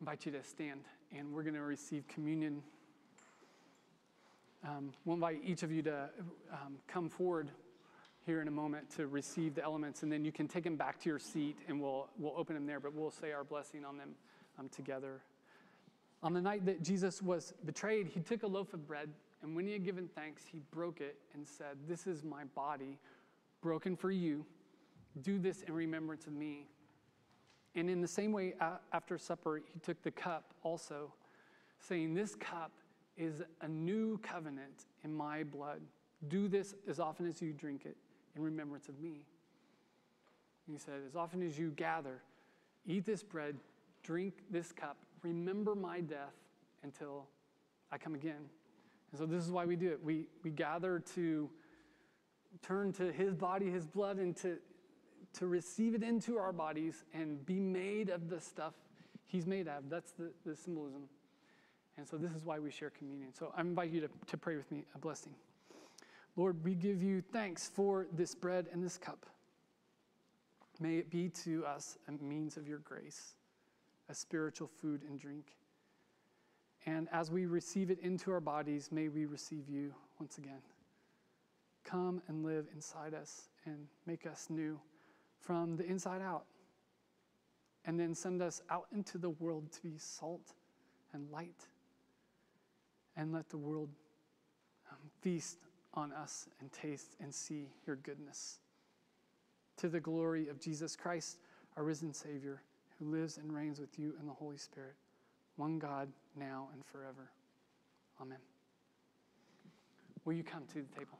invite 0.00 0.26
you 0.26 0.32
to 0.32 0.42
stand, 0.44 0.80
and 1.16 1.32
we're 1.32 1.42
going 1.42 1.54
to 1.54 1.62
receive 1.62 2.06
communion. 2.08 2.62
Um, 4.62 4.92
we'll 5.06 5.14
invite 5.14 5.40
each 5.42 5.62
of 5.62 5.72
you 5.72 5.80
to 5.80 6.10
um, 6.52 6.74
come 6.88 7.08
forward 7.08 7.48
here 8.26 8.42
in 8.42 8.48
a 8.48 8.50
moment 8.50 8.90
to 8.96 9.06
receive 9.06 9.54
the 9.54 9.64
elements, 9.64 10.02
and 10.02 10.12
then 10.12 10.26
you 10.26 10.30
can 10.30 10.46
take 10.46 10.64
them 10.64 10.76
back 10.76 11.00
to 11.00 11.08
your 11.08 11.18
seat, 11.18 11.56
and 11.68 11.80
we'll, 11.80 12.08
we'll 12.18 12.34
open 12.36 12.54
them 12.54 12.66
there, 12.66 12.80
but 12.80 12.92
we'll 12.92 13.10
say 13.10 13.32
our 13.32 13.44
blessing 13.44 13.82
on 13.82 13.96
them 13.96 14.10
um, 14.58 14.68
together. 14.68 15.22
On 16.22 16.34
the 16.34 16.42
night 16.42 16.66
that 16.66 16.82
Jesus 16.82 17.22
was 17.22 17.54
betrayed, 17.64 18.08
he 18.08 18.20
took 18.20 18.42
a 18.42 18.46
loaf 18.46 18.74
of 18.74 18.86
bread, 18.86 19.08
and 19.42 19.56
when 19.56 19.66
he 19.66 19.72
had 19.72 19.86
given 19.86 20.06
thanks, 20.14 20.42
he 20.52 20.60
broke 20.70 21.00
it 21.00 21.16
and 21.32 21.46
said, 21.46 21.78
This 21.88 22.06
is 22.06 22.22
my 22.24 22.44
body 22.54 22.98
broken 23.62 23.96
for 23.96 24.10
you. 24.10 24.44
Do 25.22 25.38
this 25.38 25.62
in 25.62 25.72
remembrance 25.72 26.26
of 26.26 26.34
me. 26.34 26.66
And 27.76 27.90
in 27.90 28.00
the 28.00 28.08
same 28.08 28.32
way, 28.32 28.54
after 28.92 29.18
supper, 29.18 29.58
he 29.58 29.78
took 29.80 30.02
the 30.02 30.10
cup 30.10 30.54
also, 30.62 31.12
saying, 31.78 32.14
This 32.14 32.34
cup 32.34 32.72
is 33.18 33.42
a 33.60 33.68
new 33.68 34.18
covenant 34.18 34.86
in 35.04 35.14
my 35.14 35.44
blood. 35.44 35.82
Do 36.28 36.48
this 36.48 36.74
as 36.88 36.98
often 36.98 37.26
as 37.26 37.42
you 37.42 37.52
drink 37.52 37.84
it 37.84 37.96
in 38.34 38.42
remembrance 38.42 38.88
of 38.88 38.98
me. 38.98 39.26
And 40.66 40.74
he 40.74 40.78
said, 40.78 41.00
As 41.06 41.14
often 41.14 41.42
as 41.42 41.58
you 41.58 41.70
gather, 41.70 42.22
eat 42.86 43.04
this 43.04 43.22
bread, 43.22 43.56
drink 44.02 44.34
this 44.50 44.72
cup, 44.72 44.96
remember 45.22 45.74
my 45.74 46.00
death 46.00 46.34
until 46.82 47.26
I 47.92 47.98
come 47.98 48.14
again. 48.14 48.48
And 49.12 49.18
so 49.18 49.26
this 49.26 49.44
is 49.44 49.50
why 49.50 49.66
we 49.66 49.76
do 49.76 49.90
it. 49.90 50.02
We, 50.02 50.28
we 50.42 50.50
gather 50.50 50.98
to 51.14 51.50
turn 52.62 52.92
to 52.94 53.12
his 53.12 53.34
body, 53.34 53.70
his 53.70 53.86
blood, 53.86 54.16
and 54.16 54.34
to, 54.38 54.56
to 55.38 55.46
receive 55.46 55.94
it 55.94 56.02
into 56.02 56.38
our 56.38 56.52
bodies 56.52 57.04
and 57.14 57.44
be 57.44 57.58
made 57.58 58.08
of 58.08 58.28
the 58.28 58.40
stuff 58.40 58.74
he's 59.26 59.46
made 59.46 59.68
of. 59.68 59.88
That's 59.90 60.12
the, 60.12 60.30
the 60.44 60.56
symbolism. 60.56 61.02
And 61.98 62.06
so 62.06 62.16
this 62.16 62.32
is 62.32 62.44
why 62.44 62.58
we 62.58 62.70
share 62.70 62.90
communion. 62.90 63.32
So 63.32 63.52
I 63.56 63.60
invite 63.60 63.90
you 63.90 64.00
to, 64.02 64.08
to 64.28 64.36
pray 64.36 64.56
with 64.56 64.70
me 64.70 64.84
a 64.94 64.98
blessing. 64.98 65.34
Lord, 66.36 66.62
we 66.64 66.74
give 66.74 67.02
you 67.02 67.22
thanks 67.32 67.70
for 67.74 68.06
this 68.12 68.34
bread 68.34 68.66
and 68.72 68.82
this 68.82 68.98
cup. 68.98 69.26
May 70.78 70.96
it 70.96 71.10
be 71.10 71.30
to 71.44 71.64
us 71.64 71.96
a 72.08 72.22
means 72.22 72.58
of 72.58 72.68
your 72.68 72.78
grace, 72.80 73.34
a 74.10 74.14
spiritual 74.14 74.68
food 74.68 75.02
and 75.08 75.18
drink. 75.18 75.56
And 76.84 77.08
as 77.12 77.30
we 77.30 77.46
receive 77.46 77.90
it 77.90 77.98
into 78.00 78.30
our 78.30 78.40
bodies, 78.40 78.90
may 78.92 79.08
we 79.08 79.24
receive 79.24 79.68
you 79.68 79.94
once 80.20 80.36
again. 80.36 80.60
Come 81.84 82.20
and 82.28 82.44
live 82.44 82.66
inside 82.74 83.14
us 83.14 83.48
and 83.64 83.86
make 84.06 84.26
us 84.26 84.48
new 84.50 84.78
from 85.46 85.76
the 85.76 85.86
inside 85.86 86.20
out. 86.20 86.44
And 87.84 87.98
then 88.00 88.14
send 88.14 88.42
us 88.42 88.60
out 88.68 88.86
into 88.92 89.16
the 89.16 89.30
world 89.30 89.70
to 89.72 89.82
be 89.82 89.96
salt 89.96 90.54
and 91.12 91.30
light. 91.30 91.68
And 93.16 93.32
let 93.32 93.48
the 93.48 93.56
world 93.56 93.88
um, 94.90 94.98
feast 95.20 95.58
on 95.94 96.12
us 96.12 96.48
and 96.60 96.70
taste 96.72 97.16
and 97.20 97.32
see 97.32 97.68
your 97.86 97.96
goodness. 97.96 98.58
To 99.78 99.88
the 99.88 100.00
glory 100.00 100.48
of 100.48 100.60
Jesus 100.60 100.96
Christ, 100.96 101.38
our 101.76 101.84
risen 101.84 102.12
Savior, 102.12 102.62
who 102.98 103.10
lives 103.10 103.38
and 103.38 103.54
reigns 103.54 103.78
with 103.78 103.98
you 103.98 104.14
in 104.20 104.26
the 104.26 104.32
Holy 104.32 104.56
Spirit, 104.56 104.94
one 105.56 105.78
God, 105.78 106.08
now 106.34 106.68
and 106.72 106.84
forever. 106.84 107.30
Amen. 108.20 108.38
Will 110.24 110.32
you 110.32 110.42
come 110.42 110.64
to 110.72 110.82
the 110.82 110.98
table? 110.98 111.18